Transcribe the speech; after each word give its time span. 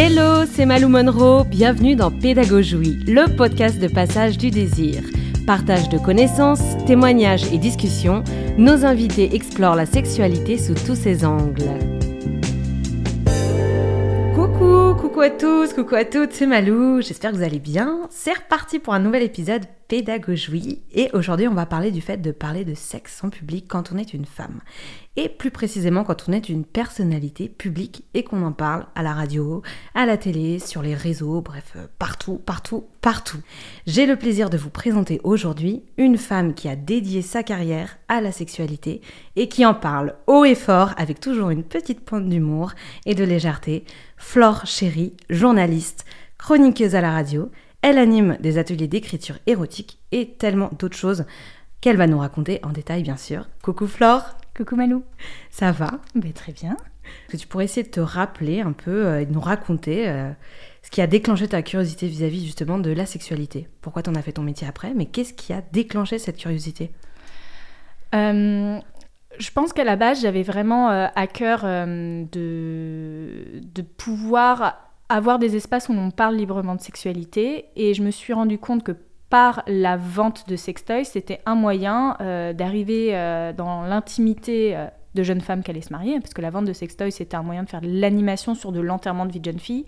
Hello, 0.00 0.46
c'est 0.46 0.64
Malou 0.64 0.86
Monroe, 0.86 1.42
bienvenue 1.42 1.96
dans 1.96 2.12
Pédagogie, 2.12 3.00
le 3.08 3.34
podcast 3.34 3.80
de 3.80 3.88
passage 3.88 4.38
du 4.38 4.52
désir. 4.52 5.02
Partage 5.44 5.88
de 5.88 5.98
connaissances, 5.98 6.62
témoignages 6.86 7.52
et 7.52 7.58
discussions, 7.58 8.22
nos 8.58 8.84
invités 8.84 9.34
explorent 9.34 9.74
la 9.74 9.86
sexualité 9.86 10.56
sous 10.56 10.74
tous 10.74 10.94
ses 10.94 11.24
angles. 11.24 11.64
Coucou, 14.36 14.94
coucou 15.00 15.20
à 15.20 15.30
tous, 15.30 15.72
coucou 15.74 15.96
à 15.96 16.04
toutes, 16.04 16.32
c'est 16.32 16.46
Malou, 16.46 17.00
j'espère 17.00 17.32
que 17.32 17.36
vous 17.36 17.42
allez 17.42 17.58
bien. 17.58 18.02
C'est 18.08 18.34
reparti 18.34 18.78
pour 18.78 18.94
un 18.94 19.00
nouvel 19.00 19.24
épisode 19.24 19.64
Pédagogie 19.88 20.82
et 20.92 21.10
aujourd'hui 21.14 21.48
on 21.48 21.54
va 21.54 21.64
parler 21.64 21.90
du 21.90 22.02
fait 22.02 22.18
de 22.18 22.30
parler 22.30 22.66
de 22.66 22.74
sexe 22.74 23.24
en 23.24 23.30
public 23.30 23.64
quand 23.68 23.90
on 23.90 23.96
est 23.96 24.12
une 24.12 24.26
femme 24.26 24.60
et 25.18 25.28
plus 25.28 25.50
précisément 25.50 26.04
quand 26.04 26.28
on 26.28 26.32
est 26.32 26.48
une 26.48 26.64
personnalité 26.64 27.48
publique 27.48 28.04
et 28.14 28.22
qu'on 28.22 28.44
en 28.44 28.52
parle 28.52 28.86
à 28.94 29.02
la 29.02 29.12
radio, 29.12 29.62
à 29.94 30.06
la 30.06 30.16
télé, 30.16 30.60
sur 30.60 30.80
les 30.80 30.94
réseaux, 30.94 31.40
bref, 31.40 31.72
euh, 31.74 31.86
partout, 31.98 32.36
partout, 32.36 32.84
partout. 33.00 33.40
J'ai 33.86 34.06
le 34.06 34.14
plaisir 34.14 34.48
de 34.48 34.56
vous 34.56 34.70
présenter 34.70 35.20
aujourd'hui 35.24 35.82
une 35.96 36.18
femme 36.18 36.54
qui 36.54 36.68
a 36.68 36.76
dédié 36.76 37.22
sa 37.22 37.42
carrière 37.42 37.98
à 38.06 38.20
la 38.20 38.30
sexualité 38.30 39.00
et 39.34 39.48
qui 39.48 39.66
en 39.66 39.74
parle 39.74 40.14
haut 40.28 40.44
et 40.44 40.54
fort 40.54 40.94
avec 40.98 41.18
toujours 41.18 41.50
une 41.50 41.64
petite 41.64 42.04
pointe 42.04 42.28
d'humour 42.28 42.72
et 43.04 43.16
de 43.16 43.24
légèreté. 43.24 43.84
Flore 44.16 44.66
Chéri, 44.66 45.14
journaliste, 45.30 46.04
chroniqueuse 46.38 46.94
à 46.94 47.00
la 47.00 47.10
radio, 47.10 47.50
elle 47.82 47.98
anime 47.98 48.36
des 48.40 48.58
ateliers 48.58 48.88
d'écriture 48.88 49.38
érotique 49.46 49.98
et 50.12 50.30
tellement 50.34 50.70
d'autres 50.78 50.96
choses 50.96 51.24
qu'elle 51.80 51.96
va 51.96 52.06
nous 52.06 52.18
raconter 52.18 52.60
en 52.62 52.70
détail 52.70 53.02
bien 53.02 53.16
sûr. 53.16 53.48
Coucou 53.62 53.86
Flore 53.86 54.36
Coucou 54.56 54.74
Malou. 54.74 55.04
Ça 55.50 55.70
va 55.70 56.00
ben, 56.16 56.32
Très 56.32 56.52
bien. 56.52 56.76
Est-ce 57.28 57.32
que 57.32 57.36
tu 57.36 57.46
pourrais 57.46 57.64
essayer 57.64 57.84
de 57.84 57.90
te 57.90 58.00
rappeler 58.00 58.60
un 58.60 58.72
peu 58.72 59.06
euh, 59.06 59.20
et 59.20 59.26
de 59.26 59.32
nous 59.32 59.40
raconter 59.40 60.08
euh, 60.08 60.30
ce 60.82 60.90
qui 60.90 61.00
a 61.00 61.06
déclenché 61.06 61.46
ta 61.48 61.62
curiosité 61.62 62.08
vis-à-vis 62.08 62.44
justement 62.44 62.78
de 62.78 62.90
la 62.90 63.06
sexualité? 63.06 63.68
Pourquoi 63.80 64.02
tu 64.02 64.10
en 64.10 64.14
as 64.14 64.22
fait 64.22 64.32
ton 64.32 64.42
métier 64.42 64.66
après 64.66 64.92
Mais 64.94 65.06
qu'est-ce 65.06 65.32
qui 65.32 65.52
a 65.52 65.62
déclenché 65.72 66.18
cette 66.18 66.36
curiosité? 66.36 66.90
Euh, 68.14 68.78
Je 69.38 69.50
pense 69.52 69.72
qu'à 69.72 69.84
la 69.84 69.96
base, 69.96 70.20
j'avais 70.22 70.42
vraiment 70.42 70.88
à 70.88 71.26
cœur 71.28 71.62
de, 71.62 72.26
de 73.62 73.82
pouvoir 73.82 74.87
avoir 75.08 75.38
des 75.38 75.56
espaces 75.56 75.88
où 75.88 75.92
on 75.92 76.10
parle 76.10 76.36
librement 76.36 76.74
de 76.74 76.80
sexualité. 76.80 77.66
Et 77.76 77.94
je 77.94 78.02
me 78.02 78.10
suis 78.10 78.32
rendu 78.32 78.58
compte 78.58 78.82
que 78.82 78.96
par 79.30 79.62
la 79.66 79.96
vente 79.96 80.48
de 80.48 80.56
sextoys, 80.56 81.04
c'était 81.04 81.40
un 81.46 81.54
moyen 81.54 82.16
euh, 82.20 82.52
d'arriver 82.52 83.10
euh, 83.12 83.52
dans 83.52 83.82
l'intimité 83.82 84.74
euh, 84.74 84.86
de 85.14 85.22
jeunes 85.22 85.40
femmes 85.40 85.62
qui 85.62 85.70
allaient 85.70 85.82
se 85.82 85.92
marier, 85.92 86.18
parce 86.20 86.32
que 86.32 86.40
la 86.40 86.50
vente 86.50 86.64
de 86.64 86.72
sextoys, 86.72 87.10
c'était 87.10 87.36
un 87.36 87.42
moyen 87.42 87.62
de 87.62 87.68
faire 87.68 87.80
de 87.80 87.88
l'animation 87.88 88.54
sur 88.54 88.72
de 88.72 88.80
l'enterrement 88.80 89.26
de 89.26 89.32
vie 89.32 89.40
de 89.40 89.50
jeune 89.50 89.58
fille. 89.58 89.84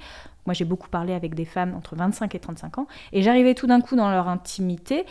Moi, 0.46 0.54
j'ai 0.54 0.64
beaucoup 0.64 0.88
parlé 0.88 1.14
avec 1.14 1.34
des 1.34 1.44
femmes 1.44 1.74
entre 1.74 1.96
25 1.96 2.34
et 2.34 2.38
35 2.38 2.78
ans, 2.78 2.86
et 3.12 3.22
j'arrivais 3.22 3.54
tout 3.54 3.66
d'un 3.66 3.80
coup 3.80 3.96
dans 3.96 4.10
leur 4.10 4.28
intimité 4.28 5.04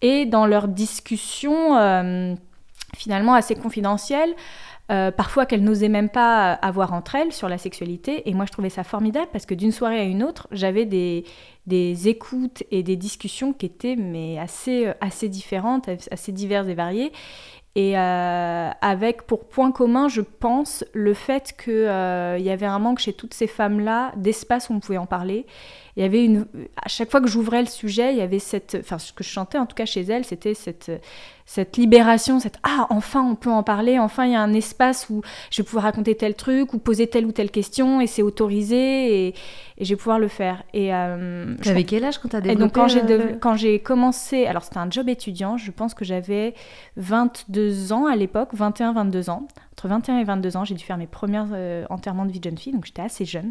et 0.00 0.26
dans 0.26 0.46
leurs 0.46 0.68
discussions 0.68 2.36
finalement 2.96 3.34
assez 3.34 3.54
confidentielles. 4.88 5.12
parfois 5.16 5.46
qu'elles 5.46 5.64
n'osaient 5.64 5.88
même 5.88 6.08
pas 6.08 6.52
avoir 6.52 6.92
entre 6.92 7.14
elles 7.14 7.32
sur 7.32 7.48
la 7.48 7.58
sexualité. 7.58 8.28
Et 8.28 8.34
moi, 8.34 8.44
je 8.46 8.52
trouvais 8.52 8.70
ça 8.70 8.84
formidable 8.84 9.28
parce 9.32 9.46
que 9.46 9.54
d'une 9.54 9.72
soirée 9.72 9.98
à 9.98 10.04
une 10.04 10.22
autre, 10.22 10.48
j'avais 10.52 10.84
des, 10.84 11.24
écoutes 12.08 12.62
et 12.70 12.82
des 12.82 12.96
discussions 12.96 13.52
qui 13.52 13.66
étaient 13.66 13.96
mais 13.96 14.38
assez, 14.38 14.88
euh, 14.88 14.94
assez 15.00 15.28
différentes, 15.28 15.88
assez 16.10 16.32
diverses 16.32 16.68
et 16.68 16.74
variées. 16.74 17.12
Et 17.74 17.98
euh, 17.98 18.70
avec 18.82 19.22
pour 19.22 19.48
point 19.48 19.72
commun, 19.72 20.08
je 20.08 20.20
pense, 20.20 20.84
le 20.92 21.14
fait 21.14 21.54
qu'il 21.56 21.72
euh, 21.72 22.36
y 22.38 22.50
avait 22.50 22.66
un 22.66 22.78
manque 22.78 22.98
chez 22.98 23.14
toutes 23.14 23.32
ces 23.32 23.46
femmes-là 23.46 24.12
d'espace 24.16 24.68
où 24.68 24.74
on 24.74 24.80
pouvait 24.80 24.98
en 24.98 25.06
parler. 25.06 25.46
Il 25.96 26.02
y 26.02 26.06
avait 26.06 26.24
une, 26.24 26.46
à 26.82 26.88
chaque 26.88 27.10
fois 27.10 27.20
que 27.20 27.28
j'ouvrais 27.28 27.60
le 27.60 27.68
sujet, 27.68 28.12
il 28.12 28.18
y 28.18 28.22
avait 28.22 28.38
cette, 28.38 28.78
enfin 28.80 28.98
ce 28.98 29.12
que 29.12 29.22
je 29.22 29.28
chantais 29.28 29.58
en 29.58 29.66
tout 29.66 29.74
cas 29.74 29.84
chez 29.84 30.00
elles, 30.00 30.24
c'était 30.24 30.54
cette, 30.54 30.90
cette 31.44 31.76
libération, 31.76 32.40
cette 32.40 32.58
ah 32.62 32.86
enfin 32.88 33.22
on 33.22 33.34
peut 33.34 33.50
en 33.50 33.62
parler, 33.62 33.98
enfin 33.98 34.24
il 34.24 34.32
y 34.32 34.34
a 34.34 34.40
un 34.40 34.54
espace 34.54 35.10
où 35.10 35.20
je 35.50 35.60
vais 35.60 35.66
pouvoir 35.66 35.84
raconter 35.84 36.14
tel 36.14 36.34
truc 36.34 36.72
ou 36.72 36.78
poser 36.78 37.08
telle 37.08 37.26
ou 37.26 37.32
telle 37.32 37.50
question 37.50 38.00
et 38.00 38.06
c'est 38.06 38.22
autorisé 38.22 39.26
et, 39.26 39.34
et, 39.76 39.84
je 39.84 39.90
vais 39.90 39.96
pouvoir 39.96 40.18
le 40.18 40.28
faire. 40.28 40.62
Et 40.72 40.94
euh, 40.94 41.54
avais 41.66 41.84
quel 41.84 42.04
âge 42.04 42.16
quand 42.18 42.30
tu 42.30 42.36
as 42.36 42.40
développé 42.40 42.58
et 42.58 42.64
donc 42.64 42.74
quand 42.74 42.88
j'ai 42.88 43.38
quand 43.38 43.56
j'ai 43.56 43.78
commencé, 43.80 44.46
alors 44.46 44.64
c'était 44.64 44.78
un 44.78 44.90
job 44.90 45.10
étudiant, 45.10 45.58
je 45.58 45.70
pense 45.72 45.92
que 45.92 46.06
j'avais 46.06 46.54
22 46.96 47.92
ans 47.92 48.06
à 48.06 48.16
l'époque, 48.16 48.50
21 48.54 48.94
22 48.94 49.28
ans. 49.28 49.46
Entre 49.72 49.88
21 49.88 50.18
et 50.18 50.24
22 50.24 50.56
ans, 50.56 50.64
j'ai 50.64 50.74
dû 50.74 50.84
faire 50.84 50.98
mes 50.98 51.06
premiers 51.06 51.42
euh, 51.52 51.84
enterrements 51.90 52.26
de 52.26 52.30
vie 52.30 52.40
de 52.40 52.44
jeune 52.44 52.58
fille, 52.58 52.72
donc 52.72 52.84
j'étais 52.84 53.02
assez 53.02 53.24
jeune. 53.24 53.50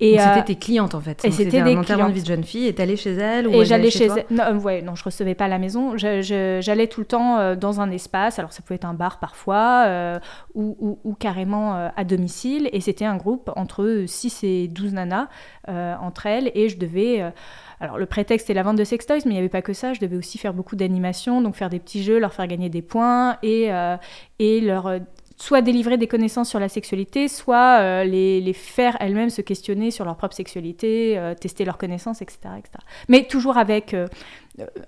Et 0.00 0.18
c'était 0.18 0.40
euh, 0.40 0.42
tes 0.42 0.56
clientes 0.56 0.94
en 0.96 1.00
fait. 1.00 1.24
Et 1.24 1.30
c'était 1.30 1.60
un 1.60 1.76
enterrement 1.78 2.08
de 2.08 2.14
vie 2.14 2.22
de 2.22 2.26
jeune 2.26 2.42
fille 2.42 2.66
et 2.66 2.74
t'allais 2.74 2.96
chez 2.96 3.12
elle 3.12 3.46
ou 3.46 3.52
Et 3.52 3.64
j'allais 3.64 3.90
chez, 3.90 4.06
elle. 4.06 4.26
Non, 4.28 4.44
euh, 4.44 4.54
ouais, 4.54 4.82
non, 4.82 4.96
je 4.96 5.04
recevais 5.04 5.36
pas 5.36 5.44
à 5.44 5.48
la 5.48 5.58
maison. 5.58 5.96
J'allais 5.96 6.88
tout 6.88 7.00
le 7.00 7.06
temps 7.06 7.38
euh, 7.38 7.54
dans 7.54 7.80
un 7.80 7.90
espace. 7.92 8.40
Alors 8.40 8.52
ça 8.52 8.62
pouvait 8.62 8.74
être 8.74 8.86
un 8.86 8.94
bar 8.94 9.20
parfois 9.20 9.86
ou, 10.54 10.98
ou, 11.04 11.14
carrément 11.14 11.90
à 11.96 12.04
domicile. 12.04 12.68
Et 12.72 12.80
c'était 12.80 13.04
un 13.04 13.16
groupe 13.16 13.50
entre 13.54 14.04
6 14.06 14.42
et 14.42 14.68
12 14.68 14.94
nanas 14.94 15.28
entre 15.68 16.26
elles. 16.26 16.50
Et 16.54 16.68
je 16.68 16.76
devais. 16.76 17.32
alors 17.78 17.96
le 17.96 18.06
prétexte 18.06 18.50
est 18.50 18.54
la 18.54 18.64
vente 18.64 18.76
de 18.76 18.84
sextoys, 18.84 19.20
mais 19.26 19.30
il 19.30 19.34
n'y 19.34 19.38
avait 19.38 19.48
pas 19.48 19.62
que 19.62 19.72
ça. 19.72 19.92
Je 19.92 20.00
devais 20.00 20.16
aussi 20.16 20.38
faire 20.38 20.54
beaucoup 20.54 20.74
d'animation, 20.74 21.40
donc 21.40 21.54
faire 21.54 21.70
des 21.70 21.78
petits 21.78 22.02
jeux, 22.02 22.18
leur 22.18 22.34
faire 22.34 22.48
gagner 22.48 22.68
des 22.68 22.82
points 22.82 23.36
et, 23.44 23.70
et 24.40 24.60
leur 24.60 24.90
soit 25.36 25.62
délivrer 25.62 25.96
des 25.96 26.06
connaissances 26.06 26.48
sur 26.48 26.60
la 26.60 26.68
sexualité, 26.68 27.28
soit 27.28 27.80
euh, 27.80 28.04
les, 28.04 28.52
faire 28.52 28.96
elles-mêmes 29.00 29.30
se 29.30 29.42
questionner 29.42 29.90
sur 29.90 30.04
leur 30.04 30.16
propre 30.16 30.34
sexualité, 30.34 31.18
euh, 31.18 31.34
tester 31.34 31.64
leurs 31.64 31.78
connaissances, 31.78 32.22
etc.. 32.22 32.38
Mais 33.08 33.24
toujours 33.24 33.56
avec 33.56 33.94
euh, 33.94 34.06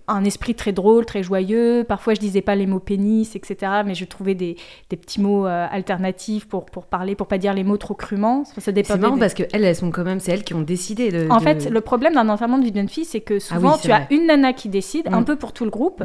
un 0.07 0.25
esprit 0.25 0.55
très 0.55 0.71
drôle, 0.71 1.05
très 1.07 1.25
joyeux. 1.25 1.85
Parfois, 1.89 2.15
je 2.15 2.21
disais 2.21 2.41
pas 2.41 2.55
les 2.55 2.67
mots 2.67 2.79
pénis, 2.79 3.35
etc. 3.35 3.83
Mais 3.85 3.95
je 3.95 4.05
trouvais 4.05 4.35
des, 4.35 4.57
des 4.91 4.97
petits 4.97 5.21
mots 5.21 5.47
euh, 5.47 5.67
alternatifs 5.69 6.47
pour, 6.47 6.67
pour 6.67 6.87
parler, 6.87 7.17
pour 7.17 7.27
pas 7.27 7.39
dire 7.39 7.53
les 7.53 7.65
mots 7.65 7.77
trop 7.77 7.95
crûment. 7.95 8.45
Ça, 8.45 8.61
c'est 8.61 8.97
marrant 8.97 9.19
parce 9.19 9.35
que 9.35 9.43
elles, 9.53 9.65
elles 9.65 9.75
sont 9.75 9.91
quand 9.91 10.05
même, 10.05 10.21
c'est 10.21 10.31
elles 10.31 10.45
qui 10.45 10.55
ont 10.55 10.61
décidé 10.61 11.11
de. 11.11 11.29
En 11.31 11.41
fait, 11.41 11.69
le 11.69 11.81
problème 11.81 12.15
d'un 12.15 12.29
enterrement 12.29 12.59
de 12.59 12.65
vie 12.65 12.71
d'une 12.71 12.89
fille, 12.89 13.05
c'est 13.05 13.21
que 13.21 13.35
ah 13.35 13.41
souvent, 13.41 13.77
tu 13.77 13.91
as 13.91 14.07
une 14.11 14.27
nana 14.27 14.53
qui 14.53 14.69
décide, 14.69 15.09
un 15.09 15.23
mm. 15.23 15.25
peu 15.25 15.37
pour 15.37 15.53
tout 15.53 15.65
le 15.65 15.71
groupe. 15.71 16.03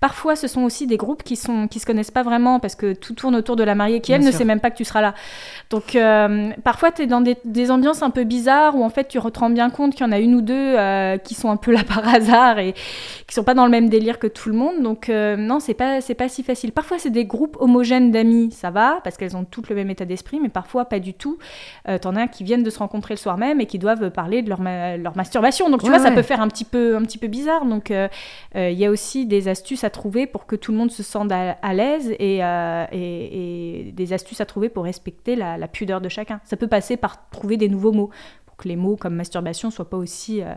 Parfois, 0.00 0.36
ce 0.36 0.46
sont 0.46 0.62
aussi 0.62 0.86
des 0.86 0.98
groupes 0.98 1.22
qui 1.22 1.36
sont 1.36 1.66
qui 1.66 1.78
se 1.78 1.86
connaissent 1.86 2.10
pas 2.10 2.22
vraiment 2.22 2.60
parce 2.60 2.74
que 2.74 2.92
tout 2.92 3.14
tourne 3.14 3.36
autour 3.36 3.56
de 3.56 3.64
la 3.64 3.74
mariée 3.74 4.00
qui, 4.00 4.12
elle, 4.12 4.22
ne 4.22 4.30
sait 4.30 4.44
même 4.44 4.60
pas 4.60 4.70
que 4.70 4.76
tu 4.76 4.84
seras 4.84 5.00
là. 5.00 5.14
Donc, 5.70 5.96
euh, 5.96 6.50
parfois, 6.62 6.92
tu 6.92 7.02
es 7.02 7.06
dans 7.06 7.22
des, 7.22 7.36
des, 7.44 7.70
ambiances 7.70 8.02
un 8.02 8.10
peu 8.10 8.24
bizarres 8.24 8.76
où, 8.76 8.84
en 8.84 8.90
fait, 8.90 9.08
tu 9.08 9.18
te 9.18 9.38
rends 9.38 9.50
bien 9.50 9.70
compte 9.70 9.94
qu'il 9.94 10.04
y 10.04 10.08
en 10.08 10.12
a 10.12 10.18
une 10.18 10.34
ou 10.34 10.42
deux 10.42 10.76
qui 11.24 11.34
sont 11.34 11.50
un 11.50 11.56
peu 11.56 11.72
là 11.72 11.84
par 11.84 12.06
hasard 12.06 12.58
et 12.58 12.74
qui 13.26 13.34
sont 13.34 13.44
pas 13.44 13.54
dans 13.54 13.64
le 13.64 13.70
même 13.70 13.88
délire 13.88 14.18
que 14.18 14.26
tout 14.26 14.48
le 14.48 14.54
monde. 14.54 14.82
Donc 14.82 15.08
euh, 15.08 15.36
non, 15.36 15.60
c'est 15.60 15.74
pas 15.74 16.00
c'est 16.00 16.14
pas 16.14 16.28
si 16.28 16.42
facile. 16.42 16.72
Parfois 16.72 16.98
c'est 16.98 17.10
des 17.10 17.24
groupes 17.24 17.56
homogènes 17.60 18.10
d'amis, 18.10 18.50
ça 18.52 18.70
va 18.70 19.00
parce 19.04 19.16
qu'elles 19.16 19.36
ont 19.36 19.44
toutes 19.44 19.68
le 19.68 19.76
même 19.76 19.90
état 19.90 20.04
d'esprit, 20.04 20.40
mais 20.40 20.48
parfois 20.48 20.84
pas 20.86 21.00
du 21.00 21.14
tout. 21.14 21.38
Euh, 21.88 21.98
T'en 21.98 22.16
as 22.16 22.28
qui 22.28 22.44
viennent 22.44 22.62
de 22.62 22.70
se 22.70 22.78
rencontrer 22.78 23.14
le 23.14 23.18
soir 23.18 23.38
même 23.38 23.60
et 23.60 23.66
qui 23.66 23.78
doivent 23.78 24.10
parler 24.10 24.42
de 24.42 24.48
leur, 24.48 24.62
leur 24.62 25.16
masturbation. 25.16 25.70
Donc 25.70 25.82
tu 25.82 25.88
vois, 25.88 25.98
ça 25.98 26.10
peut 26.10 26.22
faire 26.22 26.40
un 26.40 26.48
petit 26.48 26.64
peu 26.64 26.96
un 26.96 27.02
petit 27.02 27.18
peu 27.18 27.26
bizarre. 27.26 27.64
Donc 27.66 27.90
euh, 27.90 28.08
il 28.54 28.78
y 28.78 28.84
a 28.84 28.90
aussi 28.90 29.26
des 29.26 29.48
astuces 29.48 29.84
à 29.84 29.90
trouver 29.90 30.26
pour 30.26 30.46
que 30.46 30.56
tout 30.56 30.72
le 30.72 30.78
monde 30.78 30.90
se 30.90 31.02
sente 31.02 31.30
à, 31.32 31.74
l'aise 31.74 32.10
et, 32.18 32.40
et, 32.92 33.92
des 33.92 34.12
astuces 34.12 34.40
à 34.40 34.46
trouver 34.46 34.68
pour 34.68 34.84
respecter 34.84 35.36
la, 35.36 35.56
la 35.56 35.68
pudeur 35.68 36.00
de 36.00 36.08
chacun. 36.08 36.40
Ça 36.44 36.56
peut 36.56 36.68
passer 36.68 36.96
par 36.96 37.28
trouver 37.30 37.56
des 37.56 37.68
nouveaux 37.68 37.92
mots 37.92 38.10
pour 38.46 38.56
que 38.56 38.68
les 38.68 38.76
mots 38.76 38.96
comme 38.96 39.14
masturbation 39.14 39.70
soient 39.70 39.88
pas 39.88 39.96
aussi 39.96 40.42
euh, 40.42 40.54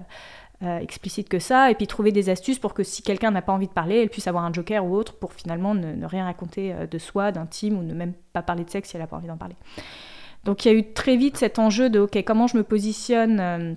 explicite 0.62 1.28
que 1.28 1.40
ça, 1.40 1.72
et 1.72 1.76
puis 1.76 1.88
trouver 1.88 2.12
des 2.12 2.30
astuces 2.30 2.60
pour 2.60 2.74
que 2.74 2.84
si 2.84 3.02
quelqu'un 3.02 3.32
n'a 3.32 3.42
pas 3.42 3.54
envie 3.54 3.68
de 3.68 3.74
parler, 3.74 3.98
elle 3.98 4.10
puisse 4.10 4.28
avoir 4.28 4.44
un 4.44 4.54
joker 4.54 4.86
ou 4.86 4.96
autre 4.96 5.14
pour 5.14 5.34
finalement 5.34 5.74
ne, 5.74 6.06
rien 6.06 6.26
raconter 6.26 6.74
euh, 6.74 6.86
de 6.86 6.98
soi, 6.98 7.32
d'intime, 7.32 7.80
ou 7.80 7.84
ne 7.84 7.94
même 7.94 8.14
pas 8.34 8.42
parler 8.42 8.64
de 8.64 8.70
sexe 8.70 8.90
si 8.90 8.96
elle 8.96 9.02
n'a 9.02 9.08
pas 9.08 9.18
envie 9.18 9.28
d'en 9.28 9.38
parler. 9.38 9.56
Donc 10.44 10.66
il 10.66 10.72
y 10.72 10.76
a 10.76 10.78
eu 10.78 10.94
très 10.94 11.18
vite 11.18 11.38
cet 11.38 11.58
enjeu 11.60 11.90
de, 11.90 12.00
ok, 12.00 12.24
comment 12.26 12.48
je 12.48 12.58
me 12.58 12.64
positionne 12.64 13.40
euh, 13.40 13.74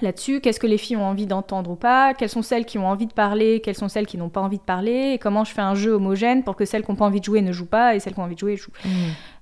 là-dessus, 0.00 0.40
qu'est-ce 0.40 0.60
que 0.60 0.66
les 0.66 0.78
filles 0.78 0.96
ont 0.96 1.04
envie 1.04 1.26
d'entendre 1.26 1.70
ou 1.70 1.76
pas, 1.76 2.14
quelles 2.14 2.30
sont 2.30 2.42
celles 2.42 2.64
qui 2.64 2.78
ont 2.78 2.88
envie 2.88 3.06
de 3.06 3.12
parler, 3.12 3.60
quelles 3.60 3.76
sont 3.76 3.88
celles 3.88 4.06
qui 4.06 4.16
n'ont 4.16 4.30
pas 4.30 4.40
envie 4.40 4.58
de 4.58 4.62
parler, 4.62 5.12
et 5.14 5.18
comment 5.18 5.44
je 5.44 5.52
fais 5.52 5.62
un 5.62 5.74
jeu 5.74 5.92
homogène 5.92 6.42
pour 6.42 6.56
que 6.56 6.64
celles 6.64 6.84
qui 6.84 6.90
n'ont 6.90 6.96
pas 6.96 7.06
envie 7.06 7.20
de 7.20 7.24
jouer 7.24 7.42
ne 7.42 7.52
jouent 7.52 7.66
pas, 7.66 7.94
et 7.94 8.00
celles 8.00 8.14
qui 8.14 8.20
ont 8.20 8.24
envie 8.24 8.34
de 8.34 8.40
jouer 8.40 8.56
jouent. 8.56 8.72
Mmh. 8.84 8.88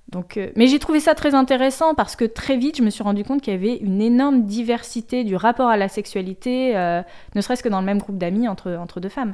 Donc, 0.09 0.37
euh, 0.37 0.51
mais 0.55 0.67
j'ai 0.67 0.79
trouvé 0.79 0.99
ça 0.99 1.15
très 1.15 1.33
intéressant 1.33 1.95
parce 1.95 2.15
que 2.15 2.25
très 2.25 2.57
vite, 2.57 2.77
je 2.77 2.83
me 2.83 2.89
suis 2.89 3.03
rendu 3.03 3.23
compte 3.23 3.41
qu'il 3.41 3.53
y 3.53 3.55
avait 3.55 3.77
une 3.77 4.01
énorme 4.01 4.43
diversité 4.43 5.23
du 5.23 5.35
rapport 5.35 5.69
à 5.69 5.77
la 5.77 5.87
sexualité, 5.87 6.77
euh, 6.77 7.01
ne 7.35 7.41
serait-ce 7.41 7.63
que 7.63 7.69
dans 7.69 7.79
le 7.79 7.85
même 7.85 7.97
groupe 7.97 8.17
d'amis 8.17 8.47
entre, 8.47 8.73
entre 8.73 8.99
deux 8.99 9.09
femmes. 9.09 9.33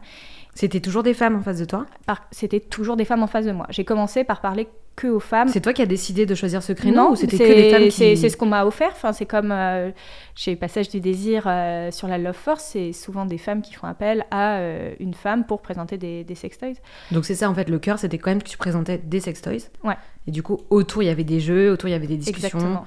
C'était 0.56 0.80
toujours 0.80 1.04
des 1.04 1.14
femmes 1.14 1.36
en 1.36 1.42
face 1.42 1.60
de 1.60 1.66
toi? 1.66 1.86
C'était 2.32 2.60
toujours 2.60 2.96
des 2.96 3.06
femmes 3.06 3.24
en 3.24 3.28
face 3.28 3.46
de 3.46 3.52
moi. 3.52 3.66
J'ai 3.70 3.84
commencé 3.84 4.24
par 4.24 4.42
parler 4.42 4.68
que 5.00 5.08
aux 5.08 5.22
femmes. 5.22 5.48
C'est 5.48 5.62
toi 5.62 5.72
qui 5.72 5.82
as 5.82 5.86
décidé 5.86 6.26
de 6.26 6.36
choisir 6.36 6.62
ce 6.62 6.74
créneau 6.74 7.12
ou 7.12 7.16
c'était 7.16 7.38
que 7.38 7.44
des 7.44 7.72
femmes 7.72 7.88
qui... 7.88 8.18
C'est 8.18 8.30
ce 8.30 8.36
qu'on 8.36 8.48
m'a 8.48 8.66
offert. 8.66 8.92
Enfin, 8.92 9.14
c'est 9.14 9.26
comme 9.26 9.52
euh, 9.52 9.92
chez 10.36 10.58
Passage 10.58 10.90
du 10.90 11.00
désir 11.00 11.44
euh, 11.48 11.90
sur 11.90 12.10
la 12.10 12.18
Love 12.18 12.36
Force, 12.36 12.64
c'est 12.74 12.92
souvent 12.92 13.26
des 13.26 13.38
femmes 13.38 13.62
qui 13.62 13.74
font 13.74 13.88
appel 13.88 14.26
à 14.30 14.58
euh, 14.58 14.94
une 15.00 15.14
femme 15.14 15.46
pour 15.46 15.62
présenter 15.62 15.98
des, 15.98 16.26
des 16.26 16.36
sextoys. 16.36 16.76
Donc 17.12 17.24
c'est 17.24 17.36
ça 17.36 17.50
en 17.50 17.56
fait, 17.56 17.70
le 17.70 17.80
cœur, 17.80 17.98
c'était 17.98 18.18
quand 18.18 18.30
même 18.30 18.44
que 18.44 18.50
tu 18.50 18.58
présentais 18.58 18.98
des 18.98 19.22
sextoys. 19.22 19.70
Ouais. 19.86 19.96
Et 20.28 20.32
du 20.32 20.44
coup, 20.44 20.60
autour, 20.70 21.02
il 21.02 21.06
y 21.06 21.10
avait 21.10 21.24
des 21.24 21.40
jeux, 21.40 21.72
autour, 21.72 21.88
il 21.88 21.94
y 21.94 21.96
avait 21.96 22.08
des 22.08 22.18
discussions. 22.18 22.84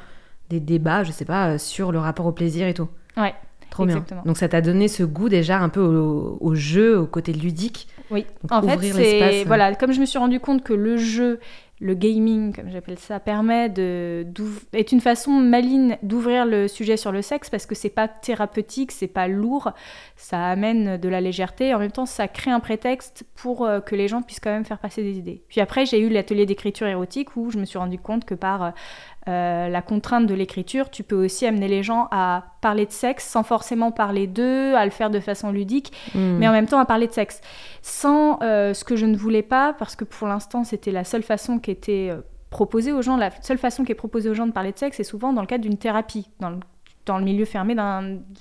des 0.50 0.60
débats, 0.60 1.04
je 1.04 1.12
sais 1.12 1.24
pas, 1.24 1.56
sur 1.56 1.92
le 1.92 1.98
rapport 1.98 2.26
au 2.26 2.32
plaisir 2.32 2.66
et 2.66 2.74
tout. 2.74 2.88
Ouais. 3.16 3.34
Trop 3.70 3.86
bien. 3.86 4.04
Donc 4.26 4.36
ça 4.36 4.50
t'a 4.50 4.60
donné 4.60 4.86
ce 4.86 5.02
goût 5.02 5.30
déjà 5.30 5.58
un 5.58 5.70
peu 5.70 5.80
au, 5.80 6.54
jeu, 6.54 6.98
au 6.98 7.06
côté 7.06 7.32
ludique. 7.32 7.88
Oui. 8.10 8.26
en 8.50 8.60
fait, 8.60 8.92
c'est 8.92 9.44
voilà, 9.44 9.74
comme 9.74 9.92
je 9.92 10.00
me 10.00 10.04
suis 10.04 10.18
rendu 10.18 10.40
compte 10.40 10.62
que 10.62 10.74
le 10.74 10.98
jeu 10.98 11.40
le 11.82 11.94
gaming, 11.94 12.54
comme 12.54 12.70
j'appelle 12.70 12.98
ça, 12.98 13.18
permet 13.18 13.68
de 13.68 14.24
est 14.72 14.92
une 14.92 15.00
façon 15.00 15.32
maligne 15.32 15.98
d'ouvrir 16.04 16.46
le 16.46 16.68
sujet 16.68 16.96
sur 16.96 17.10
le 17.10 17.22
sexe 17.22 17.50
parce 17.50 17.66
que 17.66 17.74
c'est 17.74 17.90
pas 17.90 18.06
thérapeutique, 18.06 18.92
c'est 18.92 19.08
pas 19.08 19.26
lourd, 19.26 19.72
ça 20.14 20.46
amène 20.46 20.96
de 20.96 21.08
la 21.08 21.20
légèreté. 21.20 21.74
en 21.74 21.80
même 21.80 21.90
temps, 21.90 22.06
ça 22.06 22.28
crée 22.28 22.52
un 22.52 22.60
prétexte 22.60 23.24
pour 23.34 23.66
euh, 23.66 23.80
que 23.80 23.96
les 23.96 24.06
gens 24.06 24.22
puissent 24.22 24.38
quand 24.38 24.52
même 24.52 24.64
faire 24.64 24.78
passer 24.78 25.02
des 25.02 25.18
idées. 25.18 25.42
Puis 25.48 25.60
après, 25.60 25.84
j'ai 25.84 25.98
eu 25.98 26.08
l'atelier 26.08 26.46
d'écriture 26.46 26.86
érotique 26.86 27.36
où 27.36 27.50
je 27.50 27.58
me 27.58 27.64
suis 27.64 27.78
rendu 27.78 27.98
compte 27.98 28.24
que 28.24 28.34
par 28.34 28.72
euh, 29.28 29.68
la 29.68 29.82
contrainte 29.82 30.26
de 30.26 30.34
l'écriture, 30.34 30.90
tu 30.90 31.04
peux 31.04 31.24
aussi 31.24 31.46
amener 31.46 31.68
les 31.68 31.82
gens 31.82 32.08
à 32.10 32.44
parler 32.60 32.86
de 32.86 32.90
sexe 32.90 33.28
sans 33.28 33.44
forcément 33.44 33.92
parler 33.92 34.26
d'eux, 34.26 34.74
à 34.74 34.84
le 34.84 34.90
faire 34.90 35.10
de 35.10 35.20
façon 35.20 35.52
ludique, 35.52 35.92
hmm. 36.14 36.38
mais 36.38 36.48
en 36.48 36.52
même 36.52 36.66
temps 36.66 36.80
à 36.80 36.84
parler 36.84 37.06
de 37.06 37.12
sexe. 37.12 37.40
Sans 37.82 38.40
euh, 38.42 38.74
ce 38.74 38.84
que 38.84 38.96
je 38.96 39.06
ne 39.06 39.16
voulais 39.16 39.42
pas, 39.42 39.74
parce 39.74 39.94
que 39.94 40.04
pour 40.04 40.26
l'instant 40.26 40.64
c'était 40.64 40.90
la 40.90 41.04
seule 41.04 41.22
façon 41.22 41.60
qui 41.60 41.70
était 41.70 42.08
euh, 42.10 42.20
proposée 42.50 42.92
aux 42.92 43.02
gens, 43.02 43.16
la 43.16 43.30
seule 43.42 43.58
façon 43.58 43.84
qui 43.84 43.92
est 43.92 43.96
proposée 43.96 44.28
aux 44.28 44.34
gens 44.34 44.46
de 44.46 44.52
parler 44.52 44.72
de 44.72 44.78
sexe, 44.78 44.96
c'est 44.96 45.04
souvent 45.04 45.32
dans 45.32 45.40
le 45.40 45.46
cadre 45.46 45.62
d'une 45.62 45.78
thérapie, 45.78 46.28
dans 46.40 46.50
le 46.50 46.58
dans 47.06 47.18
le 47.18 47.24
milieu 47.24 47.44
fermé 47.44 47.74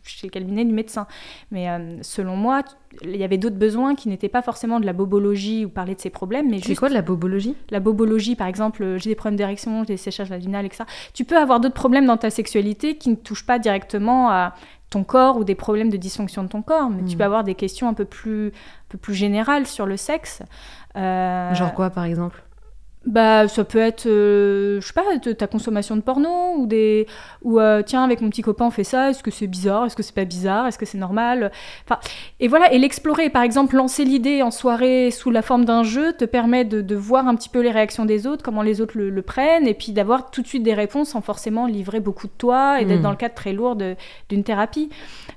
chez 0.04 0.28
le 0.28 0.32
cabinet 0.32 0.66
du 0.66 0.74
médecin. 0.74 1.08
Mais 1.52 1.70
euh, 1.70 1.98
selon 2.02 2.36
moi, 2.36 2.62
il 3.02 3.16
y 3.16 3.24
avait 3.24 3.38
d'autres 3.38 3.58
besoins 3.58 3.96
qui 3.96 4.10
n'étaient 4.10 4.30
pas 4.30 4.42
forcément 4.42 4.80
de 4.80 4.86
la 4.86 4.94
bobologie 4.94 5.66
ou 5.66 5.70
parler 5.70 5.96
de 5.96 6.02
ses 6.02 6.10
problèmes, 6.10 6.50
mais 6.50 6.60
C'est 6.60 6.76
quoi 6.76 6.90
de 6.90 6.94
la 6.94 7.02
bobologie? 7.02 7.56
La 7.70 7.80
bobologie, 7.80 8.36
par 8.36 8.48
exemple, 8.48 8.84
euh, 8.84 8.98
j'ai 8.98 9.10
des 9.10 9.16
problèmes 9.16 9.38
d'érection, 9.38 9.84
j'ai 9.84 9.94
des 9.94 9.98
séchages 9.98 10.30
vaginales, 10.30 10.66
etc. 10.66 10.84
Tu 11.14 11.26
peux 11.26 11.38
avoir 11.38 11.60
d'autres 11.60 11.76
problèmes 11.76 12.06
dans 12.06 12.18
ta 12.18 12.30
sexualité 12.30 12.98
qui 12.98 13.10
ne 13.10 13.16
touchent 13.16 13.46
pas 13.46 13.60
directement 13.60 14.30
à 14.30 14.54
ton 14.90 15.04
corps 15.04 15.38
ou 15.38 15.44
des 15.44 15.56
problèmes 15.56 15.90
de 15.90 15.98
dysfonction 15.98 16.44
de 16.44 16.50
ton 16.50 16.62
corps, 16.62 16.90
mais 16.90 17.04
tu 17.04 17.16
hmm. 17.16 17.18
peux 17.18 17.24
avoir 17.24 17.44
des 17.44 17.56
questions 17.56 17.88
un 17.88 17.94
peu 17.94 18.06
plus, 18.06 18.48
un 18.48 18.90
peu 18.90 18.98
plus 18.98 19.14
générales 19.14 19.66
sur 19.66 19.86
le 19.86 19.96
sexe. 19.96 20.44
Euh... 20.98 21.54
Genre 21.56 21.74
quoi, 21.74 21.90
par 21.90 22.04
exemple? 22.04 22.44
Bah, 23.06 23.48
ça 23.48 23.64
peut 23.64 23.80
être, 23.80 24.06
euh, 24.06 24.80
je 24.80 24.86
sais 24.86 24.94
pas, 24.94 25.34
ta 25.34 25.48
consommation 25.48 25.96
de 25.96 26.02
porno 26.02 26.54
ou 26.58 26.68
des, 26.68 27.08
ou 27.42 27.60
euh, 27.60 27.82
tiens, 27.84 28.04
avec 28.04 28.22
mon 28.22 28.30
petit 28.30 28.44
copain 28.44 28.66
on 28.66 28.72
fait 28.72 28.84
ça. 28.84 29.10
Est-ce 29.10 29.24
que 29.24 29.32
c'est 29.32 29.48
bizarre 29.48 29.86
Est-ce 29.86 29.96
que 29.96 30.04
c'est 30.04 30.14
pas 30.14 30.24
bizarre 30.24 30.68
Est-ce 30.68 30.78
que 30.78 30.86
c'est 30.86 31.00
normal? 31.00 31.52
Enfin, 31.84 32.00
et 32.40 32.48
voilà, 32.48 32.72
et 32.72 32.78
l'explorer, 32.78 33.32
par 33.32 33.42
exemple, 33.42 33.76
lancer 33.76 34.06
l'idée 34.06 34.44
en 34.44 34.52
soirée 34.52 35.10
sous 35.10 35.32
la 35.32 35.42
forme 35.42 35.66
d'un 35.66 35.82
jeu 35.82 36.14
te 36.14 36.26
permet 36.26 36.64
de, 36.64 36.82
de, 36.82 36.96
voir 36.96 37.28
un 37.28 37.36
petit 37.36 37.50
peu 37.50 37.62
les 37.62 37.72
réactions 37.72 38.06
des 38.06 38.28
autres, 38.28 38.44
comment 38.44 38.62
les 38.62 38.82
autres 38.82 38.96
le, 38.96 39.22
prennent, 39.24 39.68
et 39.68 39.74
puis 39.74 39.94
d'avoir 39.94 40.30
tout 40.30 40.44
de 40.44 40.48
suite 40.48 40.64
des 40.64 40.76
réponses 40.76 41.10
sans 41.10 41.22
forcément 41.22 41.66
livrer 41.66 42.02
beaucoup 42.02 42.28
de 42.28 42.34
toi 42.38 42.82
et 42.82 42.86
d'être 42.86 43.00
hmm. 43.00 43.04
dans 43.04 43.12
le 43.12 43.18
cadre 43.18 43.34
très 43.34 43.54
lourd 43.54 43.76
d'une 44.30 44.44
thérapie. 44.44 44.90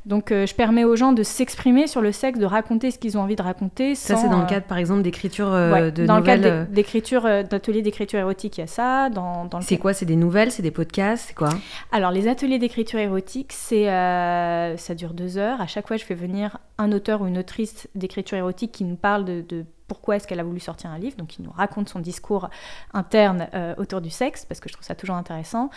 Donc, 0.05 0.33
euh, 0.33 0.45
je 0.45 0.55
permets 0.55 0.85
aux 0.85 0.97
gens 0.97 1.13
de 1.13 1.23
s'exprimer 1.23 1.87
sur 1.87 2.03
le 2.03 2.13
sexe, 2.13 2.39
de 2.39 2.45
raconter 2.45 2.91
ce 2.91 2.99
qu'ils 2.99 3.17
ont 3.17 3.23
envie 3.23 3.37
de 3.37 3.43
raconter. 3.43 3.95
ça, 3.95 4.17
c'est 4.17 4.29
dans 4.29 4.41
le 4.41 4.47
cadre, 4.47 4.67
par 4.67 4.77
exemple, 4.77 5.01
d'écriture 5.01 5.49
ouais, 5.49 5.91
de 5.91 6.05
dans 6.05 6.19
le 6.19 6.23
cadre 6.23 6.67
d'écriture 6.71 7.27
ateliers 7.55 7.83
d'écriture 7.83 8.19
érotique, 8.19 8.59
il 8.59 8.61
y 8.61 8.65
a 8.65 8.67
ça. 8.67 9.09
Dans, 9.11 9.47
dans 9.47 9.61
c'est 9.61 9.79
quoi 9.79 9.95
C'est 9.95 10.07
des 10.07 10.17
nouvelles 10.17 10.51
C'est 10.51 10.63
des 10.63 10.71
podcasts 10.71 11.29
C'est 11.29 11.35
quoi 11.35 11.51
Alors, 11.93 12.11
les 12.11 12.29
ateliers 12.29 12.59
d'écriture 12.59 12.99
érotique, 12.99 13.53
c'est, 13.53 13.89
euh, 13.89 14.77
ça 14.77 14.95
dure 14.95 15.15
deux 15.15 15.39
heures. 15.39 15.61
À 15.61 15.67
chaque 15.67 15.87
fois, 15.87 15.97
je 15.97 16.05
fais 16.05 16.15
venir 16.15 16.59
un 16.79 16.93
auteur 16.93 17.23
ou 17.23 17.27
une 17.27 17.39
autrice 17.39 17.89
d'écriture 17.95 18.37
érotique 18.37 18.73
qui 18.73 18.85
nous 18.85 18.97
parle 18.97 19.25
de, 19.25 19.65
pourquoi 19.87 20.17
est-ce 20.17 20.27
qu'elle 20.27 20.41
a 20.41 20.45
voulu 20.45 20.61
sortir 20.61 20.91
un 20.91 20.99
livre, 20.99 21.17
donc 21.17 21.29
qui 21.29 21.43
nous 21.43 21.51
raconte 21.51 21.89
son 21.89 22.01
discours 22.01 22.49
interne 22.93 23.49
euh, 23.55 23.75
autour 23.77 24.01
du 24.01 24.11
sexe, 24.11 24.45
parce 24.45 24.61
que 24.61 24.69
je 24.69 24.75
trouve 24.75 24.87
ça 24.87 24.95
toujours 24.95 25.17
intéressant. 25.17 25.71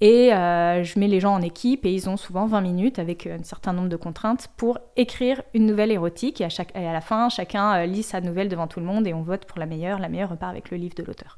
Et 0.00 0.32
euh, 0.32 0.82
je 0.82 0.98
mets 0.98 1.08
les 1.08 1.20
gens 1.20 1.34
en 1.34 1.42
équipe 1.42 1.84
et 1.84 1.92
ils 1.92 2.08
ont 2.08 2.16
souvent 2.16 2.46
20 2.46 2.60
minutes 2.62 2.98
avec 2.98 3.26
un 3.26 3.42
certain 3.42 3.72
nombre 3.72 3.88
de 3.88 3.96
contraintes 3.96 4.48
pour 4.56 4.78
écrire 4.96 5.42
une 5.54 5.66
nouvelle 5.66 5.90
érotique. 5.90 6.40
Et 6.40 6.44
à, 6.44 6.48
chaque, 6.48 6.74
et 6.74 6.86
à 6.86 6.92
la 6.92 7.00
fin, 7.00 7.28
chacun 7.28 7.84
lit 7.84 8.02
sa 8.02 8.20
nouvelle 8.20 8.48
devant 8.48 8.66
tout 8.66 8.80
le 8.80 8.86
monde 8.86 9.06
et 9.06 9.12
on 9.12 9.22
vote 9.22 9.44
pour 9.44 9.58
la 9.58 9.66
meilleure. 9.66 9.98
La 9.98 10.08
meilleure 10.08 10.30
repart 10.30 10.50
avec 10.50 10.70
le 10.70 10.78
livre 10.78 10.94
de 10.94 11.02
l'auteur. 11.02 11.36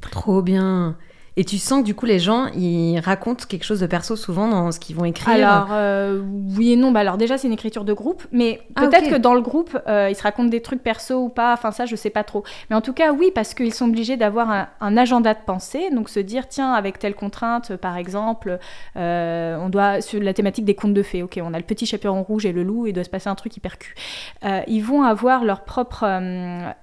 Trop 0.00 0.42
bien. 0.42 0.96
Et 1.38 1.44
tu 1.44 1.56
sens 1.58 1.82
que 1.82 1.84
du 1.84 1.94
coup 1.94 2.04
les 2.04 2.18
gens 2.18 2.46
ils 2.56 2.98
racontent 2.98 3.44
quelque 3.48 3.62
chose 3.62 3.78
de 3.78 3.86
perso 3.86 4.16
souvent 4.16 4.48
dans 4.48 4.72
ce 4.72 4.80
qu'ils 4.80 4.96
vont 4.96 5.04
écrire. 5.04 5.48
Alors 5.48 5.68
euh, 5.70 6.20
oui 6.56 6.72
et 6.72 6.76
non. 6.76 6.90
Bah 6.90 6.98
alors 6.98 7.16
déjà 7.16 7.38
c'est 7.38 7.46
une 7.46 7.52
écriture 7.52 7.84
de 7.84 7.92
groupe, 7.92 8.26
mais 8.32 8.60
ah, 8.74 8.80
peut-être 8.80 9.08
que 9.08 9.14
dans 9.14 9.34
le 9.34 9.40
groupe 9.40 9.78
euh, 9.86 10.08
ils 10.10 10.16
se 10.16 10.22
racontent 10.24 10.48
des 10.48 10.62
trucs 10.62 10.82
perso 10.82 11.14
ou 11.14 11.28
pas. 11.28 11.52
Enfin 11.52 11.70
ça 11.70 11.86
je 11.86 11.94
sais 11.94 12.10
pas 12.10 12.24
trop. 12.24 12.42
Mais 12.70 12.74
en 12.74 12.80
tout 12.80 12.92
cas 12.92 13.12
oui 13.12 13.30
parce 13.32 13.54
qu'ils 13.54 13.72
sont 13.72 13.86
obligés 13.86 14.16
d'avoir 14.16 14.68
un, 14.80 14.96
agenda 14.96 15.32
de 15.32 15.38
pensée, 15.46 15.90
donc 15.92 16.08
se 16.08 16.18
dire 16.18 16.48
tiens 16.48 16.72
avec 16.72 16.98
telle 16.98 17.14
contrainte 17.14 17.76
par 17.76 17.96
exemple 17.96 18.58
euh, 18.96 19.56
on 19.60 19.68
doit 19.68 20.00
sur 20.00 20.20
la 20.20 20.34
thématique 20.34 20.64
des 20.64 20.74
contes 20.74 20.94
de 20.94 21.04
fées. 21.04 21.22
Ok 21.22 21.38
on 21.40 21.54
a 21.54 21.58
le 21.58 21.64
petit 21.64 21.86
chaperon 21.86 22.24
rouge 22.24 22.46
et 22.46 22.52
le 22.52 22.64
loup 22.64 22.86
et 22.86 22.90
il 22.90 22.92
doit 22.94 23.04
se 23.04 23.10
passer 23.10 23.28
un 23.28 23.36
truc 23.36 23.56
hyper 23.56 23.78
cul. 23.78 23.94
ils 24.66 24.82
vont 24.82 25.04
avoir 25.04 25.44
leur 25.44 25.60
propre 25.60 26.04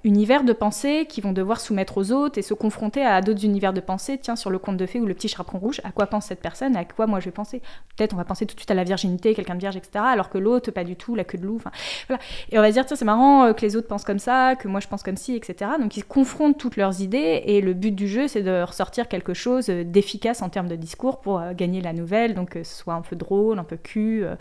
univers 0.06 0.46
de 0.46 0.54
pensée 0.54 1.08
qu'ils 1.10 1.26
vont 1.26 1.34
devoir 1.34 1.60
soumettre 1.60 1.98
aux 1.98 2.14
autres 2.14 2.38
et 2.38 2.42
se 2.42 2.54
confronter 2.54 3.06
à 3.06 3.20
d'autres 3.20 3.44
univers 3.44 3.74
de 3.74 3.82
pensée. 3.82 4.18
Tiens 4.18 4.38
sur 4.46 4.52
le 4.52 4.60
conte 4.60 4.78
de 4.78 4.86
fées 4.86 5.00
ou 5.00 5.08
le 5.08 5.16
petit 5.16 5.28
chaperon 5.28 5.58
rouge, 5.58 5.82
à 5.84 5.92
quoi 5.92 6.06
pense 6.06 6.28
cette 6.28 6.40
personne, 6.40 6.76
à 6.76 6.86
quoi 6.86 7.08
moi 7.08 7.20
je 7.20 7.26
vais 7.26 7.32
penser? 7.32 7.64
Peut-être 7.98 8.14
on 8.14 8.18
va 8.18 8.26
penser 8.26 8.46
tout 8.46 8.54
de 8.54 8.60
suite 8.60 8.70
à 8.70 8.76
la 8.76 8.84
virginité, 8.84 9.34
quelqu'un 9.34 9.56
de 9.56 9.60
vierge, 9.60 9.76
etc. 9.76 10.06
Alors 10.08 10.30
que 10.30 10.38
l'autre, 10.38 10.70
pas 10.70 10.84
du 10.84 10.96
tout, 10.96 11.16
la 11.16 11.24
queue 11.24 11.40
de 11.40 11.48
loup. 11.48 11.60
Voilà. 12.08 12.22
Et 12.52 12.60
on 12.60 12.62
va 12.62 12.68
se 12.68 12.74
dire, 12.74 12.86
tiens, 12.86 12.96
c'est 12.96 13.06
marrant 13.06 13.46
euh, 13.46 13.54
que 13.54 13.62
les 13.64 13.76
autres 13.76 13.88
pensent 13.88 14.04
comme 14.04 14.20
ça, 14.20 14.56
que 14.56 14.68
moi 14.68 14.80
je 14.80 14.88
pense 14.88 15.02
comme 15.02 15.18
ci, 15.18 15.36
etc. 15.36 15.72
Donc 15.80 15.98
ils 15.98 16.06
confrontent 16.06 16.60
toutes 16.60 16.78
leurs 16.78 17.02
idées 17.02 17.42
et 17.46 17.60
le 17.60 17.74
but 17.74 17.96
du 17.96 18.08
jeu, 18.08 18.28
c'est 18.28 18.44
de 18.44 18.62
ressortir 18.62 19.08
quelque 19.08 19.34
chose 19.34 19.66
d'efficace 19.66 20.44
en 20.44 20.50
termes 20.50 20.68
de 20.68 20.76
discours 20.76 21.22
pour 21.22 21.40
euh, 21.40 21.54
gagner 21.54 21.82
la 21.82 21.94
nouvelle, 21.94 22.36
donc 22.36 22.52
que 22.52 22.64
ce 22.64 22.76
soit 22.76 22.94
un 22.94 23.02
peu 23.02 23.16
drôle, 23.16 23.58
un 23.58 23.64
peu 23.64 23.78
cul. 23.78 24.24
Euh. 24.24 24.36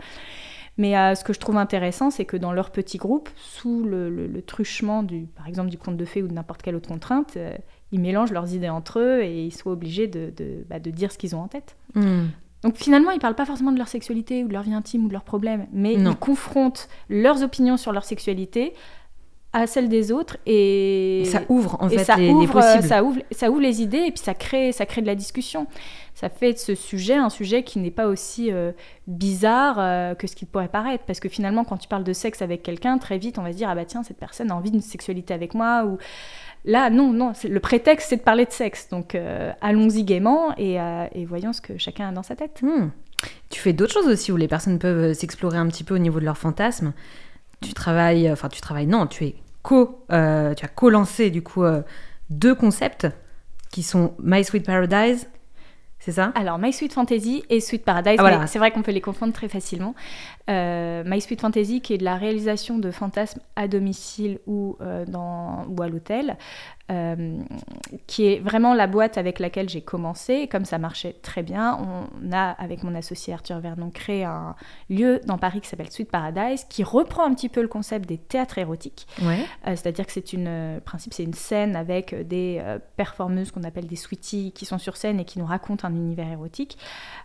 Mais 0.77 1.15
ce 1.15 1.23
que 1.23 1.31
je 1.31 1.39
trouve 1.39 1.55
intéressant, 1.55 2.11
c'est 2.11 2.25
que 2.25 2.35
dans 2.35 2.51
leur 2.51 2.69
petit 2.69 2.97
groupe, 2.97 3.29
sous 3.37 3.83
le, 3.85 4.41
truchement, 4.45 5.03
du, 5.03 5.21
par 5.21 5.47
exemple, 5.47 5.69
du 5.69 5.77
conte 5.77 5.95
de 5.95 6.03
fées 6.03 6.21
ou 6.21 6.27
de 6.27 6.33
n'importe 6.33 6.61
quelle 6.61 6.75
autre 6.75 6.89
contrainte, 6.89 7.37
ils 7.91 7.99
mélangent 7.99 8.31
leurs 8.31 8.53
idées 8.53 8.69
entre 8.69 8.99
eux 8.99 9.21
et 9.21 9.45
ils 9.45 9.51
sont 9.51 9.69
obligés 9.69 10.07
de, 10.07 10.31
de, 10.35 10.65
bah, 10.69 10.79
de 10.79 10.89
dire 10.91 11.11
ce 11.11 11.17
qu'ils 11.17 11.35
ont 11.35 11.41
en 11.41 11.47
tête. 11.47 11.75
Hmm. 11.93 12.25
Donc 12.63 12.77
finalement, 12.77 13.11
ils 13.11 13.19
parlent 13.19 13.35
pas 13.35 13.45
forcément 13.45 13.71
de 13.71 13.77
leur 13.77 13.87
sexualité 13.87 14.43
ou 14.43 14.47
de 14.47 14.53
leur 14.53 14.63
vie 14.63 14.73
intime 14.73 15.05
ou 15.05 15.07
de 15.07 15.13
leurs 15.13 15.23
problèmes, 15.23 15.67
mais 15.71 15.93
ils 15.93 16.15
confrontent 16.15 16.89
leurs 17.09 17.43
opinions 17.43 17.77
sur 17.77 17.91
leur 17.91 18.05
sexualité 18.05 18.73
à 19.53 19.67
celles 19.67 19.87
des 19.87 20.11
autres 20.11 20.37
et, 20.45 21.23
ça 21.25 21.43
ouvre 21.47 21.77
en 21.79 21.87
fait 21.87 22.03
ça 22.03 22.17
les, 22.17 22.29
ouvre, 22.29 22.51
possibles. 22.51 22.83
Ça 22.83 23.03
ouvre, 23.03 23.21
ça 23.31 23.49
ouvre 23.49 23.61
les 23.61 23.81
idées 23.81 24.05
et 24.07 24.11
puis 24.11 24.19
ça 24.19 24.33
crée, 24.33 24.73
ça 24.73 24.85
crée 24.85 25.01
de 25.01 25.07
la 25.07 25.15
discussion. 25.15 25.67
Ça 26.15 26.29
fait 26.29 26.53
de 26.53 26.57
ce 26.57 26.75
sujet 26.75 27.15
un 27.15 27.29
sujet 27.29 27.63
qui 27.63 27.77
n'est 27.77 27.91
pas 27.91 28.07
aussi 28.07 28.49
euh, 28.49 28.71
bizarre 29.05 29.75
euh, 29.79 30.15
que 30.15 30.27
ce 30.27 30.35
qu'il 30.37 30.47
pourrait 30.47 30.69
paraître. 30.69 31.03
Parce 31.03 31.19
que 31.19 31.27
finalement, 31.27 31.65
quand 31.65 31.75
tu 31.75 31.89
parles 31.89 32.05
de 32.05 32.13
sexe 32.13 32.41
avec 32.41 32.63
quelqu'un, 32.63 32.97
très 32.97 33.17
vite, 33.17 33.37
on 33.37 33.41
va 33.41 33.51
se 33.51 33.57
dire 33.57 33.67
ah 33.69 33.75
bah 33.75 33.83
tiens, 33.83 34.01
cette 34.01 34.17
personne 34.17 34.49
a 34.49 34.55
envie 34.55 34.71
d'une 34.71 34.81
sexualité 34.81 35.33
avec 35.33 35.53
moi 35.53 35.85
ou 35.85 35.97
Là, 36.67 36.89
non, 36.89 37.13
non, 37.13 37.33
le 37.47 37.59
prétexte, 37.59 38.09
c'est 38.09 38.17
de 38.17 38.23
parler 38.23 38.45
de 38.45 38.51
sexe. 38.51 38.89
Donc, 38.89 39.13
euh, 39.13 39.51
allons-y 39.61 40.03
gaiement 40.03 40.55
et, 40.57 40.79
voyons 41.27 41.53
ce 41.53 41.61
que 41.61 41.77
chacun 41.77 42.09
a 42.09 42.11
dans 42.11 42.23
sa 42.23 42.35
tête. 42.35 42.59
Hmm. 42.63 42.89
Tu 43.51 43.59
fais 43.59 43.71
d'autres 43.71 43.93
choses 43.93 44.07
aussi 44.07 44.31
où 44.31 44.35
les 44.35 44.47
personnes 44.47 44.79
peuvent 44.79 45.13
s'explorer 45.13 45.59
un 45.59 45.67
petit 45.67 45.83
peu 45.83 45.93
au 45.93 45.99
niveau 45.99 46.19
de 46.19 46.25
leurs 46.25 46.39
fantasmes. 46.39 46.93
Tu 47.61 47.75
travailles, 47.75 48.31
enfin, 48.31 48.49
tu 48.49 48.61
travailles, 48.61 48.87
non, 48.87 49.05
tu 49.05 49.25
es 49.25 49.35
co, 49.61 50.03
tu 50.09 50.15
as 50.15 50.71
co-lancé 50.73 51.29
du 51.29 51.43
coup 51.43 51.63
deux 52.31 52.55
concepts 52.55 53.05
qui 53.71 53.83
sont 53.83 54.15
My 54.17 54.43
Sweet 54.43 54.65
Paradise 54.65 55.27
c'est 56.05 56.11
ça? 56.11 56.31
Alors, 56.35 56.59
My 56.59 56.71
Sweet 56.71 56.93
Fantasy 56.93 57.43
et 57.49 57.59
Sweet 57.59 57.83
Paradise, 57.83 58.19
ah, 58.19 58.45
c'est 58.45 58.59
vrai 58.59 58.69
qu'on 58.69 58.83
peut 58.83 58.91
les 58.91 59.01
confondre 59.01 59.33
très 59.33 59.49
facilement. 59.49 59.95
Euh, 60.51 61.01
My 61.03 61.19
Sweet 61.19 61.41
Fantasy, 61.41 61.81
qui 61.81 61.95
est 61.95 61.97
de 61.97 62.03
la 62.03 62.15
réalisation 62.15 62.77
de 62.77 62.91
fantasmes 62.91 63.39
à 63.55 63.67
domicile 63.67 64.37
ou, 64.45 64.77
euh, 64.81 65.03
dans, 65.07 65.65
ou 65.67 65.81
à 65.81 65.89
l'hôtel, 65.89 66.37
euh, 66.91 67.39
qui 68.07 68.27
est 68.27 68.39
vraiment 68.39 68.73
la 68.73 68.87
boîte 68.87 69.17
avec 69.17 69.39
laquelle 69.39 69.69
j'ai 69.69 69.81
commencé. 69.81 70.47
comme 70.47 70.65
ça 70.65 70.77
marchait 70.77 71.13
très 71.21 71.43
bien, 71.43 71.79
on 71.79 72.31
a, 72.31 72.51
avec 72.51 72.83
mon 72.83 72.93
associé 72.95 73.33
Arthur 73.33 73.59
Vernon, 73.59 73.89
créé 73.89 74.23
un 74.23 74.55
lieu 74.89 75.19
dans 75.25 75.37
Paris 75.37 75.61
qui 75.61 75.67
s'appelle 75.67 75.91
Sweet 75.91 76.11
Paradise, 76.11 76.65
qui 76.69 76.83
reprend 76.83 77.25
un 77.25 77.33
petit 77.33 77.49
peu 77.49 77.61
le 77.61 77.67
concept 77.67 78.07
des 78.07 78.17
théâtres 78.17 78.57
érotiques. 78.57 79.07
C'est-à-dire 79.65 80.05
que 80.05 80.11
c'est 80.11 80.33
une, 80.33 80.79
principe, 80.83 81.13
c'est 81.13 81.23
une 81.23 81.33
scène 81.33 81.75
avec 81.75 82.15
des 82.27 82.61
performeuses 82.95 83.51
qu'on 83.51 83.63
appelle 83.63 83.87
des 83.87 83.95
sweeties 83.95 84.51
qui 84.51 84.65
sont 84.65 84.77
sur 84.77 84.97
scène 84.97 85.19
et 85.19 85.25
qui 85.25 85.39
nous 85.39 85.45
racontent 85.45 85.87
un 85.87 85.93
univers 85.93 86.31
érotique. 86.31 86.77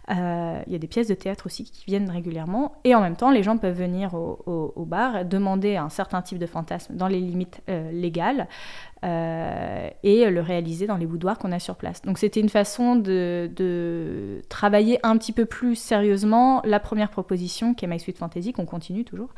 Il 0.08 0.14
y 0.14 0.74
a 0.74 0.78
des 0.78 0.88
pièces 0.88 1.08
de 1.08 1.14
théâtre 1.14 1.46
aussi 1.46 1.64
qui 1.64 1.84
viennent 1.86 2.10
régulièrement. 2.10 2.72
Et 2.84 2.94
en 2.94 3.00
même 3.00 3.16
temps, 3.16 3.30
les 3.30 3.42
gens 3.42 3.58
peuvent 3.58 3.76
venir 3.76 4.14
au, 4.14 4.84
bar, 4.86 5.24
demander 5.24 5.76
un 5.76 5.88
certain 5.88 6.22
type 6.22 6.38
de 6.38 6.46
fantasme 6.46 6.96
dans 6.96 7.06
les 7.06 7.20
limites 7.20 7.60
euh, 7.68 7.90
légales 7.92 8.48
euh, 9.04 9.88
et 10.02 10.28
le 10.28 10.40
réaliser 10.40 10.86
dans 10.86 10.96
les 10.96 11.06
boudoirs 11.06 11.38
qu'on 11.38 11.52
a 11.52 11.58
sur 11.58 11.76
place. 11.76 12.02
Donc 12.02 12.18
c'était 12.18 12.40
une 12.40 12.48
façon 12.48 12.96
de, 12.96 13.50
travailler 14.48 14.98
un 15.02 15.16
petit 15.16 15.32
peu 15.32 15.46
plus 15.46 15.74
sérieusement 15.74 16.60
la 16.64 16.80
première 16.80 17.10
proposition 17.10 17.74
qui 17.74 17.84
est 17.84 17.88
My 17.88 17.98
Sweet 17.98 18.18
Fantasy, 18.18 18.52
qu'on 18.52 18.66
continue 18.66 19.04
toujours. 19.04 19.30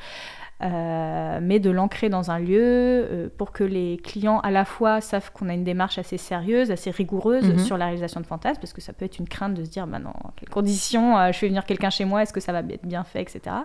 mais 0.60 1.58
de 1.58 1.70
l'ancrer 1.70 2.08
dans 2.08 2.30
un 2.30 2.38
lieu 2.38 3.30
pour 3.36 3.52
que 3.52 3.64
les 3.64 3.98
clients 3.98 4.40
à 4.40 4.50
la 4.50 4.64
fois 4.64 5.00
savent 5.00 5.32
qu'on 5.32 5.48
a 5.48 5.54
une 5.54 5.64
démarche 5.64 5.98
assez 5.98 6.18
sérieuse, 6.18 6.70
assez 6.70 6.90
rigoureuse 6.90 7.44
mhm. 7.44 7.58
sur 7.58 7.76
la 7.76 7.86
réalisation 7.86 8.20
de 8.20 8.26
fantasmes, 8.26 8.60
parce 8.60 8.72
que 8.72 8.80
ça 8.80 8.92
peut 8.92 9.04
être 9.04 9.18
une 9.18 9.28
crainte 9.28 9.54
de 9.54 9.64
se 9.64 9.70
dire, 9.70 9.86
bah 9.86 9.98
non, 9.98 10.12
quelles 10.36 10.48
conditions, 10.48 11.16
je 11.32 11.38
fais 11.38 11.48
venir 11.48 11.64
quelqu'un 11.64 11.90
chez 11.90 12.04
moi, 12.04 12.22
est-ce 12.22 12.32
que 12.32 12.40
ça 12.40 12.52
va 12.52 12.60
être 12.60 12.86
bien 12.86 13.04
fait, 13.04 13.22
etc. 13.22 13.56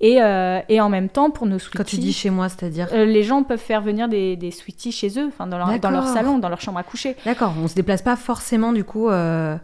Et, 0.00 0.20
euh, 0.20 0.60
et, 0.68 0.80
en 0.80 0.88
même 0.88 1.08
temps, 1.08 1.30
pour 1.30 1.46
nos 1.46 1.58
sweeties... 1.58 1.78
Quand 1.78 1.84
tu 1.84 1.96
dis 1.96 2.12
chez 2.12 2.30
moi, 2.30 2.48
c'est-à-dire 2.48 2.88
euh, 2.92 3.04
Les 3.04 3.22
gens 3.22 3.42
peuvent 3.42 3.58
faire 3.58 3.80
venir 3.80 4.08
des, 4.08 4.36
des 4.36 4.50
sweeties 4.50 4.92
chez 4.92 5.18
eux, 5.18 5.30
dans 5.38 5.46
leur, 5.46 5.78
dans 5.78 5.90
leur 5.90 6.06
salon, 6.08 6.38
dans 6.38 6.48
leur 6.48 6.60
chambre 6.60 6.78
à 6.78 6.82
coucher. 6.82 7.16
D'accord, 7.24 7.54
on 7.62 7.68
se 7.68 7.74
déplace 7.74 8.02
pas 8.02 8.16
forcément 8.16 8.72
du 8.72 8.84
coup 8.84 9.08
euh, 9.08 9.56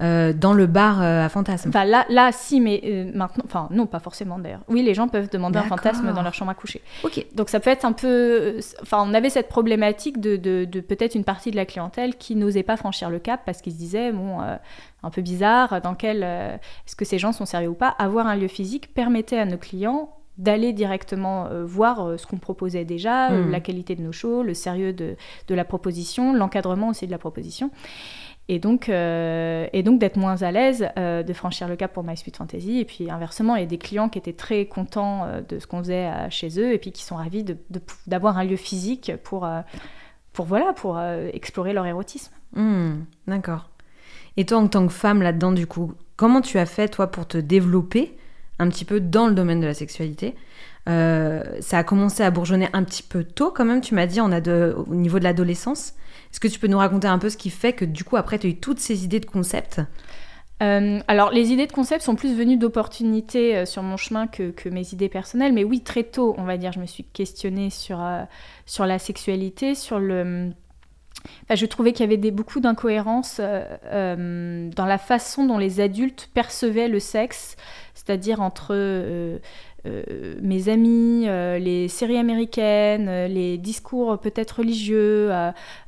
euh, 0.00 0.32
dans 0.32 0.54
le 0.54 0.66
bar 0.66 1.02
euh, 1.02 1.24
à 1.24 1.28
fantasme. 1.28 1.68
Enfin, 1.68 1.84
là, 1.84 2.06
là, 2.08 2.30
si, 2.32 2.60
mais 2.60 2.80
euh, 2.84 3.10
maintenant, 3.14 3.44
enfin, 3.46 3.68
non, 3.70 3.86
pas 3.86 3.98
forcément 3.98 4.38
d'ailleurs. 4.38 4.62
Oui, 4.68 4.82
les 4.82 4.94
gens 4.94 5.08
peuvent 5.08 5.28
demander 5.30 5.58
un 5.58 5.64
fantasme 5.64 6.12
dans 6.14 6.22
leur 6.22 6.32
chambre 6.32 6.50
à 6.50 6.54
coucher. 6.54 6.80
Ok. 7.04 7.26
Donc, 7.34 7.50
ça 7.50 7.60
peut 7.60 7.68
être 7.68 7.84
un 7.84 7.92
peu. 7.92 8.58
Enfin, 8.80 9.04
on 9.06 9.12
avait 9.12 9.28
cette 9.28 9.48
problématique 9.48 10.18
de, 10.18 10.36
de, 10.36 10.80
peut-être 10.80 11.14
une 11.14 11.24
partie 11.24 11.50
de 11.50 11.56
la 11.56 11.66
clientèle 11.66 12.16
qui 12.16 12.34
n'osait 12.34 12.62
pas 12.62 12.78
franchir 12.78 13.10
le 13.10 13.18
cap 13.18 13.42
parce 13.44 13.60
qu'ils 13.60 13.74
se 13.74 13.78
disaient, 13.78 14.10
bon, 14.12 14.38
un 14.40 15.10
peu 15.10 15.20
bizarre, 15.20 15.82
dans 15.82 15.94
quel. 15.94 16.22
Est-ce 16.22 16.96
que 16.96 17.04
ces 17.04 17.18
gens 17.18 17.32
sont 17.32 17.46
sérieux 17.46 17.68
ou 17.68 17.74
pas? 17.74 17.88
Avoir 17.98 18.26
un 18.26 18.36
lieu 18.36 18.48
physique 18.48 18.94
permettait 18.94 19.38
à 19.38 19.44
nos 19.44 19.58
clients 19.58 20.16
d'aller 20.38 20.72
directement 20.72 21.48
voir 21.64 22.18
ce 22.18 22.26
qu'on 22.26 22.38
proposait 22.38 22.86
déjà, 22.86 23.28
hmm. 23.28 23.50
la 23.50 23.60
qualité 23.60 23.94
de 23.96 24.00
nos 24.00 24.12
shows, 24.12 24.42
le 24.42 24.54
sérieux 24.54 24.94
de, 24.94 25.16
de 25.48 25.54
la 25.54 25.66
proposition, 25.66 26.32
l'encadrement 26.32 26.88
aussi 26.88 27.06
de 27.06 27.12
la 27.12 27.18
proposition 27.18 27.70
et 28.52 28.58
donc, 28.58 28.88
euh, 28.88 29.68
donc 29.84 30.00
d'être 30.00 30.16
moins 30.16 30.42
à 30.42 30.50
l'aise 30.50 30.88
euh, 30.98 31.22
de 31.22 31.32
franchir 31.32 31.68
le 31.68 31.76
cap 31.76 31.92
pour 31.92 32.02
My 32.02 32.16
Sweet 32.16 32.36
Fantasy. 32.36 32.80
Et 32.80 32.84
puis 32.84 33.08
inversement, 33.08 33.54
il 33.54 33.60
y 33.60 33.62
a 33.62 33.68
des 33.68 33.78
clients 33.78 34.08
qui 34.08 34.18
étaient 34.18 34.32
très 34.32 34.66
contents 34.66 35.24
euh, 35.24 35.40
de 35.48 35.60
ce 35.60 35.68
qu'on 35.68 35.78
faisait 35.78 36.10
chez 36.30 36.58
eux 36.58 36.72
et 36.72 36.78
puis 36.78 36.90
qui 36.90 37.04
sont 37.04 37.14
ravis 37.14 37.44
d'avoir 38.08 38.38
un 38.38 38.42
lieu 38.42 38.56
physique 38.56 39.12
pour, 39.22 39.48
pour, 40.32 40.46
voilà, 40.46 40.72
pour 40.72 41.00
explorer 41.32 41.72
leur 41.72 41.86
érotisme. 41.86 42.32
Hmm, 42.56 43.04
d'accord. 43.28 43.70
Et 44.36 44.44
toi, 44.44 44.58
en 44.58 44.66
tant 44.66 44.84
que 44.84 44.92
femme 44.92 45.22
là-dedans, 45.22 45.52
du 45.52 45.68
coup, 45.68 45.92
comment 46.16 46.40
tu 46.40 46.58
as 46.58 46.66
fait, 46.66 46.88
toi, 46.88 47.06
pour 47.06 47.28
te 47.28 47.38
développer 47.38 48.18
un 48.58 48.68
petit 48.68 48.84
peu 48.84 48.98
dans 48.98 49.28
le 49.28 49.34
domaine 49.34 49.60
de 49.60 49.66
la 49.66 49.74
sexualité? 49.74 50.34
Ça 50.86 51.78
a 51.78 51.84
commencé 51.84 52.24
à 52.24 52.32
bourgeonner 52.32 52.68
un 52.72 52.82
petit 52.82 53.04
peu 53.04 53.22
tôt 53.22 53.52
quand 53.52 53.64
même, 53.64 53.80
tu 53.80 53.94
m'as 53.94 54.06
dit, 54.06 54.20
on 54.20 54.32
a 54.32 54.40
au 54.72 54.96
niveau 54.96 55.20
de 55.20 55.24
l'adolescence. 55.24 55.94
Est-ce 56.32 56.40
que 56.40 56.48
tu 56.48 56.58
peux 56.58 56.68
nous 56.68 56.78
raconter 56.78 57.08
un 57.08 57.18
peu 57.18 57.28
ce 57.28 57.36
qui 57.36 57.50
fait 57.50 57.72
que 57.72 57.84
du 57.84 58.04
coup 58.04 58.16
après 58.16 58.38
tu 58.38 58.46
as 58.46 58.50
eu 58.50 58.56
toutes 58.56 58.80
ces 58.80 59.04
idées 59.04 59.20
de 59.20 59.26
concept? 59.26 59.80
Euh, 60.62 61.00
alors, 61.08 61.30
les 61.30 61.52
idées 61.52 61.66
de 61.66 61.72
concept 61.72 62.02
sont 62.02 62.14
plus 62.14 62.34
venues 62.34 62.58
d'opportunités 62.58 63.56
euh, 63.56 63.64
sur 63.64 63.82
mon 63.82 63.96
chemin 63.96 64.26
que, 64.26 64.52
mes 64.68 64.92
idées 64.92 65.08
personnelles. 65.08 65.52
Mais 65.52 65.64
oui, 65.64 65.80
très 65.80 66.04
tôt, 66.04 66.34
on 66.36 66.44
va 66.44 66.58
dire, 66.58 66.72
je 66.72 66.80
me 66.80 66.86
suis 66.86 67.04
questionnée 67.04 67.70
sur, 67.70 68.02
euh, 68.02 68.24
sur 68.66 68.86
la 68.86 68.98
sexualité, 68.98 69.74
sur 69.74 69.98
le... 69.98 70.50
Enfin, 71.44 71.54
je 71.54 71.66
trouvais 71.66 71.92
qu'il 71.92 72.10
y 72.10 72.14
avait 72.14 72.30
beaucoup 72.30 72.60
d'incohérences 72.60 73.40
dans 73.40 74.86
la 74.86 74.98
façon 74.98 75.44
dont 75.44 75.58
les 75.58 75.80
adultes 75.80 76.30
percevaient 76.32 76.88
le 76.88 76.98
sexe, 76.98 77.56
c'est-à-dire 77.92 78.40
entre 78.40 79.38
euh, 79.86 80.34
mes 80.42 80.68
amis, 80.68 81.24
euh, 81.26 81.58
les 81.58 81.88
séries 81.88 82.18
américaines, 82.18 83.08
euh, 83.08 83.28
les 83.28 83.56
discours 83.56 84.18
peut-être 84.18 84.58
religieux, 84.58 85.30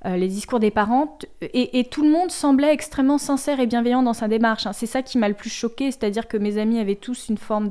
les 0.05 0.29
discours 0.29 0.61
des 0.61 0.71
parents, 0.71 1.19
et, 1.43 1.85
tout 1.91 2.03
le 2.03 2.11
monde 2.11 2.31
semblait 2.31 2.73
extrêmement 2.73 3.19
sincère 3.19 3.61
et 3.61 3.67
bienveillant 3.67 4.03
dans 4.03 4.13
sa 4.13 4.29
démarche. 4.29 4.67
Hein. 4.67 4.73
C'est 4.73 4.87
ça 4.87 5.03
qui 5.03 5.19
m'a 5.19 5.29
le 5.29 5.35
plus 5.35 5.51
choqué, 5.51 5.91
c'est-à-dire 5.91 6.27
que 6.29 6.37
mes 6.37 6.59
amis 6.59 6.79
avaient 6.79 6.95
tous 6.95 7.29
une 7.29 7.37
forme 7.37 7.71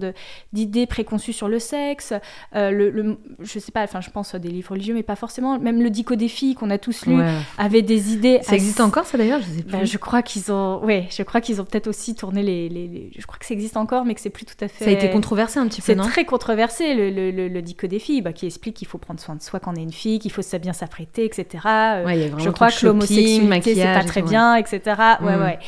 d'idée 0.54 0.86
préconçue 0.86 1.34
sur 1.34 1.48
le 1.48 1.60
sexe. 1.60 2.14
le, 2.54 3.18
je 3.40 3.60
sais 3.60 3.72
pas, 3.72 3.84
enfin 3.84 4.02
je 4.02 4.10
pense 4.10 4.36
à 4.36 4.40
des 4.40 4.50
livres 4.50 4.72
religieux, 4.72 4.94
mais 4.94 5.04
pas 5.04 5.16
forcément. 5.16 5.58
Même 5.60 5.82
le 5.82 5.90
Dico 5.90 6.16
des 6.16 6.28
filles 6.28 6.56
qu'on 6.56 6.70
a 6.70 6.78
tous 6.78 7.06
lu 7.06 7.18
avait 7.58 7.82
des 7.82 8.14
idées. 8.14 8.40
Ça 8.44 8.56
existe 8.56 8.82
encore 8.82 9.06
ça 9.06 9.18
d'ailleurs, 9.18 9.42
je 9.42 9.46
sais 9.46 9.62
ben, 9.64 9.86
je 9.86 9.98
crois 9.98 10.22
qu'ils 10.22 10.52
ont, 10.52 10.84
ouais, 10.84 11.08
je 11.10 11.24
crois 11.24 11.42
qu'ils 11.42 11.62
ont 11.62 11.66
peut-être 11.66 11.88
aussi 11.88 12.16
tourné 12.16 12.44
les, 12.44 12.70
les, 12.70 13.12
Je 13.18 13.26
crois 13.26 13.38
que 13.40 13.46
ça 13.46 13.54
existe 13.54 13.78
encore, 13.78 14.06
mais 14.06 14.16
que 14.16 14.22
c'est 14.22 14.30
plus 14.30 14.46
tout 14.46 14.56
à 14.60 14.68
fait. 14.68 14.86
Ça 14.86 14.90
a 14.90 14.94
été 14.94 15.10
controversé 15.10 15.60
un 15.60 15.68
petit 15.68 15.82
peu, 15.82 15.94
non? 15.94 16.11
Très 16.12 16.26
controversé, 16.26 16.94
le, 16.94 17.10
le, 17.10 17.48
le, 17.48 17.62
dico 17.62 17.88
des 17.88 18.00
filles, 18.00 18.22
bah, 18.22 18.34
qui 18.34 18.46
explique 18.46 18.76
qu'il 18.76 18.88
faut 18.88 18.98
prendre 18.98 19.20
soin 19.20 19.36
de 19.36 19.42
soi 19.42 19.62
quand 19.62 19.72
on 19.72 19.76
est 19.76 19.84
une 19.84 19.94
fille, 19.94 20.20
qu'il 20.20 20.32
faut 20.32 20.42
bien 20.60 20.74
s'apprêter, 20.74 21.24
etc. 21.24 21.46
Euh, 21.66 22.30
je 22.38 22.50
crois 22.50 22.70
que 22.70 22.86
l'homosexualité, 22.86 23.76
c'est 23.76 23.84
pas 23.84 24.04
très 24.04 24.22
bien, 24.22 24.56
etc. 24.56 24.82
Ouais, 25.22 25.38
mm. 25.38 25.42
ouais. 25.42 25.60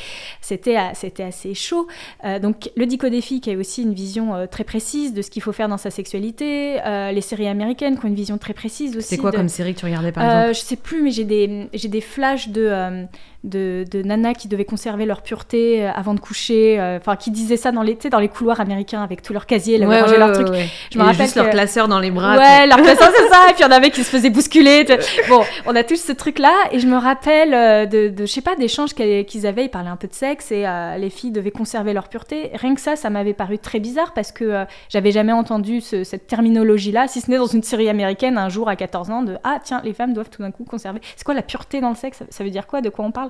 C'était, 0.41 0.77
c'était 0.95 1.23
assez 1.23 1.53
chaud. 1.53 1.87
Euh, 2.25 2.39
donc, 2.39 2.69
le 2.75 2.85
dico 2.85 3.07
des 3.07 3.21
filles 3.21 3.39
qui 3.39 3.51
a 3.51 3.57
aussi 3.57 3.83
une 3.83 3.93
vision 3.93 4.35
euh, 4.35 4.45
très 4.45 4.65
précise 4.65 5.13
de 5.13 5.21
ce 5.21 5.29
qu'il 5.29 5.41
faut 5.41 5.53
faire 5.53 5.69
dans 5.69 5.77
sa 5.77 5.91
sexualité. 5.91 6.79
les 6.85 7.21
séries 7.21 7.47
américaines 7.47 7.97
qui 7.97 8.05
ont 8.05 8.09
une 8.09 8.15
vision 8.15 8.37
très 8.37 8.53
précise 8.53 8.97
aussi. 8.97 9.07
C'est 9.07 9.17
quoi 9.17 9.31
comme 9.31 9.49
série 9.49 9.73
que 9.73 9.79
tu 9.79 9.85
regardais, 9.85 10.11
par 10.11 10.23
exemple? 10.23 10.55
Je 10.55 10.59
sais 10.59 10.75
plus, 10.75 11.01
mais 11.01 11.11
j'ai 11.11 11.23
des, 11.23 11.69
j'ai 11.73 11.87
des 11.87 12.01
flashs 12.01 12.49
de 12.49 13.07
de, 13.43 13.85
de 13.89 14.01
nanas 14.01 14.33
qui 14.33 14.47
devaient 14.47 14.65
conserver 14.65 15.05
leur 15.05 15.21
pureté 15.21 15.85
euh, 15.85 15.91
avant 15.93 16.13
de 16.13 16.19
coucher, 16.19 16.79
euh, 16.79 16.97
enfin 16.97 17.15
qui 17.15 17.29
disaient 17.29 17.57
ça 17.57 17.71
dans 17.71 17.81
les, 17.81 17.97
dans 18.09 18.19
les 18.19 18.29
couloirs 18.29 18.61
américains 18.61 19.03
avec 19.03 19.21
tous 19.21 19.33
leurs 19.33 19.45
casiers, 19.45 19.77
là, 19.77 19.87
ouais, 19.87 20.17
leur 20.17 20.31
truc. 20.31 20.47
Je 20.91 20.97
me 20.97 21.03
rappelle 21.03 21.25
juste 21.25 21.35
leur 21.35 21.49
classeur 21.49 21.87
dans 21.87 21.99
les 21.99 22.11
bras. 22.11 22.37
Ouais, 22.37 22.67
leur 22.67 22.77
classeur 22.77 23.11
c'est 23.15 23.27
ça, 23.29 23.49
et 23.49 23.53
puis 23.53 23.59
il 23.59 23.63
y 23.63 23.65
en 23.65 23.71
avait 23.71 23.89
qui 23.89 24.03
se 24.03 24.09
faisaient 24.09 24.29
bousculer. 24.29 24.85
Bon, 25.29 25.41
on 25.65 25.75
a 25.75 25.83
tous 25.83 26.01
ce 26.01 26.11
truc 26.11 26.39
là, 26.39 26.53
et 26.71 26.79
je 26.79 26.87
me 26.87 26.97
rappelle 26.97 27.53
euh, 27.53 27.85
de, 27.85 28.09
de 28.09 28.25
je 28.25 28.31
sais 28.31 28.41
pas, 28.41 28.55
d'échanges 28.55 28.93
qu'ils 28.93 29.47
avaient, 29.47 29.65
ils 29.65 29.69
parlaient 29.69 29.89
un 29.89 29.95
peu 29.95 30.07
de 30.07 30.13
sexe 30.13 30.51
et 30.51 30.65
les 30.97 31.09
filles 31.09 31.31
devaient 31.31 31.51
conserver 31.51 31.93
leur 31.93 32.07
pureté. 32.07 32.51
Rien 32.53 32.75
que 32.75 32.81
ça, 32.81 32.95
ça 32.95 33.09
m'avait 33.09 33.33
paru 33.33 33.57
très 33.59 33.79
bizarre 33.79 34.13
parce 34.13 34.31
que 34.31 34.65
j'avais 34.89 35.11
jamais 35.11 35.31
entendu 35.31 35.81
cette 35.81 36.27
terminologie 36.27 36.91
là, 36.91 37.07
si 37.07 37.21
ce 37.21 37.29
n'est 37.29 37.37
dans 37.37 37.45
une 37.45 37.63
série 37.63 37.89
américaine 37.89 38.37
un 38.37 38.49
jour 38.49 38.69
à 38.69 38.75
14 38.75 39.09
ans 39.09 39.23
de 39.23 39.37
ah 39.43 39.59
tiens 39.63 39.81
les 39.83 39.93
femmes 39.93 40.13
doivent 40.13 40.29
tout 40.29 40.41
d'un 40.41 40.51
coup 40.51 40.63
conserver. 40.63 40.99
C'est 41.15 41.23
quoi 41.23 41.33
la 41.33 41.41
pureté 41.41 41.81
dans 41.81 41.89
le 41.89 41.95
sexe? 41.95 42.23
Ça 42.29 42.43
veut 42.43 42.49
dire 42.49 42.67
quoi? 42.67 42.81
De 42.81 42.89
quoi 42.89 43.05
on 43.05 43.11
parle? 43.11 43.29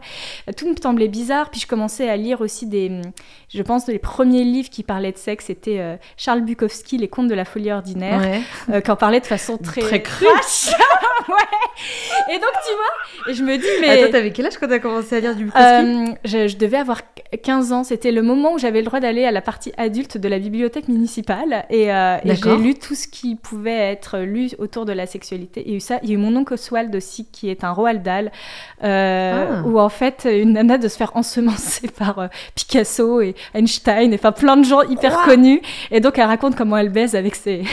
Tout 0.57 0.69
me 0.69 0.75
semblait 0.75 1.07
bizarre. 1.07 1.49
Puis 1.49 1.61
je 1.61 1.67
commençais 1.67 2.09
à 2.09 2.17
lire 2.17 2.41
aussi 2.41 2.65
des. 2.65 3.01
Je 3.53 3.61
pense 3.61 3.87
les 3.87 3.99
premiers 3.99 4.43
livres 4.43 4.69
qui 4.69 4.83
parlaient 4.83 5.11
de 5.11 5.17
sexe, 5.17 5.45
c'était 5.45 5.79
euh, 5.79 5.95
Charles 6.17 6.41
Bukowski, 6.41 6.97
Les 6.97 7.07
contes 7.07 7.27
de 7.27 7.35
la 7.35 7.45
folie 7.45 7.71
ordinaire, 7.71 8.41
euh, 8.69 8.81
qui 8.81 8.91
en 8.91 8.95
parlait 8.95 9.19
de 9.19 9.25
façon 9.25 9.57
très. 9.57 9.81
Très 9.81 10.01
crue. 10.01 10.25
ouais. 10.25 12.33
Et 12.33 12.39
donc, 12.39 12.51
tu 12.65 12.73
vois, 12.75 13.31
et 13.31 13.33
je 13.33 13.43
me 13.43 13.57
dis, 13.57 13.65
mais. 13.81 14.01
Attends, 14.01 14.11
t'avais 14.11 14.31
quel 14.31 14.47
âge 14.47 14.57
quand 14.57 14.67
t'as 14.67 14.79
commencé 14.79 15.15
à 15.15 15.19
lire 15.19 15.35
du 15.35 15.45
Bukowski 15.45 15.69
euh, 15.69 16.47
je, 16.47 16.57
devais 16.57 16.77
avoir 16.77 17.01
15 17.41 17.71
ans. 17.71 17.83
C'était 17.83 18.11
le 18.11 18.21
moment 18.21 18.53
où 18.53 18.57
j'avais 18.57 18.79
le 18.79 18.85
droit 18.85 18.99
d'aller 18.99 19.25
à 19.25 19.31
la 19.31 19.41
partie 19.41 19.71
adulte 19.77 20.17
de 20.17 20.27
la 20.27 20.39
bibliothèque 20.39 20.87
municipale. 20.87 21.65
Et, 21.69 21.89
j'ai 22.25 22.57
lu 22.57 22.75
tout 22.75 22.95
ce 22.95 23.07
qui 23.07 23.35
pouvait 23.35 23.91
être 23.91 24.19
lu 24.19 24.49
autour 24.57 24.85
de 24.85 24.93
la 24.93 25.05
sexualité. 25.05 25.63
Il 25.65 25.71
y 25.71 25.73
a 25.75 25.77
eu 25.77 25.79
ça. 25.79 25.99
Il 26.03 26.09
y 26.09 26.11
a 26.13 26.15
eu 26.15 26.17
mon 26.17 26.35
oncle 26.35 26.53
Oswald 26.53 26.95
aussi, 26.95 27.27
qui 27.31 27.49
est 27.49 27.63
un 27.63 27.71
Roald 27.71 28.01
Dahl, 28.01 28.31
ah. 28.81 29.61
où 29.65 29.79
en 29.79 29.89
fait, 29.93 30.27
une 30.29 30.53
nana 30.53 30.77
de 30.77 30.89
se 30.89 30.97
faire 30.97 31.15
ensemencer 31.15 31.87
par 31.97 32.19
euh, 32.19 32.27
Picasso 32.55 33.21
et 33.21 33.35
Einstein, 33.53 34.11
et 34.11 34.15
enfin 34.15 34.33
plein 34.33 34.57
de 34.57 34.65
gens 34.65 34.81
hyper 34.81 35.21
connus. 35.23 35.61
Et 35.91 36.01
donc 36.01 36.17
elle 36.17 36.25
raconte 36.25 36.55
comment 36.55 36.77
elle 36.77 36.89
baise 36.89 37.15
avec 37.15 37.35
ses, 37.35 37.63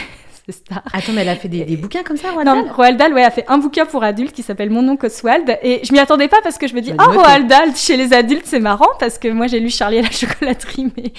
Attends, 0.92 1.12
mais 1.12 1.23
elle 1.23 1.28
a 1.28 1.37
fait 1.37 1.49
des, 1.49 1.76
bouquins 1.76 2.02
comme 2.02 2.16
ça, 2.16 2.30
Roald 2.33 2.47
Dahl 2.47 2.59
Non, 2.59 2.73
Roald 2.73 2.97
Dahl, 2.97 3.14
ouais, 3.14 3.25
a 3.25 3.30
fait 3.30 3.45
un 3.49 3.59
bouquin 3.59 3.87
pour 3.87 4.02
adultes 4.02 4.33
qui 4.33 4.42
s'appelle 4.42 4.71
Mon 4.71 4.87
oncle 4.88 5.07
Oswald. 5.07 5.59
Et 5.62 5.80
je 5.85 5.92
m'y 5.92 5.99
attendais 5.99 6.28
pas 6.28 6.38
parce 6.42 6.59
que 6.59 6.66
je 6.66 6.75
me 6.75 6.80
dis, 6.80 6.92
oh, 6.99 7.11
Roald 7.12 7.47
Dahl, 7.47 7.75
chez 7.75 7.97
les 7.97 8.12
adultes, 8.12 8.47
c'est 8.47 8.61
marrant 8.61 8.88
parce 8.99 9.19
que 9.19 9.28
moi, 9.28 9.47
j'ai 9.47 9.61
lu 9.61 9.71
Charlie 9.71 9.99
et 9.99 10.02
la 10.02 10.11
chocolaterie, 10.11 10.92
mais. 10.97 11.12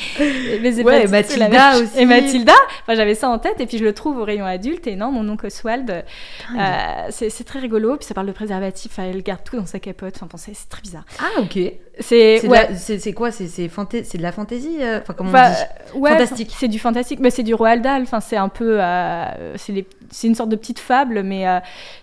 mais 0.61 0.83
ouais, 0.83 1.07
Mathilda 1.07 1.77
aussi. 1.81 1.99
Et 1.99 2.05
Mathilda, 2.05 2.53
enfin, 2.83 2.95
j'avais 2.95 3.15
ça 3.15 3.29
en 3.29 3.39
tête 3.39 3.59
et 3.59 3.65
puis 3.65 3.77
je 3.77 3.83
le 3.83 3.93
trouve 3.93 4.17
au 4.17 4.23
rayon 4.23 4.45
adulte. 4.45 4.87
Et 4.87 4.95
non, 4.95 5.11
Mon 5.11 5.27
oncle 5.29 5.47
Oswald, 5.47 5.89
euh, 5.89 7.07
c'est 7.09 7.43
très 7.43 7.59
rigolo. 7.59 7.97
Puis 7.97 8.05
ça 8.05 8.13
parle 8.13 8.27
de 8.27 8.31
préservatif, 8.31 8.99
elle 8.99 9.23
garde 9.23 9.43
tout 9.43 9.57
dans 9.57 9.65
sa 9.65 9.79
capote. 9.79 10.15
Enfin, 10.21 10.37
c'est 10.37 10.53
très 10.69 10.81
bizarre. 10.81 11.05
Ah, 11.19 11.41
ok. 11.41 11.57
C'est 11.99 12.47
ouais. 12.47 13.13
quoi? 13.13 13.31
C'est 13.31 13.47
de 13.47 14.21
la 14.21 14.31
fantaisie 14.31 14.77
euh, 14.81 14.99
Enfin, 15.01 15.13
comment 15.13 15.31
on 15.31 15.33
dit? 15.33 15.99
ouais, 15.99 16.11
Fantastique. 16.11 16.51
C'est 16.57 16.67
du 16.67 16.79
fantastique, 16.79 17.19
mais 17.19 17.29
c'est 17.29 17.43
du 17.43 17.53
Roald 17.53 17.83
Dahl. 17.83 18.03
Enfin, 18.03 18.19
c'est 18.19 18.37
un 18.37 18.49
peu. 18.49 18.77
Euh, 18.79 19.20
c'est 19.57 20.27
une 20.27 20.35
sorte 20.35 20.49
de 20.49 20.55
petite 20.55 20.79
fable, 20.79 21.23
mais 21.23 21.47
euh, 21.47 21.59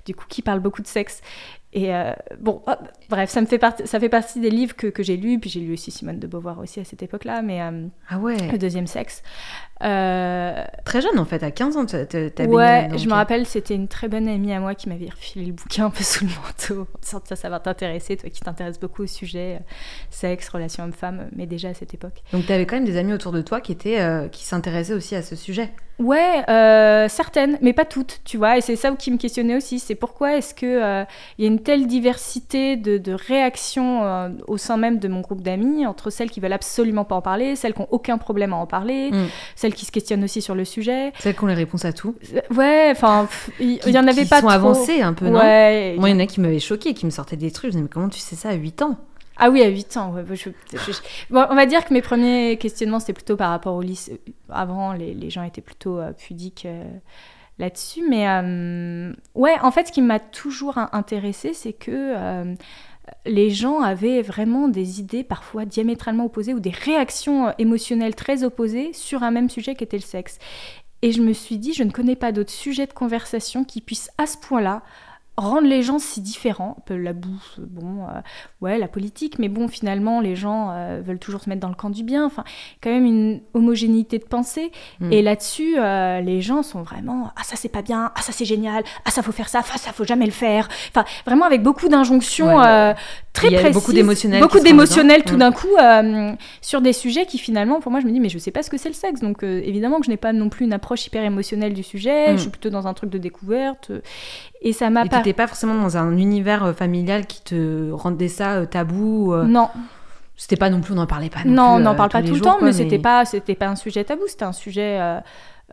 du 0.06 0.14
coup, 0.14 0.25
qui 0.28 0.42
parle 0.42 0.60
beaucoup 0.60 0.82
de 0.82 0.87
sexe. 0.87 1.20
Et 1.75 1.94
euh, 1.94 2.12
bon, 2.40 2.62
bref, 3.10 3.28
ça, 3.28 3.42
me 3.42 3.46
fait 3.46 3.58
partie, 3.58 3.87
ça 3.87 4.00
fait 4.00 4.08
partie 4.08 4.40
des 4.40 4.48
livres 4.48 4.75
que, 4.75 4.87
que 4.87 5.02
j'ai 5.02 5.18
lus, 5.18 5.38
puis 5.38 5.50
j'ai 5.50 5.60
lu 5.60 5.75
aussi 5.75 5.90
Simone 5.90 6.18
de 6.18 6.26
Beauvoir 6.26 6.58
aussi 6.58 6.80
à 6.80 6.84
cette 6.84 7.02
époque-là, 7.02 7.42
mais 7.42 7.60
euh, 7.60 7.87
ah 8.08 8.18
ouais. 8.18 8.37
le 8.50 8.56
deuxième 8.56 8.87
sexe. 8.87 9.22
Euh, 9.82 10.64
très 10.85 11.00
jeune 11.00 11.18
en 11.18 11.25
fait, 11.25 11.42
à 11.42 11.50
15 11.50 11.76
ans, 11.76 11.87
tu 11.87 11.97
as 11.97 12.44
Ouais, 12.47 12.88
je 12.97 13.06
me 13.06 13.12
rappelle, 13.12 13.47
c'était 13.47 13.75
une 13.75 13.88
très 13.88 14.08
bonne 14.08 14.28
amie 14.28 14.52
à 14.52 14.61
moi 14.61 14.75
qui 14.75 14.88
m'avait 14.88 15.08
refilé 15.08 15.47
le 15.47 15.52
bouquin 15.52 15.87
un 15.87 15.90
peu 15.90 16.02
sous 16.02 16.25
le 16.25 16.30
manteau. 16.30 16.87
Ça, 17.00 17.20
ça 17.37 17.49
va 17.49 17.61
t'intéresser, 17.61 18.16
toi 18.16 18.30
qui 18.30 18.40
t'intéresses 18.40 18.80
beaucoup 18.80 19.02
au 19.02 19.06
sujet 19.06 19.61
sexe, 20.11 20.49
relations 20.49 20.85
hommes-femmes, 20.85 21.28
mais 21.35 21.47
déjà 21.47 21.68
à 21.68 21.75
cette 21.75 21.94
époque. 21.94 22.23
Donc 22.32 22.47
tu 22.47 22.52
avais 22.52 22.66
quand 22.66 22.76
même 22.76 22.85
des 22.85 22.97
amis 22.97 23.12
autour 23.12 23.32
de 23.32 23.42
toi 23.42 23.61
qui, 23.61 23.73
étaient, 23.73 24.28
qui 24.32 24.44
s'intéressaient 24.44 24.94
aussi 24.94 25.14
à 25.14 25.23
ce 25.23 25.37
sujet 25.37 25.70
Ouais, 25.99 26.44
certaines, 27.08 27.58
mais 27.61 27.73
pas 27.73 27.85
toutes, 27.85 28.20
tu 28.25 28.37
vois, 28.37 28.56
et 28.56 28.61
c'est 28.61 28.76
ça 28.76 28.92
qui 28.92 29.11
me 29.11 29.16
questionnait 29.16 29.56
aussi, 29.56 29.78
c'est 29.80 29.97
pourquoi 29.97 30.37
est-ce 30.37 30.54
qu'il 30.54 30.68
il 31.38 31.44
y 31.44 31.49
a 31.49 31.50
une 31.50 31.61
telle 31.61 31.87
diversité 31.87 32.76
de, 32.76 33.12
réactions 33.12 34.04
euh, 34.04 34.28
au 34.47 34.56
sein 34.56 34.76
même 34.76 34.99
de 34.99 35.08
mon 35.08 35.20
groupe 35.20 35.42
d'amis, 35.42 35.87
entre 35.87 36.11
celles 36.11 36.30
qui 36.30 36.40
veulent 36.40 36.52
absolument 36.52 37.04
pas 37.04 37.16
en 37.16 37.23
parler, 37.23 37.56
celles 37.56 37.75
qui 37.75 37.80
n'ont 37.80 37.88
aucun 37.90 38.18
problème 38.18 38.52
à 38.52 38.56
en 38.56 38.66
parler, 38.66 39.11
mm. 39.11 39.26
celles 39.56 39.67
celles 39.68 39.75
qui 39.75 39.84
se 39.84 39.92
questionnent 39.92 40.25
aussi 40.25 40.40
sur 40.40 40.54
le 40.54 40.64
sujet. 40.64 41.12
Celles 41.18 41.34
qui 41.34 41.44
ont 41.44 41.46
les 41.46 41.54
réponses 41.54 41.84
à 41.84 41.92
tout. 41.92 42.14
Ouais, 42.56 42.88
enfin, 42.90 43.28
il 43.60 43.76
y, 43.87 43.98
en 43.98 44.06
avait 44.06 44.25
pas 44.25 44.40
trop. 44.40 44.48
Qui 44.48 44.54
sont 44.54 44.60
avancées 44.60 45.02
un 45.02 45.12
peu, 45.12 45.26
ouais, 45.26 45.92
non 45.94 46.00
Moi, 46.00 46.08
il 46.08 46.12
y 46.12 46.16
en 46.16 46.20
a 46.20 46.26
qui 46.26 46.40
m'avaient 46.40 46.58
choqué, 46.58 46.94
qui 46.94 47.04
me 47.04 47.10
sortaient 47.10 47.37
des 47.37 47.50
trucs. 47.50 47.72
Je 47.72 47.76
me 47.76 47.82
disais, 47.82 47.82
mais 47.82 47.88
comment 47.88 48.08
tu 48.08 48.18
sais 48.18 48.34
ça 48.34 48.48
à 48.48 48.54
8 48.54 48.82
ans 48.82 48.96
ah 49.40 49.50
oui, 49.50 49.62
à 49.62 49.68
8 49.68 49.96
ans. 49.98 50.12
bon, 51.30 51.46
on 51.48 51.54
va 51.54 51.66
dire 51.66 51.84
que 51.84 51.94
mes 51.94 52.02
premiers 52.02 52.56
questionnements, 52.56 52.98
c'était 52.98 53.12
plutôt 53.12 53.37
par 53.37 53.50
rapport 53.50 53.76
au 53.76 53.82
lycée. 53.82 54.20
Avant, 54.48 54.94
les, 54.94 55.14
les 55.14 55.30
gens 55.30 55.44
étaient 55.44 55.60
plutôt 55.60 56.00
euh, 56.00 56.10
pudiques 56.10 56.66
euh, 56.66 56.82
là-dessus. 57.60 58.02
Mais 58.08 58.28
euh, 58.28 59.12
ouais, 59.37 59.54
en 59.62 59.70
fait, 59.70 59.87
ce 59.87 59.92
qui 59.92 60.02
m'a 60.02 60.18
toujours 60.18 60.76
intéressé, 60.90 61.54
c'est 61.54 61.72
que 61.72 62.56
les 63.26 63.50
gens 63.50 63.80
avaient 63.80 64.22
vraiment 64.22 64.68
des 64.68 65.00
idées 65.00 65.24
parfois 65.24 65.64
diamétralement 65.64 66.26
opposées 66.26 66.54
ou 66.54 66.60
des 66.60 66.70
réactions 66.70 67.52
émotionnelles 67.58 68.14
très 68.14 68.44
opposées 68.44 68.92
sur 68.92 69.22
un 69.22 69.30
même 69.30 69.50
sujet 69.50 69.74
qui 69.74 69.84
était 69.84 69.96
le 69.96 70.02
sexe. 70.02 70.38
Et 71.02 71.12
je 71.12 71.22
me 71.22 71.32
suis 71.32 71.58
dit, 71.58 71.72
je 71.72 71.84
ne 71.84 71.90
connais 71.90 72.16
pas 72.16 72.32
d'autres 72.32 72.50
sujets 72.50 72.86
de 72.86 72.92
conversation 72.92 73.64
qui 73.64 73.80
puissent 73.80 74.10
à 74.18 74.26
ce 74.26 74.36
point-là 74.36 74.82
rendre 75.38 75.68
les 75.68 75.83
gens 75.83 75.99
si 75.99 76.21
différents. 76.21 76.76
Un 76.78 76.83
peu 76.83 76.97
la 76.97 77.12
bouffe, 77.12 77.59
bon, 77.59 78.02
euh, 78.02 78.21
ouais, 78.61 78.76
la 78.78 78.88
politique, 78.88 79.38
mais 79.38 79.49
bon, 79.49 79.68
finalement, 79.68 80.21
les 80.21 80.37
gens 80.37 80.71
euh, 80.73 81.00
veulent 81.04 81.18
toujours 81.18 81.40
se 81.40 81.49
mettre 81.49 81.61
dans 81.61 81.68
le 81.68 81.75
camp 81.75 81.90
du 81.90 82.02
bien. 82.02 82.26
Enfin, 82.26 82.45
quand 82.83 82.90
même 82.90 83.04
une 83.04 83.40
homogénéité 83.54 84.18
de 84.18 84.25
pensée. 84.25 84.73
Hmm. 85.00 85.12
Et 85.12 85.23
là-dessus, 85.23 85.78
euh, 85.78 86.21
les 86.21 86.40
gens 86.42 86.62
sont 86.62 86.83
vraiment 86.83 87.30
ah 87.37 87.42
ça 87.45 87.57
c'est 87.57 87.68
pas 87.68 87.83
bien, 87.83 88.11
ah 88.14 88.23
ça 88.23 88.33
c'est 88.33 88.45
génial, 88.45 88.83
ah 89.04 89.11
ça 89.11 89.23
faut 89.23 89.33
faire 89.33 89.49
ça, 89.49 89.61
ah 89.73 89.78
ça 89.78 89.92
faut 89.92 90.04
jamais 90.04 90.26
le 90.26 90.33
faire. 90.33 90.68
Enfin, 90.90 91.04
vraiment 91.25 91.47
avec 91.47 91.62
beaucoup 91.62 91.88
d'injonctions 91.88 92.59
très 93.33 93.50
précises, 93.50 93.73
beaucoup 93.73 93.92
d'émotionnel, 93.92 94.40
beaucoup 94.40 94.61
d'émotionnel 94.61 95.23
tout 95.23 95.37
hmm. 95.37 95.38
d'un 95.38 95.52
coup 95.52 95.68
sur 96.61 96.80
des 96.80 96.92
sujets 96.92 97.26
qui 97.26 97.38
finalement, 97.38 97.80
pour 97.80 97.92
moi, 97.92 98.00
je 98.00 98.07
me 98.07 98.12
dis 98.12 98.21
mais 98.21 98.28
je 98.28 98.38
sais 98.38 98.50
pas 98.50 98.62
ce 98.62 98.71
que 98.71 98.76
c'est 98.76 98.88
le 98.88 98.95
sexe, 98.95 99.21
donc 99.21 99.42
évidemment 99.42 100.00
que 100.00 100.07
je 100.07 100.11
n'ai 100.11 100.16
pas 100.16 100.33
non 100.33 100.49
plus 100.49 100.64
une 100.64 100.73
approche 100.73 101.07
hyper 101.07 101.23
émotionnelle 101.23 101.75
du 101.75 101.85
sujet. 101.85 102.28
Je 102.28 102.33
hmm. 102.33 102.38
suis 102.38 102.50
plutôt 102.50 102.71
dans 102.71 102.87
un 102.88 102.95
truc 102.95 103.11
de 103.11 103.18
découverte. 103.18 103.92
Et 104.62 104.72
ça 104.72 104.90
m'a 104.90 105.06
pas. 105.06 105.22
pas 105.22 105.46
forcément 105.46 105.80
dans 105.80 105.96
un 105.96 106.16
univers 106.16 106.64
euh, 106.64 106.72
familial 106.72 107.26
qui 107.26 107.42
te 107.42 107.90
rendait 107.90 108.28
ça 108.28 108.56
euh, 108.56 108.66
tabou. 108.66 109.32
Euh. 109.32 109.44
Non. 109.44 109.68
C'était 110.36 110.56
pas 110.56 110.70
non 110.70 110.80
plus, 110.80 110.92
on 110.92 110.96
n'en 110.96 111.06
parlait 111.06 111.30
pas. 111.30 111.44
Non, 111.44 111.52
non 111.54 111.62
on 111.62 111.78
n'en 111.80 111.94
parle 111.94 112.10
pas 112.10 112.22
tout 112.22 112.34
le 112.34 112.40
temps, 112.40 112.58
mais, 112.62 112.72
c'était 112.72 112.98
pas, 112.98 113.24
c'était 113.24 113.56
pas 113.56 113.66
un 113.66 113.76
sujet 113.76 114.04
tabou. 114.04 114.22
C'était 114.28 114.44
un 114.44 114.52
sujet. 114.52 115.00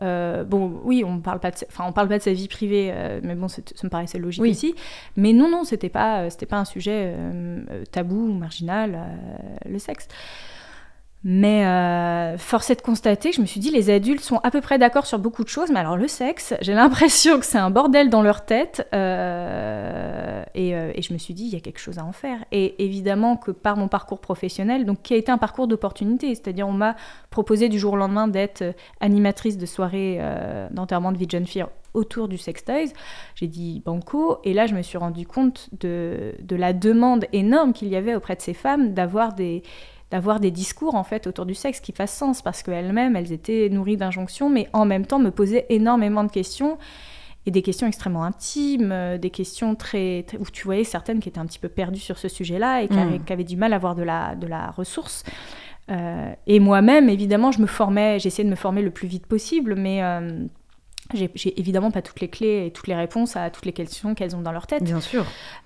bon, 0.00 0.80
oui, 0.82 1.04
on 1.06 1.20
parle 1.20 1.38
pas 1.38 1.52
de, 1.52 1.56
enfin, 1.68 1.84
on 1.86 1.92
parle 1.92 2.08
pas 2.08 2.18
de 2.18 2.22
sa 2.22 2.32
vie 2.32 2.48
privée, 2.48 2.92
mais 3.22 3.36
bon, 3.36 3.46
ça 3.46 3.62
me 3.84 3.88
paraissait 3.88 4.18
logique 4.18 4.42
oui. 4.42 4.50
aussi. 4.50 4.74
Mais 5.16 5.32
non, 5.32 5.48
non, 5.48 5.62
c'était 5.62 5.88
pas, 5.88 6.30
c'était 6.30 6.46
pas 6.46 6.58
un 6.58 6.64
sujet 6.64 7.14
tabou 7.92 8.28
ou 8.28 8.32
marginal, 8.32 8.98
le 9.68 9.78
sexe. 9.78 10.08
Mais 11.28 11.66
euh, 11.66 12.38
force 12.38 12.70
est 12.70 12.76
de 12.76 12.82
constater 12.82 13.32
je 13.32 13.40
me 13.40 13.46
suis 13.46 13.58
dit, 13.58 13.72
les 13.72 13.90
adultes 13.90 14.22
sont 14.22 14.38
à 14.44 14.52
peu 14.52 14.60
près 14.60 14.78
d'accord 14.78 15.06
sur 15.06 15.18
beaucoup 15.18 15.42
de 15.42 15.48
choses, 15.48 15.70
mais 15.72 15.80
alors 15.80 15.96
le 15.96 16.06
sexe, 16.06 16.54
j'ai 16.60 16.72
l'impression 16.72 17.40
que 17.40 17.44
c'est 17.44 17.58
un 17.58 17.68
bordel 17.68 18.10
dans 18.10 18.22
leur 18.22 18.44
tête. 18.44 18.86
Euh, 18.94 20.44
euh, 20.56 20.92
et, 20.94 21.02
je 21.02 21.12
me 21.12 21.18
suis 21.18 21.34
dit, 21.34 21.42
il 21.46 21.52
y 21.52 21.56
a 21.56 21.60
quelque 21.60 21.80
chose 21.80 21.98
à 21.98 22.04
en 22.04 22.12
faire. 22.12 22.44
Et 22.52 22.80
évidemment 22.84 23.36
que 23.36 23.50
par 23.50 23.76
mon 23.76 23.88
parcours 23.88 24.20
professionnel, 24.20 24.84
donc 24.84 25.02
qui 25.02 25.14
a 25.14 25.16
été 25.16 25.32
un 25.32 25.38
parcours 25.38 25.66
d'opportunité, 25.66 26.32
c'est-à-dire 26.32 26.68
on 26.68 26.72
m'a 26.72 26.94
proposé 27.30 27.68
du 27.68 27.80
jour 27.80 27.94
au 27.94 27.96
lendemain 27.96 28.28
d'être 28.28 28.62
animatrice 29.00 29.58
de 29.58 29.66
soirée 29.66 30.20
d'enterrement 30.70 31.10
de 31.10 31.18
vie 31.18 31.26
de 31.26 31.32
jeune 31.32 31.46
autour 31.92 32.28
du 32.28 32.38
sextoys. 32.38 32.92
J'ai 33.34 33.48
dit 33.48 33.82
banco, 33.84 34.38
et 34.44 34.52
là 34.52 34.66
je 34.66 34.74
me 34.74 34.82
suis 34.82 34.98
rendu 34.98 35.26
compte 35.26 35.70
de, 35.80 36.34
de 36.40 36.56
la 36.56 36.72
demande 36.72 37.24
énorme 37.32 37.72
qu'il 37.72 37.88
y 37.88 37.96
avait 37.96 38.14
auprès 38.14 38.36
de 38.36 38.42
ces 38.42 38.54
femmes 38.54 38.94
d'avoir 38.94 39.32
des 39.32 39.62
d'avoir 40.10 40.40
des 40.40 40.50
discours 40.50 40.94
en 40.94 41.04
fait 41.04 41.26
autour 41.26 41.46
du 41.46 41.54
sexe 41.54 41.80
qui 41.80 41.92
fassent 41.92 42.16
sens 42.16 42.42
parce 42.42 42.62
qu'elles-mêmes 42.62 43.16
elles 43.16 43.32
étaient 43.32 43.68
nourries 43.70 43.96
d'injonctions 43.96 44.48
mais 44.48 44.68
en 44.72 44.84
même 44.84 45.04
temps 45.04 45.18
me 45.18 45.30
posaient 45.30 45.66
énormément 45.68 46.22
de 46.22 46.30
questions 46.30 46.78
et 47.46 47.52
des 47.52 47.62
questions 47.62 47.86
extrêmement 47.86 48.24
intimes, 48.24 48.90
euh, 48.92 49.18
des 49.18 49.30
questions 49.30 49.76
très, 49.76 50.26
où 50.38 50.44
tu 50.52 50.64
voyais 50.64 50.84
certaines 50.84 51.20
qui 51.20 51.28
étaient 51.28 51.38
un 51.38 51.46
petit 51.46 51.60
peu 51.60 51.68
perdues 51.68 52.00
sur 52.00 52.18
ce 52.18 52.28
sujet-là 52.28 52.82
et 52.82 52.88
qui, 52.88 52.96
hmm. 52.96 53.20
avaient, 53.30 53.44
du 53.44 53.56
mal 53.56 53.72
à 53.72 53.76
avoir 53.76 53.94
de 53.94 54.02
la, 54.02 54.34
de 54.34 54.48
la 54.48 54.72
ressource. 54.72 55.22
Euh, 55.88 56.32
et 56.48 56.58
moi-même, 56.58 57.08
évidemment, 57.08 57.52
je 57.52 57.60
me 57.60 57.66
formais, 57.66 58.18
j'essayais 58.18 58.44
de 58.44 58.50
me 58.50 58.56
former 58.56 58.82
le 58.82 58.90
plus 58.90 59.06
vite 59.06 59.26
possible, 59.26 59.76
mais 59.76 60.02
euh, 60.02 60.44
j'ai 61.14 61.58
évidemment 61.58 61.90
pas 61.90 62.02
toutes 62.02 62.20
les 62.20 62.28
clés 62.28 62.66
et 62.66 62.70
toutes 62.70 62.88
les 62.88 62.94
réponses 62.94 63.36
à 63.36 63.50
toutes 63.50 63.66
les 63.66 63.72
questions 63.72 64.14
qu'elles 64.14 64.34
ont 64.34 64.42
dans 64.42 64.52
leur 64.52 64.66
tête. 64.66 64.82
Bien 64.82 65.00
sûr. 65.00 65.24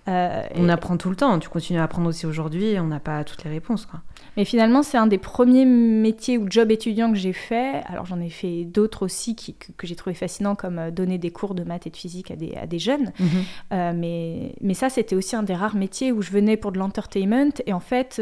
Euh, 0.08 0.42
on 0.56 0.68
apprend 0.68 0.96
tout 0.96 1.10
le 1.10 1.16
temps. 1.16 1.38
Tu 1.38 1.48
continues 1.48 1.78
à 1.78 1.84
apprendre 1.84 2.08
aussi 2.08 2.26
aujourd'hui. 2.26 2.74
On 2.78 2.86
n'a 2.86 3.00
pas 3.00 3.22
toutes 3.24 3.44
les 3.44 3.50
réponses. 3.50 3.86
Quoi. 3.86 4.00
Mais 4.36 4.44
finalement, 4.44 4.82
c'est 4.82 4.98
un 4.98 5.06
des 5.06 5.18
premiers 5.18 5.64
métiers 5.64 6.38
ou 6.38 6.46
jobs 6.48 6.70
étudiants 6.70 7.10
que 7.12 7.18
j'ai 7.18 7.32
fait. 7.32 7.82
Alors 7.86 8.06
j'en 8.06 8.20
ai 8.20 8.30
fait 8.30 8.64
d'autres 8.64 9.04
aussi 9.04 9.36
qui, 9.36 9.54
que, 9.54 9.86
j'ai 9.86 9.94
trouvé 9.94 10.14
fascinants, 10.14 10.54
comme 10.54 10.78
euh, 10.78 10.90
donner 10.90 11.18
des 11.18 11.30
cours 11.30 11.54
de 11.54 11.64
maths 11.64 11.86
et 11.86 11.90
de 11.90 11.96
physique 11.96 12.30
à 12.30 12.36
des, 12.36 12.54
à 12.54 12.66
des 12.66 12.78
jeunes. 12.78 13.12
Mhm. 13.18 13.28
Euh, 13.72 13.92
mais, 13.94 14.54
mais 14.60 14.74
ça, 14.74 14.88
c'était 14.88 15.14
aussi 15.14 15.36
un 15.36 15.42
des 15.42 15.54
rares 15.54 15.76
métiers 15.76 16.12
où 16.12 16.22
je 16.22 16.30
venais 16.30 16.56
pour 16.56 16.72
de 16.72 16.78
l'entertainment. 16.78 17.52
Et 17.66 17.72
en 17.72 17.80
fait, 17.80 18.20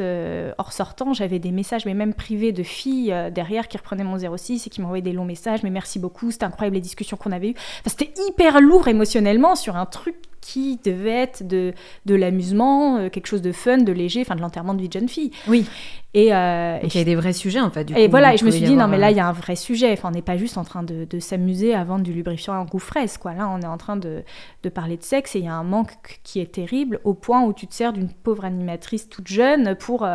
hors 0.59 0.73
sortant, 0.73 1.13
j'avais 1.13 1.39
des 1.39 1.53
messages, 1.53 1.87
mais 1.87 1.95
même 1.95 2.15
privés, 2.15 2.53
de 2.53 2.63
filles 2.63 3.15
derrière 3.33 3.69
qui 3.69 3.77
reprenaient 3.77 4.05
mon 4.05 4.19
06 4.19 4.67
et 4.67 4.71
qui 4.71 4.81
m'envoyaient 4.81 5.03
des 5.03 5.13
longs 5.13 5.25
messages. 5.25 5.63
Mais 5.63 5.71
merci 5.71 5.99
beaucoup, 5.99 6.31
c'était 6.31 6.45
incroyable 6.45 6.77
les 6.77 6.81
discussions 6.81 7.08
qu'on 7.17 7.33
avait 7.33 7.51
eues. 7.51 7.55
c'était 7.87 8.13
hyper 8.29 8.61
lourd 8.61 8.89
émotionnellement 8.89 9.55
sur 9.55 9.77
un 9.77 9.87
truc 9.87 10.17
qui 10.41 10.79
devait 10.83 11.11
être 11.11 11.47
de, 11.47 11.75
de 12.07 12.15
l'amusement, 12.15 12.97
euh, 12.97 13.09
quelque 13.11 13.27
chose 13.27 13.43
de 13.43 13.53
fun, 13.53 13.79
de 13.79 13.93
léger, 13.93 14.23
enfin 14.23 14.35
de 14.35 14.41
l'enterrement 14.41 14.73
de 14.73 14.81
vie 14.81 14.89
de 14.89 14.93
jeune 14.95 15.09
fille. 15.09 15.31
Oui. 15.47 15.67
Et, 16.15 16.35
euh, 16.35 16.79
il 16.83 16.95
y 16.95 16.99
a 16.99 17.05
des 17.05 17.17
vrais 17.17 17.35
sujets 17.35 17.61
en 17.61 17.71
fait. 17.71 17.85
Du 17.85 17.95
et 17.95 18.09
voilà, 18.09 18.33
et 18.33 18.39
je 18.39 18.47
me 18.47 18.51
suis 18.51 18.63
dit, 18.63 18.75
non 18.75 18.89
mais 18.89 18.97
là 18.97 19.09
euh, 19.09 19.11
il 19.11 19.17
y 19.19 19.21
a 19.21 19.29
un 19.29 19.33
vrai 19.33 19.57
sujet, 19.57 19.93
enfin 19.93 20.09
on 20.09 20.13
n'est 20.13 20.23
pas 20.23 20.39
juste 20.39 20.57
en 20.57 20.65
train 20.65 20.83
de, 20.83 21.05
de 21.05 21.19
s'amuser 21.19 21.75
à 21.75 21.85
vendre 21.85 22.03
du 22.03 22.15
lubrifiant 22.15 22.55
en 22.55 22.65
goût 22.65 22.79
fraise, 22.79 23.19
quoi. 23.19 23.35
Là 23.35 23.47
on 23.53 23.61
est 23.61 23.67
en 23.67 23.77
train 23.77 23.97
de, 23.97 24.23
de 24.63 24.69
parler 24.71 24.97
de 24.97 25.03
sexe 25.03 25.37
et 25.37 25.41
il 25.41 25.45
y 25.45 25.49
a 25.49 25.55
un 25.55 25.65
manque 25.65 26.21
qui 26.25 26.41
est 26.41 26.53
terrible 26.53 27.01
au 27.05 27.13
point 27.13 27.43
où 27.43 27.53
tu 27.53 27.67
te 27.67 27.75
sers 27.75 27.93
d'une 27.93 28.09
pauvre 28.09 28.47
animatrice 28.47 29.09
toute 29.11 29.29
jeune 29.29 29.77
pour... 29.77 30.07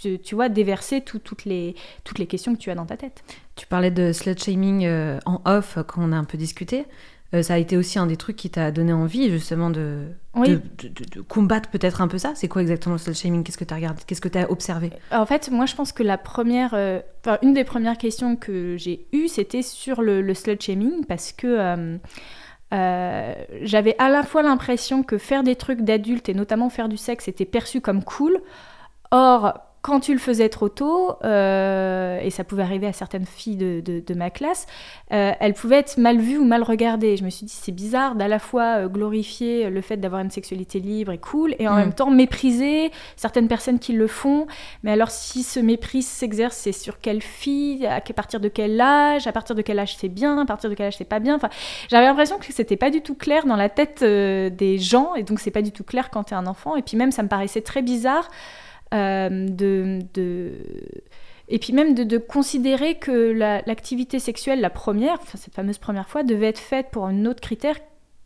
tu, 0.00 0.18
tu, 0.18 0.34
vois, 0.34 0.48
déverser 0.48 1.00
toutes, 1.00 1.44
les, 1.44 1.74
toutes 2.04 2.18
les 2.18 2.26
questions 2.26 2.54
que 2.54 2.60
tu 2.60 2.70
as 2.70 2.74
dans 2.74 2.86
ta 2.86 2.96
tête. 2.96 3.24
Tu 3.56 3.66
parlais 3.66 3.90
de 3.90 4.12
slut 4.12 4.38
shaming 4.38 4.88
en 5.24 5.40
off 5.44 5.78
quand 5.86 6.02
on 6.02 6.12
a 6.12 6.16
un 6.16 6.24
peu 6.24 6.38
discuté. 6.38 6.84
Euh, 7.34 7.42
ça 7.42 7.54
a 7.54 7.58
été 7.58 7.76
aussi 7.76 7.98
un 7.98 8.06
des 8.06 8.16
trucs 8.16 8.36
qui 8.36 8.50
t'a 8.50 8.70
donné 8.70 8.92
envie 8.92 9.30
justement 9.30 9.70
de, 9.70 10.04
de, 10.36 11.20
combattre 11.22 11.70
peut-être 11.70 12.00
un 12.00 12.08
peu 12.08 12.18
ça. 12.18 12.32
C'est 12.34 12.46
quoi 12.46 12.62
exactement 12.62 12.94
le 12.94 12.98
slut 12.98 13.14
shaming? 13.14 13.42
Qu'est-ce 13.42 13.58
que 13.58 13.64
tu 13.64 13.74
as 13.74 13.76
regardé? 13.76 14.02
Qu'est-ce 14.06 14.20
que 14.20 14.28
tu 14.28 14.38
as 14.38 14.50
observé? 14.50 14.92
En 15.10 15.26
fait, 15.26 15.50
moi 15.50 15.66
je 15.66 15.74
pense 15.74 15.92
que 15.92 16.02
la 16.02 16.18
première, 16.18 16.74
euh, 16.74 17.00
une 17.42 17.52
des 17.52 17.64
premières 17.64 17.98
questions 17.98 18.36
que 18.36 18.76
j'ai 18.76 19.06
eues, 19.12 19.28
c'était 19.28 19.62
sur 19.62 20.02
le, 20.02 20.22
le, 20.22 20.34
slut 20.34 20.60
shaming 20.60 21.04
parce 21.04 21.32
que 21.32 21.98
euh, 22.72 23.34
j'avais 23.62 23.96
à 23.98 24.08
la 24.08 24.22
fois 24.22 24.42
l'impression 24.42 25.02
que 25.02 25.18
faire 25.18 25.42
des 25.42 25.56
trucs 25.56 25.82
d'adultes 25.82 26.28
et 26.28 26.34
notamment 26.34 26.70
faire 26.70 26.88
du 26.88 26.96
sexe 26.96 27.26
était 27.26 27.44
perçu 27.44 27.80
comme 27.80 28.04
cool. 28.04 28.38
Or, 29.10 29.65
quand 29.86 30.00
tu 30.00 30.12
le 30.12 30.18
faisais 30.18 30.48
trop 30.48 30.68
tôt, 30.68 31.12
euh, 31.22 32.18
et 32.20 32.30
ça 32.30 32.42
pouvait 32.42 32.64
arriver 32.64 32.88
à 32.88 32.92
certaines 32.92 33.24
filles 33.24 33.54
de, 33.54 34.14
ma 34.14 34.30
classe, 34.30 34.66
euh, 35.12 35.30
elles 35.38 35.54
pouvaient 35.54 35.78
être 35.78 35.96
mal 35.96 36.18
vues 36.18 36.38
ou 36.38 36.44
mal 36.44 36.64
regardées. 36.64 37.16
Je 37.16 37.22
me 37.22 37.30
suis 37.30 37.46
dit, 37.46 37.52
c'est 37.52 37.70
bizarre 37.70 38.16
d'à 38.16 38.26
la 38.26 38.40
fois 38.40 38.78
euh, 38.78 38.88
glorifier 38.88 39.70
le 39.70 39.80
fait 39.80 39.96
d'avoir 39.96 40.22
une 40.22 40.30
sexualité 40.32 40.80
libre 40.80 41.12
et 41.12 41.18
cool, 41.18 41.54
et 41.60 41.68
en 41.68 41.74
mm. 41.74 41.76
même 41.76 41.92
temps 41.92 42.10
mépriser 42.10 42.90
certaines 43.14 43.46
personnes 43.46 43.78
qui 43.78 43.92
le 43.92 44.08
font. 44.08 44.48
Mais 44.82 44.90
alors, 44.90 45.12
si 45.12 45.44
ce 45.44 45.60
mépris 45.60 46.02
s'exerce, 46.02 46.56
c'est 46.56 46.72
sur 46.72 46.98
quelle 46.98 47.22
fille, 47.22 47.86
à 47.86 48.00
partir 48.00 48.40
de 48.40 48.48
quel 48.48 48.80
âge, 48.80 49.28
à 49.28 49.32
partir 49.32 49.54
de 49.54 49.62
quel 49.62 49.78
âge 49.78 49.94
c'est 49.96 50.08
bien, 50.08 50.40
à 50.40 50.46
partir 50.46 50.68
de 50.68 50.74
quel 50.74 50.86
âge 50.86 50.96
c'est 50.96 51.04
pas 51.04 51.20
bien. 51.20 51.36
Enfin, 51.36 51.50
j'avais 51.88 52.06
l'impression 52.06 52.38
que 52.38 52.52
c'était 52.52 52.76
pas 52.76 52.90
du 52.90 53.02
tout 53.02 53.14
clair 53.14 53.46
dans 53.46 53.54
la 53.54 53.68
tête 53.68 54.02
des 54.02 54.78
gens, 54.78 55.14
et 55.14 55.22
donc 55.22 55.38
c'est 55.38 55.52
pas 55.52 55.62
du 55.62 55.70
tout 55.70 55.84
clair 55.84 56.10
quand 56.10 56.24
tu 56.24 56.34
es 56.34 56.36
un 56.36 56.48
enfant. 56.48 56.74
Et 56.74 56.82
puis 56.82 56.96
même, 56.96 57.12
ça 57.12 57.22
me 57.22 57.28
paraissait 57.28 57.62
très 57.62 57.82
bizarre. 57.82 58.28
Euh, 58.94 59.48
de, 59.48 60.52
et 61.48 61.58
puis 61.58 61.72
même 61.72 61.94
de, 61.94 62.18
considérer 62.18 62.96
que 62.96 63.32
l'activité 63.66 64.18
sexuelle, 64.18 64.60
la 64.60 64.70
première, 64.70 65.18
cette 65.34 65.54
fameuse 65.54 65.78
première 65.78 66.08
fois, 66.08 66.22
devait 66.22 66.46
être 66.48 66.58
faite 66.58 66.88
pour 66.90 67.06
un 67.06 67.24
autre 67.24 67.40
critère 67.40 67.76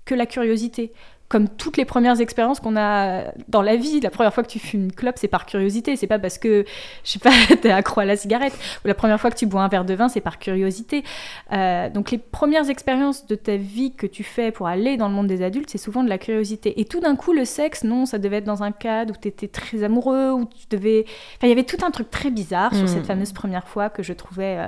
que 0.04 0.14
la 0.14 0.26
curiosité 0.26 0.92
comme 1.30 1.48
toutes 1.48 1.76
les 1.76 1.84
premières 1.84 2.20
expériences 2.20 2.58
qu'on 2.58 2.76
a 2.76 3.32
dans 3.46 3.62
la 3.62 3.76
vie, 3.76 4.00
la 4.00 4.10
première 4.10 4.34
fois 4.34 4.42
que 4.42 4.48
tu 4.48 4.58
fumes 4.58 4.86
une 4.86 4.92
clope, 4.92 5.14
c'est 5.16 5.28
par 5.28 5.46
curiosité, 5.46 5.94
c'est 5.94 6.08
pas 6.08 6.18
parce 6.18 6.38
que, 6.38 6.64
je 7.04 7.10
sais 7.12 7.20
pas, 7.20 7.30
t'es 7.62 7.70
accro 7.70 8.00
à 8.00 8.04
la 8.04 8.16
cigarette, 8.16 8.52
ou 8.84 8.88
la 8.88 8.94
première 8.94 9.20
fois 9.20 9.30
que 9.30 9.36
tu 9.36 9.46
bois 9.46 9.62
un 9.62 9.68
verre 9.68 9.84
de 9.84 9.94
vin, 9.94 10.08
c'est 10.08 10.20
par 10.20 10.40
curiosité. 10.40 11.04
Euh, 11.52 11.88
donc 11.88 12.10
les 12.10 12.18
premières 12.18 12.68
expériences 12.68 13.28
de 13.28 13.36
ta 13.36 13.56
vie 13.56 13.92
que 13.92 14.08
tu 14.08 14.24
fais 14.24 14.50
pour 14.50 14.66
aller 14.66 14.96
dans 14.96 15.06
le 15.06 15.14
monde 15.14 15.28
des 15.28 15.42
adultes, 15.42 15.70
c'est 15.70 15.78
souvent 15.78 16.02
de 16.02 16.08
la 16.08 16.18
curiosité. 16.18 16.80
Et 16.80 16.84
tout 16.84 16.98
d'un 16.98 17.14
coup, 17.14 17.32
le 17.32 17.44
sexe, 17.44 17.84
non, 17.84 18.06
ça 18.06 18.18
devait 18.18 18.38
être 18.38 18.44
dans 18.44 18.64
un 18.64 18.72
cadre 18.72 19.14
où 19.14 19.16
tu 19.16 19.28
étais 19.28 19.46
très 19.46 19.84
amoureux, 19.84 20.32
où 20.32 20.46
tu 20.46 20.66
devais... 20.68 21.04
Enfin, 21.36 21.46
il 21.46 21.50
y 21.50 21.52
avait 21.52 21.62
tout 21.62 21.84
un 21.86 21.92
truc 21.92 22.10
très 22.10 22.32
bizarre 22.32 22.74
sur 22.74 22.88
cette 22.88 23.04
hmm. 23.04 23.04
fameuse 23.04 23.32
première 23.32 23.68
fois 23.68 23.88
que 23.88 24.02
je 24.02 24.14
trouvais... 24.14 24.56
Euh, 24.58 24.66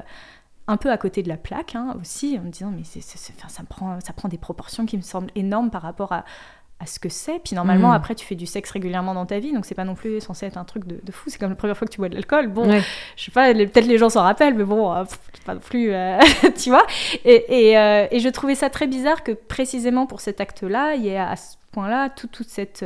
un 0.68 0.76
peu 0.76 0.90
à 0.90 0.96
côté 0.96 1.22
de 1.22 1.28
la 1.28 1.36
plaque 1.36 1.74
hein, 1.74 1.96
aussi, 2.00 2.38
en 2.38 2.44
me 2.44 2.50
disant 2.50 2.72
mais 2.74 2.84
ça, 2.84 3.62
prend, 3.68 3.98
ça 4.00 4.12
prend 4.12 4.28
des 4.28 4.38
proportions 4.38 4.86
qui 4.86 4.96
me 4.96 5.02
semblent 5.02 5.30
énormes 5.34 5.70
par 5.70 5.82
rapport 5.82 6.12
à, 6.12 6.24
à 6.82 6.86
ce 6.86 6.98
que 6.98 7.08
c'est. 7.08 7.38
Puis 7.38 7.54
normalement, 7.54 7.90
mm. 7.90 7.94
après, 7.94 8.14
tu 8.14 8.26
fais 8.26 8.34
du 8.34 8.46
sexe 8.46 8.70
régulièrement 8.70 9.14
dans 9.14 9.24
ta 9.24 9.38
vie, 9.38 9.52
donc 9.52 9.64
c'est 9.64 9.74
pas 9.74 9.84
non 9.84 9.94
plus 9.94 10.20
censé 10.20 10.46
être 10.46 10.56
un 10.56 10.64
truc 10.64 10.84
de, 10.86 11.12
fou. 11.12 11.30
C'est 11.30 11.38
comme 11.38 11.50
la 11.50 11.56
première 11.56 11.76
fois 11.76 11.86
que 11.86 11.92
tu 11.92 11.98
bois 11.98 12.08
de 12.08 12.14
l'alcool. 12.14 12.48
Bon, 12.48 12.68
je 13.16 13.24
sais 13.24 13.30
pas, 13.30 13.54
peut-être 13.54 13.86
les 13.86 13.98
gens 13.98 14.10
s'en 14.10 14.22
rappellent, 14.22 14.54
mais 14.54 14.64
bon, 14.64 14.92
euh, 14.92 15.04
pas 15.46 15.54
non 15.54 15.60
plus, 15.60 15.92
euh, 15.92 16.18
tu 16.56 16.70
vois. 16.70 16.86
Et, 17.24 17.78
euh, 17.78 18.06
et, 18.10 18.18
je 18.18 18.28
trouvais 18.28 18.56
ça 18.56 18.68
très 18.68 18.88
bizarre 18.88 19.22
que 19.22 19.32
précisément 19.32 20.06
pour 20.06 20.20
cet 20.20 20.40
acte-là, 20.40 20.94
il 20.94 21.04
y 21.04 21.08
ait 21.08 21.18
à 21.18 21.36
ce 21.36 21.56
point-là 21.70 22.10
toute 22.10 22.42
cette 22.48 22.84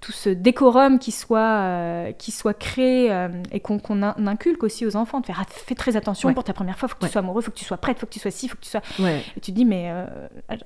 tout 0.00 0.12
ce 0.12 0.30
décorum 0.30 0.98
qui 0.98 1.10
soit, 1.10 1.40
euh, 1.40 2.12
qui 2.12 2.30
soit 2.30 2.54
créé 2.54 3.10
euh, 3.10 3.28
et 3.50 3.58
qu'on 3.58 3.78
inculque 4.02 4.62
aussi 4.62 4.86
aux 4.86 4.96
enfants, 4.96 5.20
de 5.20 5.26
faire 5.26 5.38
ah, 5.42 5.46
fais 5.48 5.74
très 5.74 5.96
attention 5.96 6.32
pour 6.32 6.44
ta 6.44 6.52
première 6.52 6.78
fois, 6.78 6.88
faut 6.88 6.94
que 6.94 7.04
tu 7.04 7.10
sois 7.10 7.20
amoureux, 7.20 7.42
faut 7.42 7.50
que 7.50 7.56
tu 7.56 7.64
sois 7.64 7.78
prête, 7.78 7.98
faut 7.98 8.06
que 8.06 8.12
tu 8.12 8.20
sois 8.20 8.30
ci, 8.30 8.48
faut 8.48 8.56
que 8.56 8.62
tu 8.62 8.70
sois. 8.70 8.82
Et 9.00 9.40
tu 9.40 9.50
te 9.52 9.56
dis 9.56 9.64
mais 9.64 9.90
euh, 9.90 10.06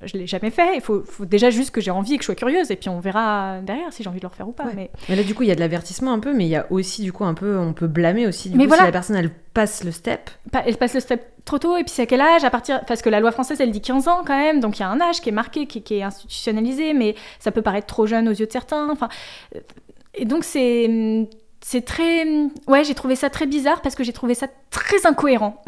je 0.03 0.17
l'ai 0.17 0.27
jamais 0.27 0.51
fait, 0.51 0.75
il 0.75 0.81
faut, 0.81 1.03
faut, 1.03 1.25
déjà 1.25 1.49
juste 1.49 1.71
que 1.71 1.81
j'ai 1.81 1.91
envie 1.91 2.13
et 2.13 2.17
que 2.17 2.23
je 2.23 2.27
sois 2.27 2.35
curieuse 2.35 2.69
et 2.69 2.75
puis 2.75 2.89
on 2.89 2.99
verra 2.99 3.59
derrière 3.61 3.91
si 3.91 4.03
j'ai 4.03 4.09
envie 4.09 4.19
de 4.19 4.25
le 4.25 4.29
refaire 4.29 4.47
ou 4.47 4.51
pas. 4.51 4.67
Mais... 4.75 4.91
là 5.09 5.23
du 5.23 5.33
coup 5.33 5.43
il 5.43 5.49
y 5.49 5.51
a 5.51 5.55
de 5.55 5.59
l'avertissement 5.59 6.13
un 6.13 6.19
peu, 6.19 6.33
mais 6.33 6.45
il 6.45 6.49
y 6.49 6.55
a 6.55 6.71
aussi 6.71 7.01
du 7.01 7.11
coup 7.11 7.25
un 7.25 7.33
peu 7.33 7.57
on 7.57 7.73
peut 7.73 7.87
blâmer 7.87 8.27
aussi 8.27 8.49
du 8.49 8.57
mais 8.57 8.67
coup, 8.67 8.75
si 8.75 8.81
la 8.81 8.91
personne 8.91 9.15
elle 9.15 9.31
passe 9.53 9.83
le 9.83 9.91
step. 9.91 10.29
Elle 10.65 10.77
passe 10.77 10.93
le 10.93 10.99
step 10.99 11.25
trop 11.45 11.59
tôt 11.59 11.77
et 11.77 11.83
puis 11.83 11.91
c'est 11.91 12.03
à 12.03 12.05
quel 12.05 12.21
âge? 12.21 12.43
À 12.43 12.49
partir 12.49 12.83
parce 12.85 13.01
que 13.01 13.09
la 13.09 13.19
loi 13.19 13.31
française 13.31 13.59
elle 13.61 13.71
dit 13.71 13.81
15 13.81 14.07
ans 14.07 14.21
quand 14.25 14.37
même 14.37 14.59
donc 14.59 14.79
il 14.79 14.81
y 14.81 14.83
a 14.83 14.89
un 14.89 15.01
âge 15.01 15.21
qui 15.21 15.29
est 15.29 15.33
marqué 15.33 15.67
qui, 15.67 15.81
qui, 15.83 15.95
est 15.95 16.03
institutionnalisé 16.03 16.93
mais 16.93 17.15
ça 17.39 17.51
peut 17.51 17.61
paraître 17.61 17.87
trop 17.87 18.05
jeune 18.05 18.27
aux 18.29 18.31
yeux 18.31 18.47
de 18.47 18.51
certains 18.51 18.89
enfin 18.89 19.09
et 20.13 20.25
donc 20.25 20.43
c'est 20.43 21.27
c'est 21.65 21.85
très. 21.85 22.25
Ouais, 22.67 22.83
j'ai 22.83 22.93
trouvé 22.93 23.15
ça 23.15 23.29
très 23.29 23.45
bizarre 23.45 23.81
parce 23.81 23.95
que 23.95 24.03
j'ai 24.03 24.11
trouvé 24.11 24.33
ça 24.33 24.47
très 24.69 25.05
incohérent. 25.05 25.61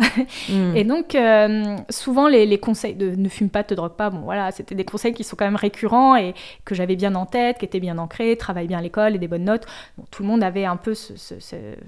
Mm. 0.49 0.75
Et 0.75 0.83
donc, 0.83 1.15
euh, 1.15 1.77
souvent, 1.89 2.27
les, 2.27 2.59
conseils 2.59 2.95
de 2.95 3.15
ne 3.15 3.29
fume 3.29 3.49
pas, 3.49 3.63
te 3.63 3.73
drogue 3.73 3.93
pas, 3.93 4.09
bon 4.09 4.19
voilà, 4.19 4.51
c'était 4.51 4.75
des 4.75 4.83
conseils 4.83 5.13
qui 5.13 5.23
sont 5.23 5.35
quand 5.35 5.45
même 5.45 5.55
récurrents 5.55 6.15
et 6.15 6.33
que 6.65 6.75
j'avais 6.75 6.95
bien 6.95 7.15
en 7.15 7.25
tête, 7.25 7.57
qui 7.59 7.65
étaient 7.65 7.79
bien 7.79 7.97
ancrés, 7.97 8.35
travaille 8.35 8.67
bien 8.67 8.79
à 8.79 8.81
l'école 8.81 9.15
et 9.15 9.17
des 9.17 9.27
bonnes 9.27 9.45
notes. 9.45 9.65
tout 10.11 10.23
le 10.23 10.29
monde 10.29 10.43
avait 10.43 10.65
un 10.65 10.75
peu 10.75 10.93
ce. 10.93 11.13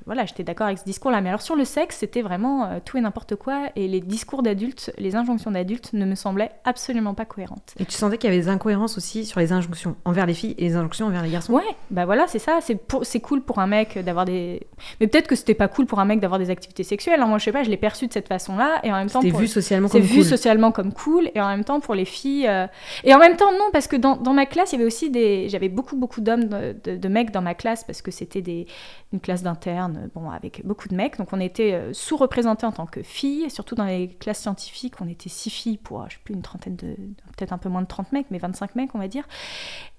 Voilà, 0.05 0.25
j'étais 0.25 0.43
d'accord 0.43 0.67
avec 0.67 0.79
ce 0.79 0.85
discours-là. 0.85 1.21
Mais 1.21 1.29
alors, 1.29 1.41
sur 1.41 1.55
le 1.55 1.65
sexe, 1.65 1.97
c'était 1.97 2.21
vraiment 2.21 2.65
euh, 2.65 2.79
tout 2.83 2.97
et 2.97 3.01
n'importe 3.01 3.35
quoi. 3.35 3.67
Et 3.75 3.87
les 3.87 4.01
discours 4.01 4.43
d'adultes, 4.43 4.91
les 4.97 5.15
injonctions 5.15 5.51
d'adultes 5.51 5.93
ne 5.93 6.05
me 6.05 6.15
semblaient 6.15 6.51
absolument 6.63 7.13
pas 7.13 7.25
cohérentes. 7.25 7.75
Et 7.79 7.85
tu 7.85 7.93
sentais 7.93 8.17
qu'il 8.17 8.29
y 8.29 8.33
avait 8.33 8.41
des 8.41 8.49
incohérences 8.49 8.97
aussi 8.97 9.25
sur 9.25 9.39
les 9.39 9.51
injonctions 9.51 9.95
envers 10.05 10.25
les 10.25 10.33
filles 10.33 10.55
et 10.57 10.63
les 10.63 10.75
injonctions 10.75 11.07
envers 11.07 11.23
les 11.23 11.31
garçons? 11.31 11.53
Ouais, 11.53 11.75
bah 11.91 12.05
voilà, 12.05 12.27
c'est 12.27 12.39
ça. 12.39 12.59
C'est 12.61 13.19
cool 13.19 13.41
pour 13.41 13.59
un 13.59 13.67
mec 13.67 13.96
d'avoir 13.99 14.25
des. 14.25 14.61
Mais 14.99 15.07
peut-être 15.07 15.27
que 15.27 15.35
c'était 15.35 15.53
pas 15.53 15.67
cool 15.67 15.85
pour 15.85 15.99
un 15.99 16.05
mec 16.05 16.19
d'avoir 16.19 16.39
des 16.39 16.49
activités 16.49 16.83
sexuelles. 16.83 17.21
Hein. 17.21 17.27
Moi, 17.27 17.37
je 17.37 17.45
sais 17.45 17.51
pas, 17.51 17.63
je 17.63 17.69
l'ai 17.69 17.77
perçu 17.77 18.07
de 18.07 18.13
cette 18.13 18.27
façon-là. 18.27 18.79
Et 18.83 18.91
en 18.91 18.95
même 18.95 19.09
temps. 19.09 19.21
C'était 19.21 19.37
vu 19.37 19.47
socialement 19.47 19.89
comme 19.89 20.01
cool. 20.01 20.09
vu 20.09 20.23
socialement 20.23 20.71
comme 20.71 20.93
cool. 20.93 21.29
Et 21.35 21.41
en 21.41 21.47
même 21.47 21.63
temps, 21.63 21.79
pour 21.79 21.95
les 21.95 22.05
filles. 22.05 22.47
Euh, 22.47 22.67
et 23.03 23.13
en 23.13 23.19
même 23.19 23.35
temps, 23.35 23.51
non, 23.51 23.69
parce 23.71 23.87
que 23.87 23.95
dans, 23.95 24.15
dans 24.15 24.33
ma 24.33 24.45
classe, 24.45 24.71
il 24.71 24.75
y 24.75 24.77
avait 24.77 24.87
aussi 24.87 25.09
des. 25.09 25.49
J'avais 25.49 25.69
beaucoup, 25.69 25.95
beaucoup 25.95 26.21
d'hommes, 26.21 26.45
de, 26.45 26.95
de, 26.95 27.07
mecs 27.07 27.31
dans 27.31 27.41
ma 27.41 27.53
classe, 27.53 27.83
parce 27.83 28.01
que 28.01 28.11
c'était 28.11 28.41
des... 28.41 28.67
une 29.13 29.19
classe 29.19 29.43
d'internes, 29.43 30.09
bon, 30.15 30.29
avec 30.29 30.61
beaucoup 30.65 30.87
de 30.87 30.95
mecs. 30.95 31.17
Donc 31.17 31.29
on 31.33 31.39
était 31.39 31.73
euh, 31.73 31.93
sous-représentés 31.93 32.65
en 32.65 32.71
tant 32.71 32.85
que 32.85 33.03
filles. 33.03 33.49
surtout 33.49 33.75
dans 33.75 33.85
les 33.85 34.09
classes 34.09 34.41
scientifiques, 34.41 34.95
on 35.01 35.07
était 35.07 35.29
six 35.29 35.49
filles 35.49 35.77
pour, 35.77 36.05
je 36.09 36.15
sais 36.15 36.21
plus, 36.23 36.33
une 36.33 36.41
trentaine 36.41 36.75
de. 36.75 36.95
Peut-être 37.37 37.53
un 37.53 37.57
peu 37.57 37.69
moins 37.69 37.81
de 37.81 37.87
30 37.87 38.11
mecs, 38.13 38.27
mais 38.31 38.37
25 38.37 38.75
mecs, 38.75 38.95
on 38.95 38.99
va 38.99 39.07
dire. 39.07 39.23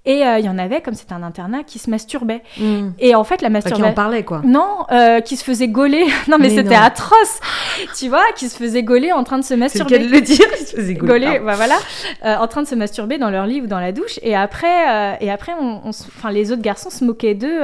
Et 0.04 0.24
euh, 0.24 0.38
il 0.38 0.44
y 0.44 0.48
en 0.48 0.58
avait, 0.58 0.80
comme 0.80 0.94
c'était 0.94 1.12
un 1.12 1.22
internat, 1.22 1.64
qui 1.64 1.78
se 1.78 1.90
masturbaient. 1.90 2.42
Hmm. 2.58 2.90
Et 2.98 3.14
en 3.14 3.24
fait, 3.24 3.42
la 3.42 3.50
masturbation. 3.50 3.84
qui 3.84 3.90
en 3.90 3.94
parlait, 3.94 4.22
quoi. 4.22 4.40
Non, 4.42 4.86
euh, 4.90 5.20
qui 5.20 5.36
se 5.36 5.44
faisait 5.44 5.68
gauler. 5.68 6.06
non, 6.28 6.38
mais, 6.38 6.48
c'était 6.48 6.76
atroce. 6.76 7.40
tu 7.98 8.08
vois, 8.08 8.24
qui 8.34 8.48
se 8.48 8.56
faisait 8.56 8.82
gauler 8.82 9.12
en 9.12 9.22
train 9.24 9.38
de 9.38 9.44
se 9.44 9.52
masturber. 9.52 9.96
C'est 9.96 10.04
le 10.04 10.08
le 10.08 10.20
dire, 10.22 10.46
ils 10.60 10.66
se 10.66 10.76
faisaient 10.76 10.94
gauler. 10.94 11.40
bah, 11.44 11.56
voilà. 11.56 11.76
Euh, 12.24 12.36
en 12.36 12.46
train 12.46 12.62
de 12.62 12.68
se 12.68 12.74
masturber 12.74 13.18
dans 13.18 13.28
leur 13.28 13.46
lit 13.46 13.60
ou 13.60 13.66
dans 13.66 13.80
la 13.80 13.92
douche. 13.92 14.18
Et 14.22 14.34
après, 14.34 15.18
et 15.20 15.30
après 15.30 15.52
on, 15.60 15.88
enfin, 15.88 16.30
les 16.30 16.52
autres 16.52 16.62
garçons 16.62 16.90
se 16.90 17.04
moquaient 17.04 17.34
d'eux 17.34 17.60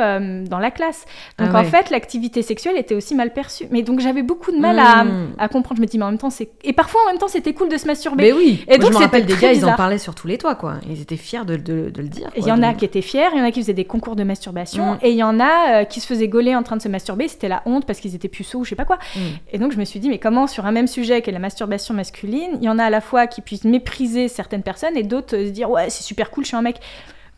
dans 0.47 0.59
la 0.59 0.70
classe. 0.70 1.05
Donc 1.38 1.49
ah 1.53 1.61
en 1.61 1.64
fait, 1.64 1.90
l'activité 1.90 2.42
sexuelle 2.42 2.77
était 2.77 2.94
aussi 2.94 3.14
mal 3.14 3.33
perçue. 3.33 3.64
Mais 3.70 3.83
donc 3.83 4.01
j'avais 4.01 4.23
beaucoup 4.23 4.53
de 4.53 4.59
mal 4.59 4.79
à, 4.79 5.05
hmm. 5.05 5.35
à, 5.38 5.49
comprendre. 5.49 5.79
Je 5.79 5.83
me 5.83 5.87
dis, 5.87 5.99
mais 5.99 6.05
en 6.05 6.11
même 6.11 6.18
temps, 6.18 6.31
c'est. 6.31 6.51
Et 6.62 6.73
parfois, 6.73 7.01
en 7.05 7.11
même 7.11 7.18
temps, 7.18 7.29
c'était 7.29 7.55
cool 7.55 7.68
de 7.68 7.77
se 7.77 7.87
masturber. 7.87 8.25
Mais 8.25 8.33
oui. 8.33 8.64
Et 8.68 8.79
donc, 8.79 8.92
je 8.92 8.99
me 8.99 9.03
rappelle 9.03 9.25
des 9.25 9.37
gars, 9.37 9.53
ils 9.53 9.64
en 9.64 9.75
parlaient 9.75 9.99
sur 9.99 10.14
tous 10.14 10.27
les 10.27 10.37
toits, 10.37 10.57
quoi. 10.57 10.75
Ils 10.88 11.01
étaient 11.01 11.16
fiers 11.16 11.44
de, 11.47 11.57
de, 11.57 11.90
de 11.90 12.03
le 12.03 12.09
dire. 12.09 12.29
Il 12.37 12.47
y 12.47 12.53
en 12.53 12.62
a 12.62 12.75
qui 12.75 12.85
étaient 12.85 13.03
fiers, 13.03 13.29
il 13.33 13.38
y 13.38 13.40
en 13.40 13.44
a 13.44 13.51
qui 13.51 13.61
faisaient 13.61 13.73
des 13.73 13.85
concours 13.85 14.16
de 14.16 14.25
masturbation, 14.25 14.94
mm. 14.94 14.99
et 15.03 15.11
il 15.11 15.16
y 15.16 15.23
en 15.23 15.40
a 15.40 15.83
euh, 15.83 15.85
qui 15.85 16.01
se 16.01 16.07
faisaient 16.07 16.29
gauler 16.29 16.55
en 16.55 16.62
train 16.62 16.77
de 16.77 16.83
se 16.83 16.88
masturber, 16.88 17.29
c'était 17.29 17.49
la 17.49 17.62
honte 17.66 17.87
parce 17.87 18.01
qu'ils 18.01 18.14
étaient 18.14 18.29
puceaux 18.29 18.61
ou 18.61 18.64
je 18.64 18.70
sais 18.70 18.77
pas 18.77 18.85
quoi. 18.85 18.99
Mm. 19.16 19.20
Et 19.53 19.59
donc 19.59 19.73
je 19.73 19.79
me 19.79 19.85
suis 19.85 20.01
dit, 20.01 20.09
mais 20.09 20.18
comment 20.18 20.47
sur 20.47 20.66
un 20.66 20.73
même 20.73 20.87
sujet 20.87 21.23
qu'est 21.23 21.33
la 21.33 21.38
masturbation 21.38 21.94
masculine, 21.94 22.59
il 22.61 22.64
y 22.64 22.68
en 22.68 22.79
a 22.79 22.85
à 22.85 22.90
la 22.90 23.01
fois 23.01 23.27
qui 23.27 23.40
puissent 23.40 23.64
mépriser 23.64 24.29
certaines 24.29 24.62
personnes 24.62 24.97
et 24.97 25.03
d'autres 25.03 25.37
se 25.37 25.51
dire, 25.51 25.70
ouais, 25.70 25.90
c'est 25.90 26.03
super 26.03 26.31
cool, 26.31 26.44
je 26.44 26.49
suis 26.49 26.57
un 26.57 26.62
mec. 26.62 26.81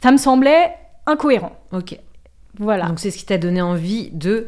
Ça 0.02 0.12
me 0.12 0.16
semblait 0.16 0.74
incohérent. 1.06 1.52
Ok. 1.72 1.98
Voilà. 2.58 2.86
Donc 2.86 3.00
c'est 3.00 3.10
ce 3.10 3.18
qui 3.18 3.26
t'a 3.26 3.38
donné 3.38 3.60
envie 3.60 4.10
de 4.12 4.46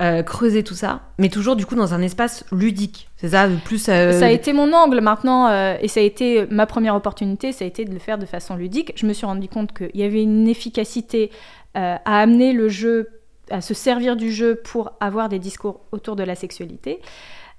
euh, 0.00 0.22
creuser 0.22 0.62
tout 0.62 0.76
ça, 0.76 1.00
mais 1.18 1.28
toujours 1.28 1.56
du 1.56 1.66
coup 1.66 1.74
dans 1.74 1.92
un 1.92 2.00
espace 2.02 2.44
ludique. 2.52 3.08
C'est 3.16 3.30
ça, 3.30 3.48
plus. 3.64 3.88
Euh, 3.88 4.12
ça 4.12 4.26
a 4.26 4.30
été 4.30 4.52
mon 4.52 4.72
angle 4.72 5.00
maintenant, 5.00 5.48
euh, 5.48 5.76
et 5.80 5.88
ça 5.88 5.98
a 5.98 6.04
été 6.04 6.46
ma 6.50 6.66
première 6.66 6.94
opportunité, 6.94 7.50
ça 7.50 7.64
a 7.64 7.68
été 7.68 7.84
de 7.84 7.92
le 7.92 7.98
faire 7.98 8.16
de 8.16 8.24
façon 8.24 8.54
ludique. 8.54 8.92
Je 8.94 9.06
me 9.06 9.12
suis 9.12 9.26
rendu 9.26 9.48
compte 9.48 9.76
qu'il 9.76 9.96
y 9.96 10.04
avait 10.04 10.22
une 10.22 10.46
efficacité 10.46 11.32
à 11.74 11.98
amener 12.04 12.52
le 12.52 12.68
jeu, 12.68 13.08
à 13.50 13.60
se 13.60 13.74
servir 13.74 14.14
du 14.14 14.32
jeu 14.32 14.54
pour 14.54 14.92
avoir 15.00 15.28
des 15.28 15.40
discours 15.40 15.80
autour 15.90 16.14
de 16.14 16.22
la 16.22 16.36
sexualité. 16.36 17.00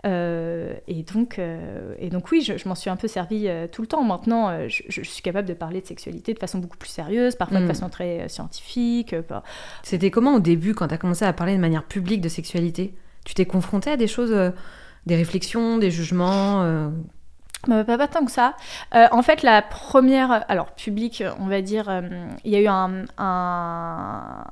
Euh, 0.06 0.74
et, 0.88 1.04
donc, 1.04 1.40
euh, 1.40 1.94
et 2.00 2.10
donc 2.10 2.32
oui, 2.32 2.42
je, 2.42 2.68
m'en 2.68 2.76
suis 2.76 2.90
un 2.90 2.96
peu 2.96 3.08
servi 3.08 3.48
euh, 3.48 3.68
tout 3.68 3.82
le 3.82 3.88
temps. 3.88 4.04
Maintenant, 4.04 4.68
je, 4.68 5.02
suis 5.02 5.22
capable 5.22 5.48
de 5.48 5.54
parler 5.54 5.82
de 5.82 5.88
sexualité 5.88 6.34
de 6.34 6.40
façon 6.40 6.60
beaucoup 6.60 6.78
plus 6.78 6.90
sérieuse, 6.90 7.36
parfois 7.36 7.60
de 7.60 7.66
mm. 7.66 7.68
façon 7.68 7.90
très 7.90 8.30
scientifique. 8.30 9.16
C'était 9.84 10.12
comment 10.12 10.36
au 10.36 10.40
début 10.40 10.74
quand 10.74 10.88
tu 10.88 10.94
as 10.94 10.98
commencé 10.98 11.26
à 11.26 11.34
parler 11.34 11.56
de 11.56 11.62
manière 11.62 11.84
publique 11.84 12.22
de 12.22 12.30
sexualité? 12.30 12.94
Tu 13.26 13.34
t'es 13.34 13.46
confronté 13.46 13.92
à 13.92 13.98
des 13.98 14.08
choses, 14.08 14.34
des 15.06 15.16
réflexions, 15.16 15.78
des 15.78 15.92
jugements 15.92 16.92
pas, 17.68 17.84
pas, 17.84 18.08
tant 18.08 18.24
que 18.24 18.32
ça. 18.32 18.56
en 18.94 19.22
fait, 19.22 19.44
la 19.44 19.62
première, 19.62 20.46
alors 20.50 20.72
publique, 20.72 21.24
on 21.40 21.48
va 21.48 21.62
dire, 21.62 21.92
il 22.46 22.52
y 22.52 22.56
a 22.56 22.62
eu 22.62 22.68
un, 22.68 23.04
un 23.18 24.46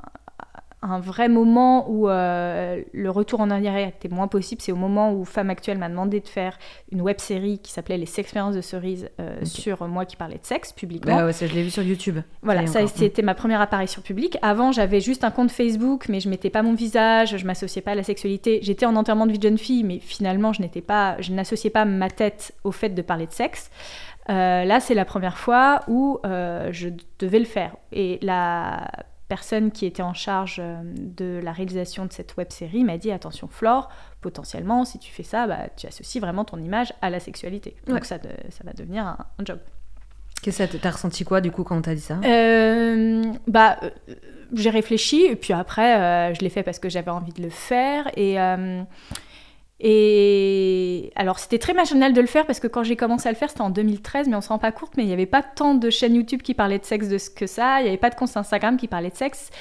vrai 1.00 1.28
moment 1.28 1.90
où 1.90 2.08
euh, 2.08 2.84
le 2.94 3.10
retour 3.10 3.42
en 3.42 3.50
arrière 3.50 3.76
était 3.76 4.10
moins 4.10 4.28
possible, 4.28 4.62
c'est 4.62 4.72
au 4.72 4.76
moment 4.76 5.12
où 5.12 5.26
Femme 5.26 5.50
Actuelle 5.50 5.80
m'a 5.80 5.90
demandé 5.90 6.20
de 6.20 6.28
faire 6.28 6.58
une 6.92 7.02
web 7.02 7.20
série 7.20 7.58
qui 7.58 7.72
s'appelait 7.72 7.98
Les 7.98 8.20
expériences 8.20 8.56
de 8.56 8.62
cerise 8.62 9.10
euh, 9.20 9.44
sur 9.44 9.88
moi 9.88 10.06
qui 10.06 10.16
parlais 10.16 10.38
de 10.38 10.46
sexe 10.46 10.72
publiquement. 10.74 11.16
Bah 11.16 11.26
ouais, 11.26 11.34
ça 11.34 11.48
je 11.48 11.56
l'ai 11.56 11.64
vu 11.64 11.72
sur 11.72 11.82
YouTube. 11.82 12.20
Voilà, 12.44 12.68
ça 12.68 12.86
c'était 12.88 13.24
ma 13.24 13.34
première 13.34 13.60
apparition 13.60 14.04
publique. 14.04 14.38
Avant 14.44 14.72
j'avais 14.72 15.02
juste 15.02 15.24
un 15.24 15.32
compte 15.32 15.52
Facebook, 15.52 16.10
mais 16.10 16.20
je 16.20 16.30
mettais 16.30 16.52
pas 16.52 16.62
mon 16.62 16.76
visage, 16.76 17.38
je 17.38 17.46
m'associais 17.46 17.82
pas 17.82 17.92
à 17.92 17.96
la 17.96 18.04
sexualité. 18.04 18.60
J'étais 18.62 18.86
en 18.86 18.96
enterrement 18.96 19.26
de 19.26 19.32
vie 19.32 19.40
de 19.40 19.48
jeune 19.48 19.58
fille, 19.58 19.84
mais 19.84 20.00
finalement 20.00 20.54
je 20.54 20.62
n'étais 20.62 20.82
pas, 20.82 21.20
je 21.20 21.32
n'associais 21.32 21.72
pas 21.72 21.86
ma 21.86 22.12
tête 22.12 22.54
au 22.64 22.72
fait 22.72 22.90
de 22.90 23.02
parler 23.02 23.26
de 23.26 23.34
sexe. 23.34 23.72
Euh, 24.30 24.66
là, 24.66 24.82
c'est 24.82 24.94
la 24.94 25.06
première 25.06 25.38
fois 25.38 25.82
où 25.88 26.20
je 26.24 26.90
devais 27.20 27.40
le 27.40 27.46
faire. 27.46 27.76
Et 27.92 28.20
la 28.22 28.88
personne 29.28 29.72
qui 29.72 29.86
était 29.86 30.04
en 30.04 30.14
charge 30.14 30.58
euh, 30.60 30.82
de 30.84 31.40
la 31.44 31.52
réalisation 31.52 32.06
de 32.06 32.14
cette 32.14 32.38
web 32.38 32.52
série 32.52 32.84
m'a 32.84 32.98
dit 32.98 33.12
attention 33.12 33.48
Flore, 33.48 33.90
potentiellement 34.22 34.86
si 34.86 35.00
tu 35.00 35.12
fais 35.12 35.24
ça, 35.24 35.48
bah, 35.48 35.68
tu 35.76 35.88
associes 35.88 36.22
vraiment 36.22 36.46
ton 36.46 36.58
image 36.58 36.94
à 37.02 37.10
la 37.10 37.20
sexualité. 37.20 37.76
Donc 37.88 38.06
ça, 38.06 38.18
ça 38.20 38.64
va 38.64 38.74
devenir 38.74 39.06
un, 39.06 39.18
job. 39.46 39.60
Qu'est-ce 40.42 40.64
que 40.64 40.78
t'as 40.78 40.92
ressenti 40.92 41.24
quoi 41.24 41.42
du 41.42 41.52
coup 41.52 41.64
quand 41.64 41.82
t'as 41.82 41.96
dit 41.96 42.02
ça? 42.02 42.20
Euh, 42.24 43.24
Bah 43.48 43.78
euh, 43.82 43.90
j'ai 44.54 44.70
réfléchi 44.70 45.26
et 45.26 45.36
puis 45.36 45.52
après 45.52 46.34
je 46.34 46.40
l'ai 46.40 46.50
fait 46.50 46.64
parce 46.64 46.80
que 46.80 46.90
j'avais 46.90 47.12
envie 47.12 47.34
de 47.34 47.42
le 47.42 47.50
faire 47.50 48.10
et 48.16 48.38
et 49.80 51.12
alors, 51.16 51.38
c'était 51.38 51.60
très 51.60 51.74
machinal 51.74 52.12
de 52.14 52.22
le 52.22 52.26
faire 52.26 52.48
parce 52.48 52.60
que 52.60 52.68
quand 52.68 52.84
j'ai 52.84 52.96
commencé 52.96 53.30
à 53.30 53.32
le 53.32 53.38
faire, 53.38 53.50
c'était 53.50 53.62
en 53.62 53.70
2013, 53.70 54.28
mais 54.28 54.36
on 54.36 54.42
se 54.42 54.50
rend 54.50 54.58
pas 54.58 54.72
compte, 54.72 54.90
mais 54.98 55.04
il 55.04 55.08
n'y 55.08 55.14
avait 55.14 55.28
pas 55.28 55.44
tant 55.44 55.76
de 55.76 55.90
chaînes 55.92 56.16
YouTube 56.16 56.42
qui 56.42 56.56
parlaient 56.56 56.80
de 56.80 56.86
sexe 56.86 57.10
de 57.10 57.20
ce 57.20 57.30
que 57.30 57.46
ça, 57.46 57.80
il 57.80 57.84
n'y 57.84 57.90
avait 57.90 57.98
pas 57.98 58.10
de 58.10 58.16
compte 58.16 58.36
Instagram 58.36 58.78
qui 58.78 58.88
parlait 58.88 59.12
de 59.12 59.16
sexe. 59.16 59.52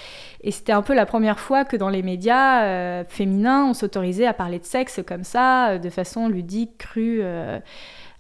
Et 0.41 0.53
c'était 0.53 0.73
un 0.73 0.83
peu 0.83 0.95
la 0.95 1.05
première 1.05 1.39
fois 1.39 1.65
que 1.65 1.77
dans 1.77 1.91
les 1.91 2.03
médias 2.03 2.65
euh, 2.65 3.05
féminins, 3.07 3.67
on 3.67 3.75
s'autorisait 3.75 4.27
à 4.27 4.33
parler 4.33 4.59
de 4.59 4.65
sexe 4.65 5.01
comme 5.07 5.25
ça, 5.25 5.71
euh, 5.71 5.79
de 5.79 5.91
façon 5.91 6.29
ludique, 6.29 6.79
crue. 6.79 7.21
Euh, 7.23 7.59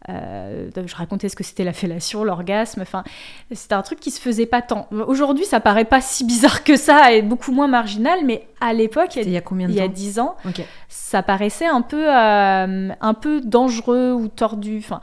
euh, 0.08 0.68
je 0.74 0.94
racontais 0.94 1.28
ce 1.28 1.36
que 1.36 1.44
c'était 1.44 1.64
la 1.64 1.72
fellation, 1.72 2.24
l'orgasme. 2.24 2.82
Enfin, 2.82 3.02
c'était 3.52 3.74
un 3.74 3.82
truc 3.82 4.00
qui 4.00 4.10
se 4.10 4.20
faisait 4.20 4.46
pas 4.46 4.62
tant. 4.62 4.88
Aujourd'hui, 5.06 5.44
ça 5.44 5.60
paraît 5.60 5.84
pas 5.84 6.00
si 6.00 6.24
bizarre 6.24 6.64
que 6.64 6.76
ça 6.76 7.12
et 7.12 7.22
beaucoup 7.22 7.52
moins 7.52 7.68
marginal, 7.68 8.20
mais 8.24 8.46
à 8.60 8.72
l'époque, 8.72 9.16
il, 9.16 9.30
y 9.30 9.36
a 9.36 9.40
combien 9.40 9.66
de 9.66 9.72
il 9.72 9.76
y 9.76 9.80
a 9.80 9.88
10 9.88 10.20
ans, 10.20 10.36
ça 10.88 11.22
paraissait 11.22 11.66
un 11.66 11.82
peu, 11.82 12.08
euh, 12.08 12.90
un 13.00 13.14
peu 13.14 13.40
dangereux 13.40 14.12
ou 14.12 14.28
tordu. 14.28 14.78
Enfin, 14.78 15.00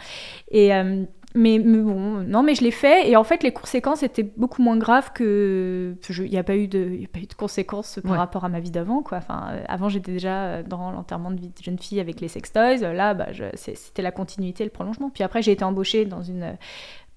et 0.50 0.74
euh, 0.74 1.04
mais, 1.36 1.58
bon, 1.58 2.22
non, 2.22 2.44
mais 2.44 2.54
je 2.54 2.64
l'ai 2.64 2.72
fait. 2.72 3.10
Et 3.10 3.16
en 3.16 3.24
fait, 3.24 3.42
les 3.42 3.52
conséquences 3.52 4.04
étaient 4.04 4.24
beaucoup 4.38 4.62
moins 4.62 4.78
graves 4.78 5.12
que. 5.14 5.96
Il 6.10 6.30
n'y 6.30 6.38
a, 6.38 6.44
pas 6.44 6.56
eu 6.56 6.68
de, 6.68 7.04
a 7.04 7.08
pas 7.08 7.20
eu 7.20 7.26
de 7.26 7.34
conséquences 7.34 8.00
par 8.04 8.18
rapport 8.18 8.46
à 8.46 8.50
ma 8.50 8.60
vie 8.60 8.72
d'avant. 8.72 9.02
Quoi. 9.02 9.18
Enfin, 9.18 9.50
euh, 9.52 9.64
avant, 9.68 9.90
j'étais 9.90 10.12
déjà 10.12 10.46
euh, 10.46 10.64
dans 10.64 10.92
l'enterrement 10.92 11.32
de 11.32 11.40
vie 11.40 11.50
de 11.50 11.64
jeune 11.64 11.80
fille 11.80 12.00
avec 12.00 12.22
les 12.22 12.28
sextoys. 12.28 12.78
Là, 12.94 13.14
bah, 13.14 13.28
c'était 13.56 14.04
la 14.04 14.12
continuité, 14.12 14.64
le 14.64 14.70
prolongement. 14.70 15.10
Puis 15.10 15.24
après, 15.24 15.42
j'ai 15.42 15.52
été 15.52 15.64
embauchée 15.64 16.06
dans 16.06 16.22
une, 16.22 16.56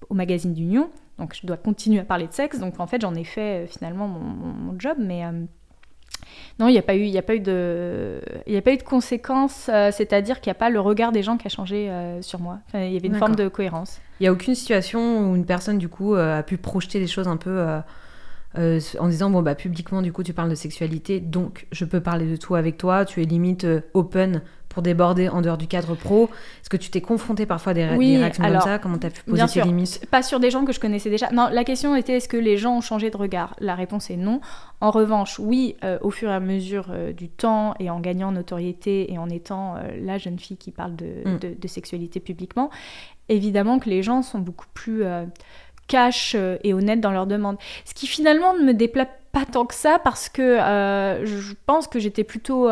au 0.09 0.13
magazine 0.13 0.53
d'Union 0.53 0.89
Donc 1.19 1.35
je 1.39 1.45
dois 1.45 1.57
continuer 1.57 1.99
à 1.99 2.05
parler 2.05 2.27
de 2.27 2.33
sexe. 2.33 2.59
Donc 2.59 2.79
en 2.79 2.87
fait, 2.87 3.01
j'en 3.01 3.13
ai 3.13 3.23
fait 3.23 3.67
finalement 3.67 4.07
mon, 4.07 4.77
job, 4.79 4.97
mais 4.99 5.23
non, 6.59 6.67
il 6.67 6.71
n'y 6.71 6.79
a 6.79 6.83
pas 6.83 6.95
eu, 6.95 7.03
il 7.03 7.17
a 7.17 7.21
pas 7.21 7.35
eu 7.35 7.39
de, 7.39 8.19
il 8.47 8.55
a 8.55 8.61
pas 8.61 8.73
eu 8.73 8.77
de 8.77 8.83
conséquences. 8.83 9.69
C'est-à-dire 9.91 10.41
qu'il 10.41 10.49
n'y 10.49 10.57
a 10.57 10.59
pas 10.59 10.69
le 10.69 10.79
regard 10.79 11.11
des 11.11 11.21
gens 11.21 11.37
qui 11.37 11.47
a 11.47 11.49
changé 11.49 11.91
sur 12.21 12.39
moi. 12.39 12.59
il 12.73 12.91
y 12.91 12.97
avait 12.97 13.07
une 13.07 13.15
forme 13.15 13.35
de 13.35 13.47
cohérence. 13.47 13.99
Il 14.19 14.23
n'y 14.23 14.27
a 14.27 14.31
aucune 14.31 14.55
situation 14.55 15.29
où 15.29 15.35
une 15.35 15.45
personne 15.45 15.77
du 15.77 15.87
coup 15.87 16.15
a 16.15 16.41
pu 16.43 16.57
projeter 16.57 16.99
des 16.99 17.07
choses 17.07 17.27
un 17.27 17.37
peu 17.37 17.79
euh, 18.57 18.79
en 18.99 19.07
disant 19.07 19.29
bon 19.29 19.41
bah 19.41 19.55
publiquement 19.55 20.01
du 20.01 20.11
coup 20.11 20.23
tu 20.23 20.33
parles 20.33 20.49
de 20.49 20.55
sexualité 20.55 21.19
donc 21.19 21.67
je 21.71 21.85
peux 21.85 21.99
parler 21.99 22.25
de 22.25 22.37
tout 22.37 22.55
avec 22.55 22.77
toi 22.77 23.05
tu 23.05 23.21
es 23.21 23.25
limite 23.25 23.65
euh, 23.65 23.81
open 23.93 24.41
pour 24.69 24.83
déborder 24.83 25.29
en 25.29 25.41
dehors 25.41 25.57
du 25.57 25.67
cadre 25.67 25.95
pro. 25.95 26.29
Est-ce 26.61 26.69
que 26.69 26.77
tu 26.77 26.89
t'es 26.89 27.01
confronté 27.01 27.45
parfois 27.45 27.73
des, 27.73 27.85
réactions 27.85 28.43
comme 28.43 28.61
ça? 28.61 28.79
Comment 28.79 28.97
tu 28.97 29.07
as 29.07 29.09
pu 29.09 29.23
poser 29.23 29.45
tes 29.45 29.61
limites? 29.63 30.05
Pas 30.11 30.21
sur 30.21 30.39
des 30.39 30.51
gens 30.51 30.65
que 30.65 30.73
je 30.73 30.79
connaissais 30.79 31.09
déjà. 31.09 31.29
Non 31.31 31.49
la 31.51 31.63
question 31.63 31.95
était 31.95 32.17
est-ce 32.17 32.27
que 32.27 32.37
les 32.37 32.57
gens 32.57 32.77
ont 32.77 32.81
changé 32.81 33.09
de 33.09 33.17
regard? 33.17 33.55
La 33.59 33.75
réponse 33.75 34.09
est 34.09 34.17
non. 34.17 34.41
En 34.81 34.91
revanche 34.91 35.39
oui 35.39 35.75
euh, 35.83 35.97
au 36.01 36.11
fur 36.11 36.29
et 36.29 36.33
à 36.33 36.39
mesure 36.39 36.87
du 37.15 37.29
temps 37.29 37.73
et 37.79 37.89
en 37.89 37.99
gagnant 37.99 38.31
notoriété 38.31 39.11
et 39.11 39.17
en 39.17 39.29
étant 39.29 39.75
la 39.99 40.17
jeune 40.17 40.39
fille 40.39 40.57
qui 40.57 40.71
parle 40.71 40.95
de, 40.95 41.07
mm. 41.25 41.59
de, 41.59 41.67
sexualité 41.67 42.19
publiquement 42.19 42.69
évidemment 43.29 43.79
que 43.79 43.89
les 43.89 44.03
gens 44.03 44.21
sont 44.21 44.39
beaucoup 44.39 44.67
plus 44.73 45.03
cash 45.87 46.33
euh, 46.35 46.57
et 46.63 46.73
honnête 46.73 47.01
dans 47.01 47.11
leurs 47.11 47.27
demandes. 47.27 47.57
Ce 47.85 47.93
qui 47.93 48.07
finalement 48.07 48.53
ne 48.53 48.63
me 48.63 48.73
déplaît 48.73 49.09
pas 49.31 49.45
tant 49.45 49.65
que 49.65 49.73
ça 49.73 49.99
parce 50.03 50.29
que 50.29 50.41
euh, 50.41 51.25
je 51.25 51.53
pense 51.65 51.87
que 51.87 51.99
j'étais 51.99 52.23
plutôt... 52.23 52.69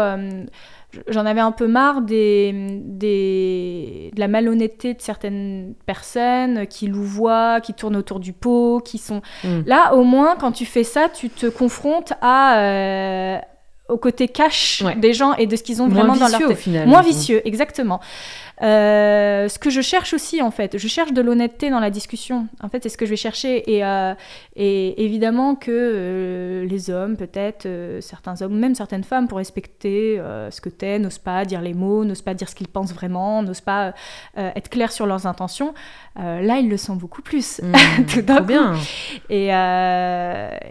Euh, 0.98 1.02
j'en 1.08 1.26
avais 1.26 1.42
un 1.42 1.52
peu 1.52 1.68
marre 1.68 2.02
des, 2.02 2.80
des, 2.84 4.12
de 4.14 4.20
la 4.20 4.28
malhonnêteté 4.28 4.94
de 4.94 5.02
certaines 5.02 5.74
personnes 5.86 6.68
qui 6.68 6.88
louvoient, 6.88 7.62
qui 7.62 7.74
tournent 7.74 7.98
autour 7.98 8.20
du 8.20 8.34
pot, 8.34 8.82
qui 8.84 8.98
sont... 8.98 9.22
Hmm. 9.44 9.62
Là, 9.66 9.94
au 9.96 10.04
moins, 10.04 10.36
quand 10.36 10.52
tu 10.52 10.66
fais 10.66 10.84
ça, 10.84 11.10
tu 11.10 11.30
te 11.30 11.48
confrontes 11.48 12.14
à... 12.22 13.42
au 13.88 13.98
côté 13.98 14.28
cash 14.28 14.84
des 14.98 15.14
gens 15.14 15.34
et 15.36 15.46
de 15.46 15.56
ce 15.56 15.64
qu'ils 15.64 15.82
ont 15.82 15.88
vraiment 15.88 16.16
dans 16.16 16.28
leur 16.28 16.48
tête. 16.48 16.68
Moins 16.88 17.02
vicieux, 17.02 17.42
exactement. 17.48 18.00
Euh, 18.62 19.50
ce 19.50 19.60
que 19.60 19.70
je 19.70 19.82
cherche 19.82 20.14
aussi, 20.14 20.42
en 20.42 20.52
fait, 20.52 20.78
je 20.78 20.88
cherche 20.88 21.12
de 21.12 21.22
l'honnêteté 21.22 21.70
dans 21.70 21.80
la 21.80 21.90
discussion. 21.90 22.48
En 22.62 22.70
fait, 22.70 22.84
c'est 22.84 22.90
ce 22.90 22.98
que 22.98 23.06
je 23.06 23.12
vais 23.12 23.18
chercher. 23.18 23.70
Et, 23.72 23.84
euh, 23.84 24.14
et 24.56 25.04
évidemment 25.04 25.56
que 25.56 25.72
euh, 25.72 26.66
les 26.66 26.90
hommes, 26.90 27.18
peut-être, 27.18 27.68
certains 28.00 28.42
hommes, 28.42 28.58
même 28.58 28.76
certaines 28.76 29.04
femmes, 29.04 29.28
pour 29.28 29.40
respecter 29.40 30.22
ce 30.50 30.62
que 30.62 30.70
t'es, 30.70 31.00
n'osent 31.00 31.18
pas 31.18 31.46
dire 31.46 31.62
les 31.62 31.74
mots, 31.74 32.06
n'osent 32.06 32.22
pas 32.22 32.34
dire 32.34 32.50
ce 32.50 32.56
qu'ils 32.56 32.68
pensent 32.68 32.94
vraiment, 32.94 33.44
n'osent 33.44 33.62
pas 33.62 33.94
être 34.38 34.70
clairs 34.70 34.92
sur 34.92 35.06
leurs 35.06 35.28
intentions. 35.28 35.74
là, 36.16 36.60
ils 36.60 36.70
le 36.70 36.78
sont 36.78 36.96
beaucoup 36.96 37.22
plus. 37.22 37.62
Mmh, 37.62 38.06
tout 38.08 38.22
trop 38.22 38.42
bien. 38.42 38.74
Et, 39.30 39.50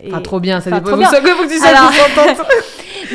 Enfin, 0.07 0.21
trop 0.23 0.41
bien, 0.41 0.61
ça 0.61 0.71
dépend. 0.71 0.91
Faut 0.91 0.97
que 0.97 1.03
tu 1.03 1.09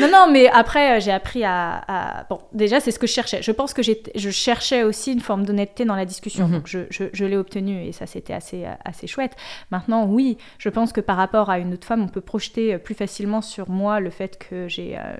non, 0.00 0.08
non, 0.10 0.26
mais 0.30 0.48
après, 0.48 1.00
j'ai 1.00 1.12
appris 1.12 1.44
à, 1.44 1.82
à, 1.88 2.24
Bon, 2.28 2.38
déjà, 2.52 2.80
c'est 2.80 2.90
ce 2.90 2.98
que 2.98 3.06
je 3.06 3.12
cherchais. 3.12 3.42
Je 3.42 3.52
pense 3.52 3.74
que 3.74 3.82
je 3.82 4.30
cherche 4.30 4.59
cherchais 4.60 4.82
aussi 4.82 5.12
une 5.12 5.20
forme 5.20 5.44
d'honnêteté 5.44 5.84
dans 5.84 5.94
la 5.94 6.04
discussion. 6.04 6.46
Mhm. 6.46 6.54
Donc 6.54 6.66
je, 6.66 6.80
je, 6.90 7.24
l'ai 7.24 7.36
obtenue 7.36 7.84
et 7.84 7.92
ça 7.92 8.06
c'était 8.06 8.32
assez, 8.32 8.64
assez 8.84 9.06
chouette. 9.06 9.36
Maintenant, 9.70 10.06
oui, 10.06 10.38
je 10.58 10.68
pense 10.68 10.92
que 10.92 11.00
par 11.00 11.16
rapport 11.16 11.50
à 11.50 11.58
une 11.58 11.74
autre 11.74 11.86
femme, 11.86 12.02
on 12.02 12.08
peut 12.08 12.20
projeter 12.20 12.78
plus 12.78 12.94
facilement 12.94 13.40
sur 13.40 13.70
moi 13.70 14.00
le 14.00 14.10
fait 14.10 14.38
que 14.38 14.68
j'ai 14.68 14.98
euh, 14.98 15.16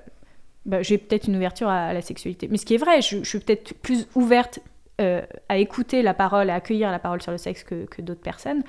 bah, 0.65 0.81
j'ai 0.81 0.97
peut-être 0.97 1.27
une 1.27 1.35
ouverture 1.35 1.69
à, 1.69 1.93
la 1.93 2.01
sexualité. 2.01 2.47
Mais 2.49 2.57
ce 2.57 2.65
qui 2.65 2.75
est 2.75 2.77
vrai, 2.77 3.01
je, 3.01 3.23
suis 3.23 3.39
peut-être 3.39 3.73
plus 3.73 4.07
ouverte 4.13 4.59
euh, 4.99 5.21
à 5.49 5.57
écouter 5.57 6.03
la 6.03 6.13
parole, 6.13 6.49
à 6.49 6.55
accueillir 6.55 6.91
la 6.91 6.99
parole 6.99 7.21
sur 7.21 7.31
le 7.31 7.39
sexe 7.39 7.63
que, 7.63 7.85
que 7.85 8.01
d'autres 8.01 8.21
personnes. 8.21 8.61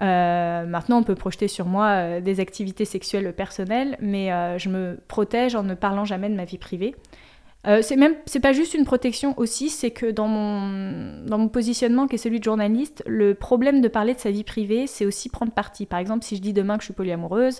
Euh, 0.00 0.66
maintenant, 0.66 0.98
on 0.98 1.02
peut 1.02 1.14
projeter 1.14 1.48
sur 1.48 1.66
moi 1.66 2.20
des 2.20 2.40
activités 2.40 2.84
sexuelles 2.84 3.32
personnelles, 3.32 3.96
mais 4.00 4.28
je 4.58 4.68
me 4.68 5.00
protège 5.08 5.54
en 5.54 5.62
ne 5.62 5.74
parlant 5.74 6.04
jamais 6.04 6.28
de 6.28 6.34
ma 6.34 6.44
vie 6.44 6.58
privée. 6.58 6.94
Euh, 7.66 7.80
c'est 7.82 7.96
même, 7.96 8.14
c'est 8.24 8.38
pas 8.38 8.52
juste 8.52 8.74
une 8.74 8.84
protection 8.84 9.34
aussi, 9.36 9.68
c'est 9.68 9.90
que 9.90 10.06
dans 10.06 10.28
mon, 10.28 11.24
dans 11.26 11.38
mon 11.38 11.48
positionnement 11.48 12.06
qui 12.06 12.14
est 12.14 12.18
celui 12.18 12.38
de 12.38 12.44
journaliste, 12.44 13.02
le 13.04 13.34
problème 13.34 13.80
de 13.80 13.88
parler 13.88 14.14
de 14.14 14.20
sa 14.20 14.30
vie 14.30 14.44
privée, 14.44 14.86
c'est 14.86 15.04
aussi 15.04 15.28
prendre 15.28 15.50
parti. 15.50 15.84
Par 15.84 15.98
exemple, 15.98 16.24
si 16.24 16.36
je 16.36 16.40
dis 16.40 16.52
demain 16.52 16.76
que 16.76 16.82
je 16.82 16.86
suis 16.86 16.94
polyamoureuse, 16.94 17.58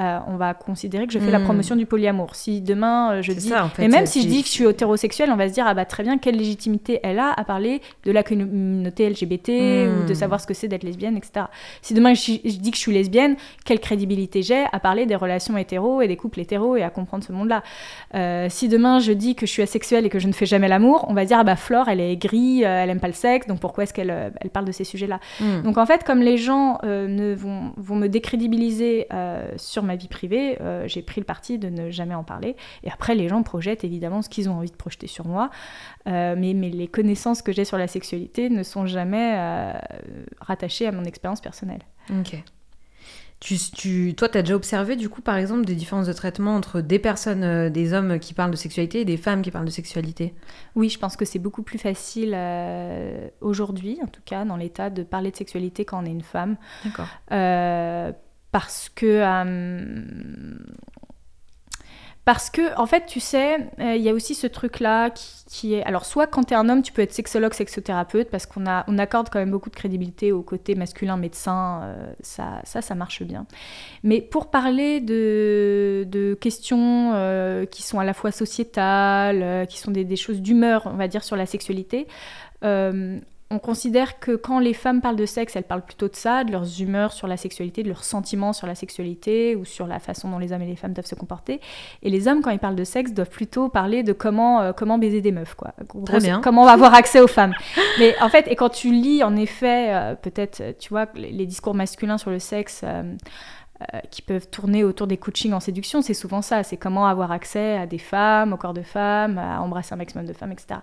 euh, 0.00 0.18
on 0.26 0.36
va 0.36 0.52
considérer 0.52 1.06
que 1.06 1.12
je 1.12 1.20
fais 1.20 1.30
la 1.30 1.38
hmm. 1.38 1.44
promotion 1.44 1.76
du 1.76 1.86
polyamour. 1.86 2.34
Si 2.34 2.60
demain 2.60 3.12
euh, 3.12 3.22
je 3.22 3.32
dis, 3.32 3.52
et 3.78 3.88
même 3.88 4.04
si 4.04 4.22
je 4.22 4.26
dis 4.26 4.42
que 4.42 4.48
je 4.48 4.52
suis 4.52 4.66
hétérosexuelle, 4.66 5.30
on 5.30 5.36
va 5.36 5.48
se 5.48 5.54
dire 5.54 5.64
ah 5.66 5.74
bah 5.74 5.84
très 5.84 6.02
bien, 6.02 6.18
quelle 6.18 6.36
légitimité 6.36 6.98
elle 7.04 7.20
a 7.20 7.32
à 7.32 7.44
parler 7.44 7.80
de 8.04 8.10
la 8.10 8.24
communauté 8.24 9.08
LGBT 9.08 9.48
ou 9.48 10.06
de 10.06 10.10
hmm. 10.10 10.14
savoir 10.14 10.40
ce 10.40 10.46
que 10.48 10.54
c'est 10.54 10.66
d'être 10.66 10.82
lesbienne, 10.82 11.16
etc. 11.16 11.46
Si 11.82 11.94
demain 11.94 12.14
je, 12.14 12.32
dis 12.58 12.70
que 12.70 12.76
je 12.76 12.82
suis 12.82 12.92
lesbienne, 12.92 13.36
quelle 13.64 13.78
crédibilité 13.78 14.42
j'ai 14.42 14.64
à 14.70 14.80
parler 14.80 15.06
des 15.06 15.16
relations 15.16 15.56
hétéros 15.56 16.02
et 16.02 16.08
des 16.08 16.16
couples 16.16 16.40
hétéros 16.40 16.76
et 16.76 16.82
à 16.82 16.90
comprendre 16.90 17.22
ce 17.22 17.32
monde-là? 17.32 17.62
Si 18.50 18.68
demain 18.68 18.98
je 18.98 19.12
dis 19.12 19.35
que 19.36 19.46
je 19.46 19.52
suis 19.52 19.62
asexuelle 19.62 20.06
et 20.06 20.08
que 20.08 20.18
je 20.18 20.26
ne 20.26 20.32
fais 20.32 20.46
jamais 20.46 20.68
l'amour, 20.68 21.06
on 21.08 21.14
va 21.14 21.24
dire 21.24 21.38
ah 21.38 21.44
bah 21.44 21.56
Flore 21.56 21.88
elle 21.88 22.00
est 22.00 22.16
gris, 22.16 22.62
elle 22.62 22.90
aime 22.90 23.00
pas 23.00 23.06
le 23.06 23.12
sexe, 23.12 23.46
donc 23.46 23.60
pourquoi 23.60 23.84
est-ce 23.84 23.94
qu'elle 23.94 24.32
elle 24.40 24.50
parle 24.50 24.66
de 24.66 24.72
ces 24.72 24.84
sujets-là? 24.84 25.20
Hmm. 25.40 25.62
Donc 25.62 25.78
en 25.78 25.86
fait 25.86 26.04
comme 26.04 26.20
les 26.20 26.38
gens 26.38 26.78
ne 26.82 27.34
vont, 27.34 27.72
vont 27.76 27.96
me 27.96 28.08
décrédibiliser 28.08 29.06
sur 29.56 29.82
ma 29.82 29.96
vie 29.96 30.08
privée, 30.08 30.56
euh, 30.60 30.86
j'ai 30.86 31.02
pris 31.02 31.20
le 31.20 31.24
parti 31.24 31.58
de 31.58 31.68
ne 31.68 31.90
jamais 31.90 32.14
en 32.14 32.24
parler. 32.24 32.56
Et 32.82 32.90
après, 32.90 33.14
les 33.14 33.28
gens 33.28 33.42
projettent 33.42 33.84
évidemment 33.84 34.22
ce 34.22 34.28
qu'ils 34.28 34.48
ont 34.48 34.54
envie 34.54 34.70
de 34.70 34.76
projeter 34.76 35.06
sur 35.06 35.26
moi. 35.26 35.50
Euh, 36.08 36.34
mais, 36.36 36.54
mais, 36.54 36.70
les 36.70 36.88
connaissances 36.88 37.42
que 37.42 37.52
j'ai 37.52 37.64
sur 37.64 37.78
la 37.78 37.88
sexualité 37.88 38.50
ne 38.50 38.62
sont 38.62 38.86
jamais 38.86 39.34
euh, 39.36 39.72
rattachées 40.40 40.86
à 40.86 40.92
mon 40.92 41.04
expérience 41.04 41.40
personnelle. 41.40 41.82
Ok. 42.10 42.42
Tu, 43.38 43.56
tu, 43.58 44.14
toi, 44.16 44.28
tu 44.28 44.38
as 44.38 44.42
déjà 44.42 44.56
observé, 44.56 44.96
du 44.96 45.08
coup, 45.08 45.20
par 45.20 45.36
exemple, 45.36 45.66
des 45.66 45.74
différences 45.74 46.06
de 46.06 46.12
traitement 46.12 46.56
entre 46.56 46.80
des 46.80 46.98
personnes, 46.98 47.68
des 47.68 47.92
hommes 47.92 48.18
qui 48.18 48.32
parlent 48.32 48.50
de 48.50 48.56
sexualité 48.56 49.00
et 49.00 49.04
des 49.04 49.18
femmes 49.18 49.42
qui 49.42 49.50
parlent 49.50 49.66
de 49.66 49.70
sexualité? 49.70 50.34
Oui, 50.74 50.88
je 50.88 50.98
pense 50.98 51.16
que 51.16 51.26
c'est 51.26 51.38
beaucoup 51.38 51.62
plus 51.62 51.78
facile 51.78 52.34
aujourd'hui, 53.42 53.98
en 54.02 54.06
tout 54.06 54.22
cas, 54.24 54.46
dans 54.46 54.56
l'état, 54.56 54.88
de 54.88 55.02
parler 55.02 55.30
de 55.30 55.36
sexualité 55.36 55.84
quand 55.84 56.02
on 56.02 56.06
est 56.06 56.10
une 56.10 56.22
femme. 56.22 56.56
D'accord 56.84 57.08
parce 58.56 58.88
que 58.88 59.04
euh, 59.06 60.56
parce 62.26 62.50
que 62.50 62.76
en 62.76 62.86
fait 62.86 63.06
tu 63.06 63.20
sais 63.20 63.68
euh, 63.78 63.94
il 63.94 64.02
y 64.02 64.08
a 64.08 64.12
aussi 64.12 64.34
ce 64.34 64.48
truc 64.48 64.80
là 64.80 65.10
qui, 65.10 65.74
est 65.74 65.84
alors 65.84 66.04
soit 66.04 66.26
quand 66.26 66.42
tu 66.42 66.54
es 66.54 66.56
un 66.56 66.68
homme 66.68 66.82
tu 66.82 66.92
peux 66.92 67.02
être 67.02 67.12
sexologue 67.12 67.54
sexothérapeute 67.54 68.30
parce 68.30 68.46
qu'on 68.46 68.66
a 68.66 68.84
on 68.88 68.98
accorde 68.98 69.28
quand 69.30 69.38
même 69.38 69.52
beaucoup 69.52 69.70
de 69.70 69.76
crédibilité 69.76 70.32
au 70.32 70.42
côté 70.42 70.74
masculin 70.74 71.16
médecin 71.16 71.82
euh, 71.84 72.12
ça, 72.20 72.60
ça 72.64 72.82
ça 72.82 72.96
marche 72.96 73.22
bien. 73.22 73.46
Mais 74.02 74.20
pour 74.20 74.50
parler 74.50 75.00
de, 75.00 76.04
de 76.08 76.34
questions 76.34 77.12
qui 77.70 77.82
sont 77.84 78.00
à 78.00 78.04
la 78.04 78.12
fois 78.12 78.32
sociétales 78.32 79.68
qui 79.68 79.78
sont 79.78 79.92
des, 79.92 80.04
des 80.04 80.16
choses 80.16 80.42
d'humeur 80.42 80.82
on 80.86 80.96
va 80.96 81.06
dire 81.06 81.22
sur 81.22 81.36
la 81.36 81.46
sexualité 81.46 82.08
on 83.50 83.60
considère 83.60 84.18
que 84.18 84.34
quand 84.34 84.58
les 84.58 84.74
femmes 84.74 85.00
parlent 85.00 85.16
de 85.16 85.26
sexe, 85.26 85.54
elles 85.54 85.62
parlent 85.62 85.84
plutôt 85.84 86.08
de 86.08 86.16
ça, 86.16 86.42
de 86.42 86.50
leurs 86.50 86.80
humeurs 86.80 87.12
sur 87.12 87.28
la 87.28 87.36
sexualité, 87.36 87.84
de 87.84 87.88
leurs 87.88 88.02
sentiments 88.02 88.52
sur 88.52 88.66
la 88.66 88.74
sexualité 88.74 89.54
ou 89.54 89.64
sur 89.64 89.86
la 89.86 90.00
façon 90.00 90.28
dont 90.28 90.38
les 90.38 90.52
hommes 90.52 90.62
et 90.62 90.66
les 90.66 90.74
femmes 90.74 90.92
doivent 90.92 91.06
se 91.06 91.14
comporter. 91.14 91.60
Et 92.02 92.10
les 92.10 92.26
hommes, 92.26 92.42
quand 92.42 92.50
ils 92.50 92.58
parlent 92.58 92.74
de 92.76 92.84
sexe, 92.84 93.12
doivent 93.12 93.30
plutôt 93.30 93.68
parler 93.68 94.02
de 94.02 94.12
comment, 94.12 94.62
euh, 94.62 94.72
comment 94.72 94.98
baiser 94.98 95.20
des 95.20 95.30
meufs, 95.30 95.54
quoi. 95.54 95.74
Comment 96.42 96.62
on 96.62 96.66
va 96.66 96.72
avoir 96.72 96.94
accès 96.94 97.20
aux 97.20 97.28
femmes. 97.28 97.54
Mais 98.00 98.16
en 98.20 98.28
fait, 98.28 98.48
et 98.48 98.56
quand 98.56 98.70
tu 98.70 98.90
lis, 98.90 99.22
en 99.22 99.36
effet, 99.36 99.94
euh, 99.94 100.14
peut-être, 100.16 100.76
tu 100.80 100.88
vois, 100.88 101.06
les, 101.14 101.46
discours 101.46 101.74
masculins 101.74 102.18
sur 102.18 102.30
le 102.30 102.40
sexe. 102.40 102.84
Euh, 103.92 104.00
qui 104.10 104.22
peuvent 104.22 104.48
tourner 104.48 104.84
autour 104.84 105.06
des 105.06 105.18
coachings 105.18 105.52
en 105.52 105.60
séduction, 105.60 106.00
c'est 106.00 106.14
souvent 106.14 106.40
ça, 106.40 106.62
c'est 106.62 106.78
comment 106.78 107.06
avoir 107.06 107.30
accès 107.30 107.76
à 107.76 107.84
des 107.84 107.98
femmes, 107.98 108.54
au 108.54 108.56
corps 108.56 108.72
de 108.72 108.80
femmes, 108.80 109.36
à 109.36 109.60
embrasser 109.60 109.92
un 109.92 109.98
maximum 109.98 110.24
de 110.24 110.32
femmes, 110.32 110.52
etc. 110.52 110.80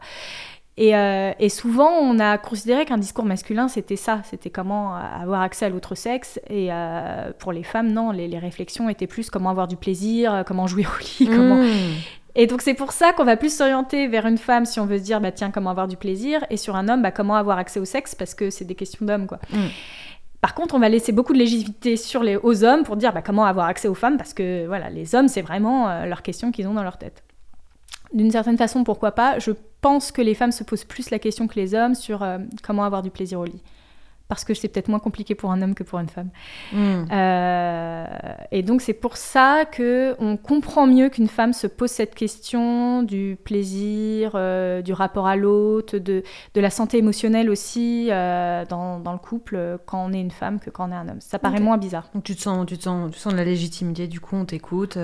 Euh, 0.79 1.33
et, 1.39 1.49
souvent, 1.49 1.91
on 1.91 2.19
a 2.19 2.37
considéré 2.37 2.85
qu'un 2.85 2.97
discours 2.97 3.25
masculin, 3.25 3.67
c'était 3.67 3.95
ça, 3.95 4.21
c'était 4.23 4.49
comment 4.49 4.95
avoir 4.95 5.41
accès 5.41 5.65
à 5.65 5.69
l'autre 5.69 5.95
sexe. 5.95 6.39
Et 6.49 6.69
euh, 6.71 7.31
pour 7.37 7.51
les 7.51 7.63
femmes, 7.63 7.91
non, 7.91 8.11
les, 8.11 8.39
réflexions 8.39 8.89
étaient 8.89 9.07
plus 9.07 9.29
comment 9.29 9.49
avoir 9.49 9.67
du 9.67 9.75
plaisir, 9.75 10.43
comment 10.45 10.67
jouer 10.67 10.85
au 10.85 10.99
lit, 10.99 11.27
comment... 11.27 11.57
Mmh. 11.57 11.69
Et 12.35 12.47
donc 12.47 12.63
c'est 12.63 12.73
pour 12.73 12.93
ça 12.93 13.13
qu'on 13.13 13.25
va 13.25 13.37
plus 13.37 13.55
s'orienter 13.55 14.07
vers 14.07 14.25
une 14.25 14.39
femme 14.39 14.65
si 14.65 14.79
on 14.79 14.87
veut 14.87 14.97
se 14.97 15.03
dire, 15.03 15.21
bah 15.21 15.31
tiens, 15.31 15.51
comment 15.51 15.69
avoir 15.69 15.87
du 15.87 15.97
plaisir, 15.97 16.43
et 16.49 16.57
sur 16.57 16.75
un 16.75 16.89
homme, 16.89 17.03
bah, 17.03 17.11
comment 17.11 17.35
avoir 17.35 17.59
accès 17.59 17.79
au 17.79 17.85
sexe, 17.85 18.15
parce 18.15 18.33
que 18.33 18.49
c'est 18.49 18.65
des 18.65 18.73
questions 18.73 19.05
d'hommes, 19.05 19.27
quoi. 19.27 19.37
Mmh. 19.51 19.67
Par 20.41 20.55
contre, 20.55 20.75
on 20.75 20.79
va 20.79 20.89
laisser 20.89 21.11
beaucoup 21.11 21.31
de 21.31 21.37
légitimité 21.37 21.95
sur 21.95 22.23
les, 22.23 22.35
aux 22.35 22.65
hommes 22.65 22.83
pour 22.83 22.97
dire 22.97 23.13
bah, 23.13 23.21
comment 23.21 23.45
avoir 23.45 23.67
accès 23.67 23.87
aux 23.87 23.93
femmes, 23.93 24.17
parce 24.17 24.33
que 24.33 24.65
voilà, 24.65 24.89
les 24.89 25.13
hommes, 25.13 25.27
c'est 25.27 25.43
vraiment 25.43 25.87
euh, 25.87 26.05
leurs 26.05 26.23
questions 26.23 26.51
qu'ils 26.51 26.67
ont 26.67 26.73
dans 26.73 26.83
leur 26.83 26.97
tête 26.97 27.23
d'une 28.13 28.31
certaine 28.31 28.57
façon, 28.57 28.83
pourquoi 28.83 29.11
pas? 29.11 29.39
Je 29.39 29.51
pense 29.81 30.11
que 30.11 30.21
les 30.21 30.35
femmes 30.35 30.51
se 30.51 30.63
posent 30.63 30.85
plus 30.85 31.09
la 31.09 31.19
question 31.19 31.47
que 31.47 31.55
les 31.55 31.73
hommes 31.73 31.95
sur 31.95 32.23
euh, 32.23 32.37
comment 32.61 32.83
avoir 32.83 33.01
du 33.01 33.09
plaisir 33.09 33.39
au 33.39 33.45
lit. 33.45 33.61
Parce 34.33 34.45
que 34.45 34.53
c'est 34.53 34.67
peut-être 34.67 34.87
moins 34.87 34.99
compliqué 34.99 35.35
pour 35.35 35.51
un 35.51 35.61
homme 35.61 35.75
que 35.75 35.83
pour 35.83 35.99
une 35.99 36.09
femme. 36.09 36.29
Hmm. 36.71 37.05
Euh, 37.11 38.05
et 38.51 38.63
donc 38.63 38.81
c'est 38.81 38.93
pour 38.93 39.15
ça 39.15 39.65
que 39.65 40.15
on 40.19 40.37
comprend 40.37 40.87
mieux 40.87 41.09
qu'une 41.09 41.27
femme 41.27 41.53
se 41.53 41.67
pose 41.67 41.91
cette 41.91 42.15
question 42.15 43.03
du 43.03 43.37
plaisir, 43.43 44.31
euh, 44.33 44.81
du 44.81 44.91
rapport 44.91 45.27
à 45.27 45.35
l'autre, 45.35 45.99
de, 45.99 46.23
de, 46.55 46.61
la 46.61 46.71
santé 46.71 46.97
émotionnelle 46.97 47.49
aussi 47.49 48.07
euh, 48.09 48.65
dans, 48.67 48.99
dans, 48.99 49.11
le 49.11 49.19
couple 49.19 49.77
quand 49.85 50.03
on 50.03 50.13
est 50.13 50.19
une 50.19 50.31
femme 50.31 50.59
que 50.59 50.69
quand 50.71 50.89
on 50.89 50.91
est 50.91 50.95
un 50.95 51.07
homme. 51.07 51.21
Ça 51.21 51.37
paraît 51.37 51.59
moins 51.59 51.77
bizarre. 51.77 52.09
Donc 52.15 52.23
tu 52.23 52.35
te 52.35 52.41
sens, 52.41 52.65
tu 52.65 52.77
te 52.77 52.83
sens, 52.83 53.11
tu 53.11 53.19
sens 53.19 53.33
de 53.33 53.37
la 53.37 53.45
légitimité 53.45 54.07
du 54.07 54.19
coup, 54.19 54.35
on 54.35 54.45
t'écoute. 54.45 54.97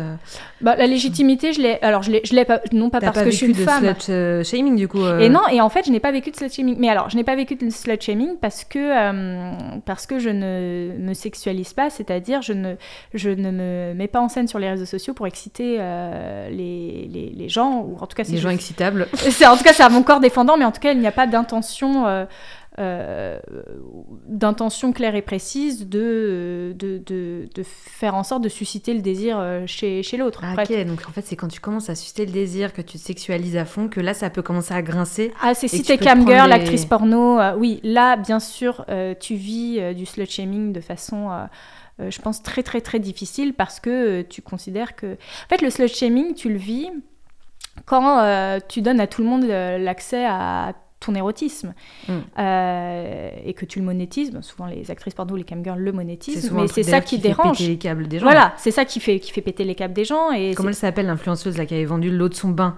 Bah, 0.62 0.76
la 0.76 0.88
légitimité, 0.88 1.54
je 1.54 1.62
l'ai. 1.62 1.80
Alors 1.84 2.02
je 2.02 2.12
l'ai, 2.12 2.22
je 2.24 2.34
l'ai 2.34 2.46
pas, 2.46 2.62
non 2.72 2.89
pas 2.89 3.00
parce 3.00 3.20
que 3.22 3.30
je 3.30 3.36
suis 3.36 3.46
une 3.46 3.54
de 3.54 3.63
femme. 3.63 3.94
Slut 4.00 4.44
shaming 4.44 4.76
du 4.76 4.88
coup. 4.88 5.06
Et 5.20 5.30
non, 5.30 5.48
et 5.52 5.62
en 5.62 5.70
fait 5.70 5.86
je 5.86 5.92
n'ai 5.92 6.00
pas 6.00 6.12
vécu 6.12 6.32
de 6.32 6.36
slut 6.36 6.52
shaming. 6.52 6.78
Mais 6.80 6.89
alors 6.89 7.12
je 7.12 7.15
n'ai 7.15 7.24
pas 7.24 7.36
vécu 7.36 7.56
de 7.56 7.70
slut 7.70 8.02
shaming 8.02 8.38
parce 8.42 8.63
que 8.63 8.80
euh, 9.19 9.51
parce 9.86 10.05
que 10.05 10.19
je 10.19 10.29
ne 10.29 10.93
me 10.97 11.13
sexualise 11.13 11.73
pas, 11.73 11.89
c'est-à-dire 11.89 12.41
je 12.41 12.53
ne, 12.53 12.75
je 13.13 13.29
ne 13.29 13.51
me 13.51 13.93
mets 13.93 14.08
pas 14.08 14.19
en 14.19 14.29
scène 14.29 14.47
sur 14.47 14.60
les 14.60 14.69
réseaux 14.69 14.86
sociaux 14.86 15.13
pour 15.13 15.27
exciter 15.27 15.77
euh, 15.79 16.49
les, 16.49 17.08
les, 17.12 17.29
les, 17.29 17.49
gens, 17.49 17.82
ou 17.82 17.97
en 17.99 18.08
tout 18.08 18.15
cas... 18.15 18.23
Les 18.23 18.38
gens 18.38 18.49
excitables. 18.49 19.08
C'est, 19.13 19.45
en 19.45 19.58
tout 19.58 19.63
cas, 19.63 19.73
c'est 19.73 19.84
à 19.84 19.89
mon 19.89 20.03
corps 20.03 20.19
défendant, 20.19 20.58
mais 20.58 20.65
en 20.65 20.71
tout 20.71 20.82
cas, 20.82 20.91
il 20.91 20.99
n'y 20.99 21.08
a 21.08 21.12
pas 21.12 21.27
d'intention... 21.27 22.27
Euh, 22.77 23.39
d'intention 24.27 24.93
claire 24.93 25.15
et 25.15 25.23
précise 25.23 25.89
de 25.89 26.73
de, 26.77 27.01
de, 27.03 27.49
de, 27.53 27.63
faire 27.63 28.13
en 28.13 28.23
sorte 28.23 28.43
de 28.43 28.47
susciter 28.47 28.93
le 28.93 29.01
désir 29.01 29.38
euh, 29.39 29.63
chez, 29.65 30.03
chez 30.03 30.17
l'autre. 30.17 30.41
Ah, 30.43 30.53
ok, 30.53 30.86
donc 30.86 31.01
en 31.10 31.12
fait 31.12 31.25
c'est 31.25 31.36
quand 31.36 31.47
tu 31.47 31.60
commences 31.60 31.89
à 31.89 31.95
susciter 31.95 32.27
le 32.27 32.32
désir, 32.32 32.71
que 32.71 32.82
tu 32.82 32.99
te 32.99 33.03
sexualises 33.03 33.58
à 33.58 33.65
fond, 33.65 33.89
que 33.89 33.99
là 33.99 34.13
ça 34.13 34.29
peut 34.29 34.43
commencer 34.43 34.75
à 34.75 34.84
grincer. 34.84 35.34
Ah 35.41 35.55
c'est 35.55 35.67
si 35.67 35.82
t'es 35.82 35.97
camgirl, 35.97 36.43
des... 36.43 36.49
l'actrice 36.49 36.86
porno, 36.86 37.39
euh, 37.39 37.55
oui, 37.58 37.79
là 37.84 38.15
bien 38.15 38.39
sûr 38.39 38.86
tu 39.19 39.34
vis 39.34 39.95
du 39.95 40.05
slut 40.05 40.27
shaming 40.29 40.71
de 40.71 40.79
façon... 40.79 41.32
je 41.97 42.21
pense 42.21 42.43
très 42.43 42.62
très 42.62 42.82
très 42.82 42.99
difficile 42.99 43.55
parce 43.55 43.79
que 43.79 44.21
tu 44.21 44.43
considères 44.43 44.95
que... 44.95 45.13
En 45.13 45.49
fait 45.49 45.62
le 45.63 45.71
slut 45.71 45.88
shaming 45.89 46.36
tu 46.36 46.49
le 46.49 46.58
vis 46.58 46.91
quand 47.86 48.60
tu 48.69 48.82
donnes 48.82 48.99
à 48.99 49.08
tout 49.08 49.23
le 49.23 49.27
monde 49.27 49.45
l'accès 49.45 50.23
à 50.25 50.75
ton 50.99 51.15
érotisme 51.15 51.73
mm. 52.07 52.13
euh, 52.39 53.29
et 53.45 53.53
que 53.53 53.65
tu 53.65 53.79
le 53.79 53.85
monétises. 53.85 54.38
souvent 54.41 54.65
les 54.65 54.91
actrices 54.91 55.13
porno, 55.13 55.35
les 55.35 55.43
camgirls 55.43 55.79
le 55.79 55.91
monétisent, 55.91 56.51
mais 56.51 56.67
c'est 56.67 56.83
ça 56.83 57.01
qui, 57.01 57.19
dérange. 57.19 57.57
Fait 57.57 57.63
péter 57.63 57.71
les 57.71 57.77
câbles 57.77 58.07
des 58.07 58.19
gens. 58.19 58.25
Voilà, 58.25 58.53
c'est 58.57 58.71
ça 58.71 58.85
qui 58.85 58.99
fait 58.99 59.19
qui 59.19 59.31
fait 59.31 59.41
péter 59.41 59.63
les 59.63 59.75
câbles 59.75 59.93
des 59.93 60.03
gens. 60.03 60.31
Et 60.31 60.53
comment 60.55 60.69
elle 60.69 60.75
s'appelle 60.75 61.05
l'influenceuse 61.05 61.57
là 61.57 61.65
qui 61.65 61.73
avait 61.73 61.85
vendu 61.85 62.12
l'eau 62.12 62.27
de 62.27 62.33
son 62.33 62.49
bain 62.49 62.77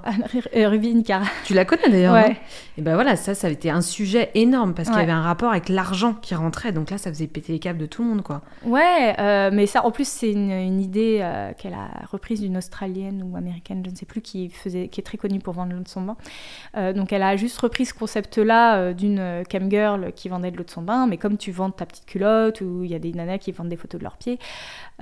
euh, 0.55 0.69
Rubin 0.69 1.01
Cara. 1.01 1.25
Tu 1.45 1.53
la 1.53 1.65
connais 1.65 1.89
d'ailleurs. 1.89 2.13
Ouais. 2.13 2.38
et 2.77 2.81
ben 2.81 2.93
voilà, 2.93 3.15
ça 3.15 3.34
ça 3.34 3.47
avait 3.47 3.55
été 3.55 3.69
un 3.69 3.81
sujet 3.81 4.29
énorme 4.36 4.73
parce 4.73 4.89
qu'il 4.89 4.99
y 4.99 5.01
avait 5.01 5.12
un 5.12 5.21
rapport 5.21 5.51
avec 5.51 5.69
l'argent 5.69 6.13
qui 6.13 6.36
rentrait. 6.36 6.71
Donc 6.71 6.91
là, 6.91 6.97
ça 6.97 7.10
faisait 7.12 7.27
péter 7.27 7.53
les 7.53 7.60
câbles 7.60 7.79
de 7.79 7.88
tout 7.88 8.03
le 8.03 8.10
monde 8.10 8.21
quoi. 8.21 8.41
Ouais, 8.65 9.15
euh, 9.19 9.49
mais 9.51 9.65
ça 9.65 9.84
en 9.86 9.91
plus 9.91 10.07
c'est 10.07 10.31
une, 10.31 10.51
une, 10.51 10.81
idée 10.81 11.27
qu'elle 11.57 11.73
a 11.73 12.05
reprise 12.12 12.41
d'une 12.41 12.57
australienne 12.57 13.23
ou 13.23 13.36
américaine, 13.36 13.81
je 13.86 13.91
ne 13.91 13.95
sais 13.95 14.05
plus, 14.05 14.21
qui 14.21 14.49
faisait 14.49 14.88
qui 14.89 14.99
est 15.01 15.03
très 15.03 15.17
connue 15.17 15.39
pour 15.39 15.53
vendre 15.53 15.73
l'eau 15.73 15.81
de 15.81 15.88
son 15.88 16.01
bain. 16.01 16.93
donc 16.93 17.13
elle 17.13 17.23
a 17.23 17.36
juste 17.36 17.57
repris 17.57 17.86
ce 17.86 17.93
concept-là 18.12 18.76
euh, 18.76 18.93
d'une 18.93 19.19
euh, 19.19 19.43
camgirl 19.50 20.12
qui 20.13 20.28
vendait 20.28 20.52
de 20.52 20.58
l'eau 20.58 20.65
de 20.65 20.69
son 20.69 20.82
bain, 20.82 21.08
mais 21.08 21.15
comme 21.15 21.38
tu 21.38 21.52
vends 21.52 21.71
ta 21.71 21.86
petite 21.86 22.06
culotte 22.06 22.60
ou 22.60 22.84
il 22.84 22.91
y 22.91 22.95
a 22.95 23.00
des 23.00 23.13
nanas 23.13 23.38
qui 23.38 23.54
vendent 23.54 23.69
des 23.69 23.78
photos 23.78 24.00
de 24.00 24.04
leurs 24.04 24.17
pieds, 24.17 24.38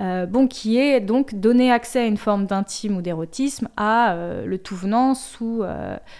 euh, 0.00 0.26
bon, 0.26 0.46
qui 0.46 0.78
est 0.78 1.00
donc 1.00 1.34
donner 1.34 1.72
accès 1.72 2.00
à 2.00 2.06
une 2.06 2.16
forme 2.16 2.46
d'intime 2.46 2.96
ou 2.96 3.02
d'érotisme 3.02 3.68
à 3.76 4.16
le 4.46 4.58
tout 4.58 4.76
venant 4.76 5.14
sous, 5.14 5.62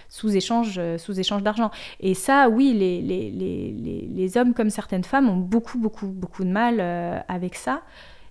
sous 0.09 0.37
échange, 0.37 0.81
sous 0.99 1.19
échange 1.19 1.43
d'argent. 1.43 1.71
Et 2.01 2.15
ça, 2.15 2.49
oui, 2.49 2.73
les, 2.75 3.01
les, 3.01 3.31
les, 3.31 4.09
les, 4.13 4.37
hommes 4.37 4.53
comme 4.53 4.71
certaines 4.71 5.05
femmes 5.05 5.29
ont 5.29 5.37
beaucoup, 5.37 5.79
beaucoup, 5.79 6.07
beaucoup 6.07 6.45
de 6.45 6.51
mal 6.51 6.81
avec 7.29 7.55
ça 7.55 7.83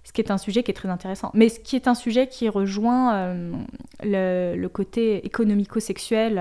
ce 0.04 0.14
qui 0.14 0.22
est 0.22 0.32
un 0.32 0.38
sujet 0.38 0.64
qui 0.64 0.72
est 0.72 0.74
très 0.74 0.90
intéressant. 0.90 1.30
Mais 1.36 1.50
ce 1.50 1.60
qui 1.60 1.76
est 1.76 1.88
un 1.88 1.94
sujet 1.94 2.28
qui 2.28 2.50
rejoint 2.50 3.34
le, 4.04 4.56
le, 4.56 4.70
côté 4.70 5.24
économico-sexuel 5.26 6.40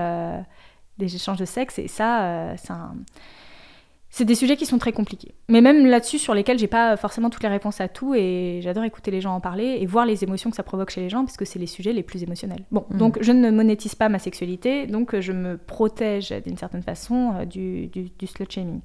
des 0.99 1.15
échanges 1.15 1.39
de 1.39 1.45
sexe. 1.45 1.79
Et 1.79 1.87
ça, 1.87 2.23
euh, 2.23 2.55
c'est 4.11 4.25
des 4.25 4.35
sujets 4.35 4.57
qui 4.57 4.65
sont 4.67 4.77
très 4.77 4.91
compliqués. 4.91 5.33
Mais 5.47 5.61
même 5.61 5.85
là-dessus, 5.85 6.19
sur 6.19 6.35
lesquels 6.35 6.59
j'ai 6.59 6.67
pas 6.67 6.95
forcément 6.97 7.29
toutes 7.29 7.43
les 7.43 7.49
réponses 7.49 7.81
à 7.81 7.87
tout, 7.87 8.13
et 8.13 8.59
j'adore 8.61 8.83
écouter 8.83 9.09
les 9.09 9.21
gens 9.21 9.33
en 9.33 9.39
parler 9.39 9.77
et 9.79 9.85
voir 9.85 10.05
les 10.05 10.23
émotions 10.23 10.51
que 10.51 10.55
ça 10.55 10.63
provoque 10.63 10.91
chez 10.91 11.01
les 11.01 11.09
gens, 11.09 11.25
parce 11.25 11.37
que 11.37 11.45
c'est 11.45 11.59
les 11.59 11.67
sujets 11.67 11.93
les 11.93 12.03
plus 12.03 12.21
émotionnels. 12.21 12.65
Bon, 12.71 12.85
mmh. 12.89 12.97
donc 12.97 13.17
je 13.21 13.31
ne 13.31 13.49
monétise 13.49 13.95
pas 13.95 14.09
ma 14.09 14.19
sexualité, 14.19 14.85
donc 14.85 15.19
je 15.19 15.31
me 15.31 15.57
protège 15.57 16.31
d'une 16.45 16.57
certaine 16.57 16.83
façon 16.83 17.33
euh, 17.35 17.45
du, 17.45 17.87
du, 17.87 18.09
du 18.17 18.27
slut 18.27 18.45
shaming. 18.49 18.81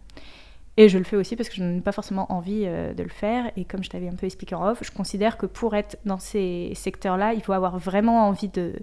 Et 0.77 0.89
je 0.89 0.99
le 0.99 1.05
fais 1.05 1.17
aussi 1.17 1.37
parce 1.37 1.49
que 1.49 1.55
je 1.55 1.63
n'ai 1.63 1.81
pas 1.81 1.93
forcément 1.93 2.31
envie 2.33 2.65
euh, 2.65 2.95
de 2.95 3.03
le 3.03 3.09
faire. 3.09 3.51
Et 3.57 3.65
comme 3.65 3.85
je 3.85 3.91
t'avais 3.91 4.09
un 4.09 4.15
peu 4.15 4.27
expliqué 4.27 4.55
en 4.55 4.69
off, 4.69 4.81
je 4.83 4.91
considère 4.91 5.37
que 5.37 5.47
pour 5.47 5.75
être 5.77 5.97
dans 6.05 6.19
ces 6.19 6.73
secteurs-là, 6.75 7.33
il 7.33 7.43
faut 7.43 7.53
avoir 7.53 7.79
vraiment 7.79 8.27
envie 8.27 8.49
de, 8.49 8.75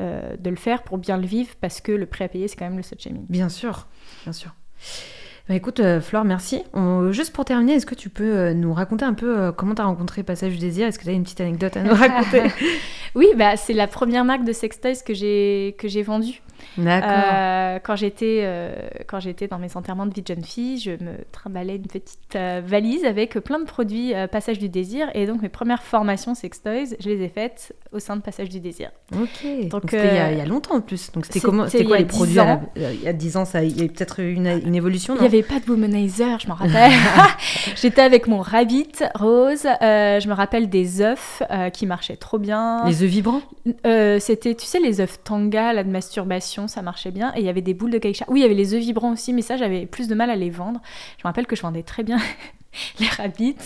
euh, 0.00 0.36
de 0.38 0.50
le 0.50 0.56
faire 0.56 0.82
pour 0.82 0.98
bien 0.98 1.16
le 1.16 1.26
vivre 1.26 1.50
parce 1.60 1.80
que 1.80 1.92
le 1.92 2.06
prêt 2.06 2.24
à 2.24 2.28
payer, 2.28 2.48
c'est 2.48 2.56
quand 2.56 2.66
même 2.66 2.76
le 2.76 2.82
slut 2.82 2.96
shaming. 2.98 3.26
Bien 3.28 3.48
sûr, 3.48 3.86
bien 4.24 4.32
sûr. 4.32 4.54
Bah 5.48 5.54
écoute, 5.54 5.80
euh, 5.80 6.00
Flore, 6.00 6.24
merci. 6.24 6.62
juste 7.10 7.32
pour 7.32 7.44
terminer, 7.44 7.74
est-ce 7.74 7.86
que 7.86 7.94
tu 7.94 8.10
peux 8.10 8.36
euh, 8.36 8.54
nous 8.54 8.74
raconter 8.74 9.04
un 9.04 9.14
peu 9.14 9.50
comment 9.52 9.74
tu 9.74 9.80
as 9.80 9.86
rencontré 9.86 10.22
Passage 10.22 10.52
du 10.52 10.58
Désir? 10.58 10.86
Est-ce 10.86 10.98
que 10.98 11.04
tu 11.04 11.10
as 11.10 11.14
une 11.14 11.22
petite 11.22 11.40
anecdote 11.40 11.76
à 11.76 11.82
nous 11.82 11.94
raconter? 11.94 12.42
Oui, 13.14 13.28
bah, 13.36 13.56
c'est 13.56 13.72
la 13.72 13.86
première 13.86 14.24
marque 14.24 14.44
de 14.44 14.52
sextoys 14.52 15.02
que 15.04 15.14
j'ai 15.14 16.02
vendue. 16.02 16.42
Euh, 16.86 17.78
quand 17.82 17.96
j'étais 17.96 18.40
euh, 18.42 18.72
quand 19.06 19.20
j'étais 19.20 19.48
dans 19.48 19.58
mes 19.58 19.76
enterrements 19.76 20.06
de 20.06 20.14
vie 20.14 20.22
de 20.22 20.26
jeune 20.26 20.44
fille, 20.44 20.78
je 20.78 20.92
me 20.92 21.24
trimballais 21.32 21.76
une 21.76 21.86
petite 21.86 22.36
euh, 22.36 22.60
valise 22.64 23.04
avec 23.04 23.38
plein 23.40 23.58
de 23.58 23.64
produits 23.64 24.12
Passage 24.30 24.58
du 24.58 24.68
Désir 24.68 25.08
et 25.14 25.26
donc 25.26 25.42
mes 25.42 25.48
premières 25.48 25.82
formations 25.82 26.34
Sex 26.34 26.62
Toys, 26.62 26.96
je 27.00 27.08
les 27.08 27.24
ai 27.24 27.28
faites 27.28 27.74
au 27.92 27.98
sein 27.98 28.16
de 28.16 28.22
Passage 28.22 28.48
du 28.48 28.60
Désir. 28.60 28.90
Ok. 29.14 29.68
Donc 29.68 29.82
c'était 29.90 30.32
il, 30.32 30.38
y 30.38 30.40
a 30.40 30.46
longtemps 30.46 30.76
en 30.76 30.80
plus. 30.80 31.10
Donc 31.12 31.26
c'était 31.26 31.40
comment 31.40 31.68
C'était 31.68 31.84
quoi 31.84 31.98
les 31.98 32.04
produits 32.04 32.38
Il 32.76 33.02
y 33.02 33.08
a 33.08 33.12
10 33.12 33.36
ans, 33.36 33.44
ça 33.44 33.64
il 33.64 33.80
y 33.80 33.84
a 33.84 33.88
peut-être 33.88 34.20
une, 34.20 34.46
une, 34.46 34.74
évolution. 34.74 35.14
Il 35.16 35.20
n'y 35.20 35.26
avait 35.26 35.42
pas 35.42 35.60
de 35.60 35.70
womanizer, 35.70 36.38
je 36.40 36.48
m'en 36.48 36.54
rappelle. 36.54 36.92
j'étais 37.76 38.02
avec 38.02 38.26
mon 38.26 38.40
rabbit 38.40 38.92
rose. 39.14 39.62
je 39.62 40.28
me 40.28 40.34
rappelle 40.34 40.68
des 40.68 41.00
œufs 41.00 41.42
qui 41.72 41.86
marchaient 41.86 42.16
trop 42.16 42.38
bien. 42.38 42.84
Les 42.86 43.02
œufs 43.02 43.08
vibrants? 43.08 43.42
C'était 43.84 44.54
tu 44.54 44.66
sais 44.66 44.80
les 44.80 45.00
œufs 45.00 45.18
tanga, 45.24 45.72
la 45.72 45.84
de 45.84 45.90
masturbation 45.90 46.67
ça 46.68 46.82
marchait 46.82 47.10
bien. 47.10 47.32
Et 47.34 47.40
il 47.40 47.44
y 47.44 47.48
avait 47.48 47.62
des 47.62 47.74
boules 47.74 47.90
de 47.90 47.98
geisha. 47.98 48.24
Oui, 48.28 48.40
il 48.40 48.42
y 48.42 48.46
avait 48.46 48.54
les 48.54 48.74
œufs 48.74 48.80
vibrants 48.80 49.12
aussi, 49.12 49.32
mais 49.32 49.42
ça, 49.42 49.56
j'avais 49.56 49.86
plus 49.86 50.08
de 50.08 50.14
mal 50.14 50.30
à 50.30 50.36
les 50.36 50.50
vendre. 50.50 50.80
Je 51.16 51.22
me 51.24 51.28
rappelle 51.28 51.46
que 51.46 51.56
je 51.56 51.62
vendais 51.62 51.82
très 51.82 52.04
bien 52.04 52.18
les 53.00 53.06
rabbits, 53.06 53.56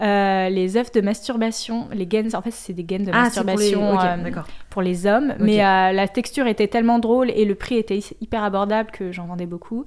euh, 0.00 0.48
les 0.48 0.76
œufs 0.76 0.92
de 0.92 1.00
masturbation, 1.00 1.88
les 1.92 2.06
gaines, 2.06 2.34
en 2.34 2.42
fait 2.42 2.50
c'est 2.50 2.72
des 2.72 2.84
gaines 2.84 3.04
de 3.04 3.10
ah, 3.12 3.22
masturbation 3.22 3.92
pour 3.92 4.02
les, 4.02 4.36
euh, 4.36 4.42
pour 4.70 4.82
les, 4.82 5.06
hommes, 5.06 5.34
mais 5.38 5.64
euh, 5.64 5.92
la 5.92 6.08
texture 6.08 6.46
était 6.46 6.68
tellement 6.68 6.98
drôle 6.98 7.30
et 7.30 7.44
le 7.44 7.54
prix 7.54 7.76
était 7.76 8.00
hyper 8.20 8.42
abordable 8.42 8.90
que 8.90 9.12
j'en 9.12 9.26
vendais 9.26 9.46
beaucoup. 9.46 9.84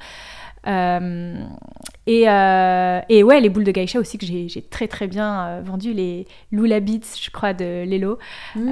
et, 0.65 0.69
et, 2.07 3.23
ouais, 3.23 3.41
les 3.41 3.49
boules 3.49 3.65
de 3.65 3.71
geisha 3.71 3.99
aussi 3.99 4.17
que 4.17 4.25
j'ai 4.25 4.61
très 4.69 4.87
très 4.87 5.07
bien 5.07 5.61
vendu, 5.61 5.93
les 5.93 6.25
Lula 6.51 6.79
Beats, 6.79 7.17
je 7.21 7.29
crois, 7.31 7.53
de 7.53 7.85
Lelo, 7.85 8.17
mmh. 8.55 8.71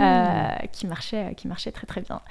qui, 0.72 0.88
marchaient, 0.88 1.36
qui 1.36 1.48
marchaient 1.48 1.72
très 1.72 1.88
très 1.88 2.02
bien. 2.02 2.22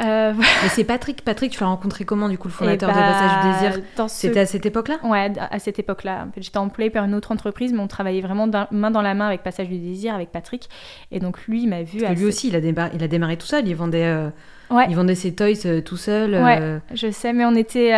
Euh... 0.00 0.32
Mais 0.62 0.68
c'est 0.68 0.84
Patrick. 0.84 1.22
Patrick, 1.22 1.52
tu 1.52 1.60
l'as 1.60 1.66
rencontré 1.66 2.04
comment, 2.04 2.28
du 2.28 2.38
coup, 2.38 2.48
le 2.48 2.54
fondateur 2.54 2.90
de 2.90 2.94
Passage 2.94 3.44
du 3.44 3.76
Désir 3.76 4.08
C'était 4.08 4.40
à 4.40 4.46
cette 4.46 4.66
époque-là? 4.66 4.98
Ouais, 5.04 5.32
à 5.38 5.58
cette 5.58 5.78
époque-là. 5.78 6.28
J'étais 6.36 6.58
employée 6.58 6.90
par 6.90 7.04
une 7.04 7.14
autre 7.14 7.32
entreprise, 7.32 7.72
mais 7.72 7.80
on 7.80 7.88
travaillait 7.88 8.20
vraiment 8.20 8.48
main 8.70 8.90
dans 8.90 9.02
la 9.02 9.14
main 9.14 9.26
avec 9.26 9.42
Passage 9.42 9.68
du 9.68 9.78
Désir, 9.78 10.14
avec 10.14 10.30
Patrick. 10.30 10.68
Et 11.10 11.20
donc, 11.20 11.46
lui, 11.46 11.62
il 11.62 11.68
m'a 11.68 11.82
vu. 11.82 12.04
Lui 12.04 12.24
aussi, 12.24 12.48
il 12.48 12.56
a, 12.56 12.60
démarré, 12.60 12.90
il 12.94 13.02
a 13.02 13.08
démarré 13.08 13.36
tout 13.36 13.46
seul. 13.46 13.66
Il 13.66 13.74
vendait. 13.74 14.04
Euh, 14.04 14.30
ouais. 14.70 14.86
Il 14.88 14.96
vendait 14.96 15.14
ses 15.14 15.34
toys 15.34 15.66
euh, 15.66 15.80
tout 15.80 15.96
seul. 15.96 16.32
Ouais, 16.32 16.58
euh. 16.60 16.78
je 16.92 17.10
sais, 17.10 17.32
mais 17.32 17.44
on 17.44 17.54
était. 17.54 17.92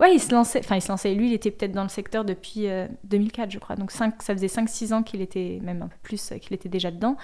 Ouais, 0.00 0.14
il 0.14 0.20
se 0.20 0.32
lançait. 0.32 0.60
Enfin, 0.60 0.76
il 0.76 0.82
se 0.82 0.88
lançait. 0.88 1.14
Lui, 1.14 1.28
il 1.28 1.34
était 1.34 1.50
peut-être 1.50 1.72
dans 1.72 1.82
le 1.82 1.88
secteur 1.88 2.24
depuis 2.24 2.66
2004, 3.04 3.50
je 3.50 3.58
crois. 3.58 3.76
Donc, 3.76 3.90
5... 3.90 4.22
ça 4.22 4.34
faisait 4.34 4.46
5-6 4.46 4.92
ans 4.92 5.02
qu'il 5.02 5.20
était, 5.20 5.60
même 5.62 5.82
un 5.82 5.88
peu 5.88 5.96
plus, 6.02 6.32
qu'il 6.40 6.54
était 6.54 6.68
déjà 6.68 6.90
dedans. 6.90 7.16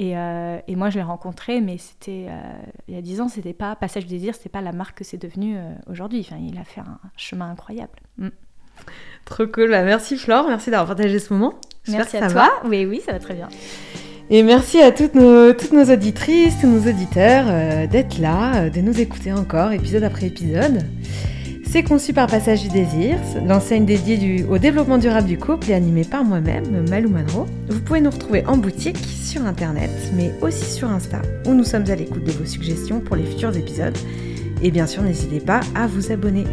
Euh, 0.00 0.58
et, 0.66 0.76
moi, 0.76 0.90
je 0.90 0.96
l'ai 0.96 1.02
rencontré, 1.02 1.60
mais 1.60 1.76
c'était 1.78 2.26
euh, 2.28 2.40
il 2.88 2.94
y 2.94 2.98
a 2.98 3.02
dix 3.02 3.20
ans, 3.20 3.28
c'était 3.28 3.52
pas 3.52 3.76
Passage 3.76 4.06
du 4.06 4.14
Désir, 4.14 4.34
c'était 4.34 4.48
pas 4.48 4.62
la 4.62 4.72
marque 4.72 4.98
que 4.98 5.04
c'est 5.04 5.20
devenu 5.20 5.56
euh, 5.56 5.72
aujourd'hui. 5.90 6.20
Enfin, 6.26 6.40
il 6.40 6.58
a 6.58 6.64
fait 6.64 6.80
un 6.80 6.98
chemin 7.16 7.50
incroyable. 7.50 7.92
Mm. 8.18 8.28
Trop 9.26 9.46
cool. 9.46 9.70
Bah, 9.70 9.82
merci 9.82 10.16
Flore, 10.16 10.46
merci 10.48 10.70
d'avoir 10.70 10.88
partagé 10.88 11.18
ce 11.18 11.32
moment. 11.32 11.54
Merci 11.88 12.16
à 12.16 12.30
toi. 12.30 12.50
Oui, 12.64 12.86
oui, 12.86 13.02
ça 13.04 13.12
va 13.12 13.18
très 13.18 13.34
bien. 13.34 13.48
Et 14.30 14.42
merci 14.42 14.80
à 14.80 14.92
toutes 14.92 15.14
nos, 15.14 15.52
toutes 15.52 15.72
nos 15.72 15.92
auditrices, 15.92 16.58
tous 16.60 16.68
nos 16.68 16.88
auditeurs 16.88 17.88
d'être 17.88 18.18
là, 18.18 18.70
de 18.70 18.80
nous 18.80 19.00
écouter 19.00 19.32
encore, 19.32 19.72
épisode 19.72 20.04
après 20.04 20.26
épisode. 20.26 20.84
C'est 21.70 21.84
conçu 21.84 22.12
par 22.12 22.26
Passage 22.26 22.62
du 22.62 22.68
Désir, 22.68 23.16
l'enseigne 23.46 23.84
dédiée 23.84 24.44
au 24.44 24.58
développement 24.58 24.98
durable 24.98 25.28
du 25.28 25.38
couple 25.38 25.70
et 25.70 25.74
animée 25.74 26.02
par 26.02 26.24
moi-même, 26.24 26.84
Malou 26.90 27.10
Manro. 27.10 27.46
Vous 27.68 27.78
pouvez 27.78 28.00
nous 28.00 28.10
retrouver 28.10 28.44
en 28.46 28.56
boutique, 28.56 28.98
sur 28.98 29.46
internet, 29.46 29.90
mais 30.16 30.34
aussi 30.40 30.64
sur 30.64 30.90
Insta, 30.90 31.22
où 31.46 31.54
nous 31.54 31.62
sommes 31.62 31.88
à 31.88 31.94
l'écoute 31.94 32.24
de 32.24 32.32
vos 32.32 32.44
suggestions 32.44 32.98
pour 32.98 33.14
les 33.14 33.22
futurs 33.22 33.56
épisodes. 33.56 33.96
Et 34.64 34.72
bien 34.72 34.88
sûr, 34.88 35.04
n'hésitez 35.04 35.38
pas 35.38 35.60
à 35.76 35.86
vous 35.86 36.10
abonner. 36.10 36.44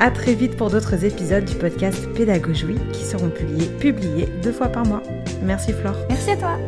À 0.00 0.10
très 0.10 0.34
vite 0.34 0.54
pour 0.56 0.68
d'autres 0.68 1.02
épisodes 1.02 1.46
du 1.46 1.54
podcast 1.54 2.06
Pédagogie 2.14 2.76
qui 2.92 3.04
seront 3.06 3.30
publiés, 3.30 3.70
publiés 3.80 4.28
deux 4.42 4.52
fois 4.52 4.68
par 4.68 4.84
mois. 4.84 5.02
Merci 5.42 5.72
Flore. 5.72 5.96
Merci 6.10 6.32
à 6.32 6.36
toi. 6.36 6.58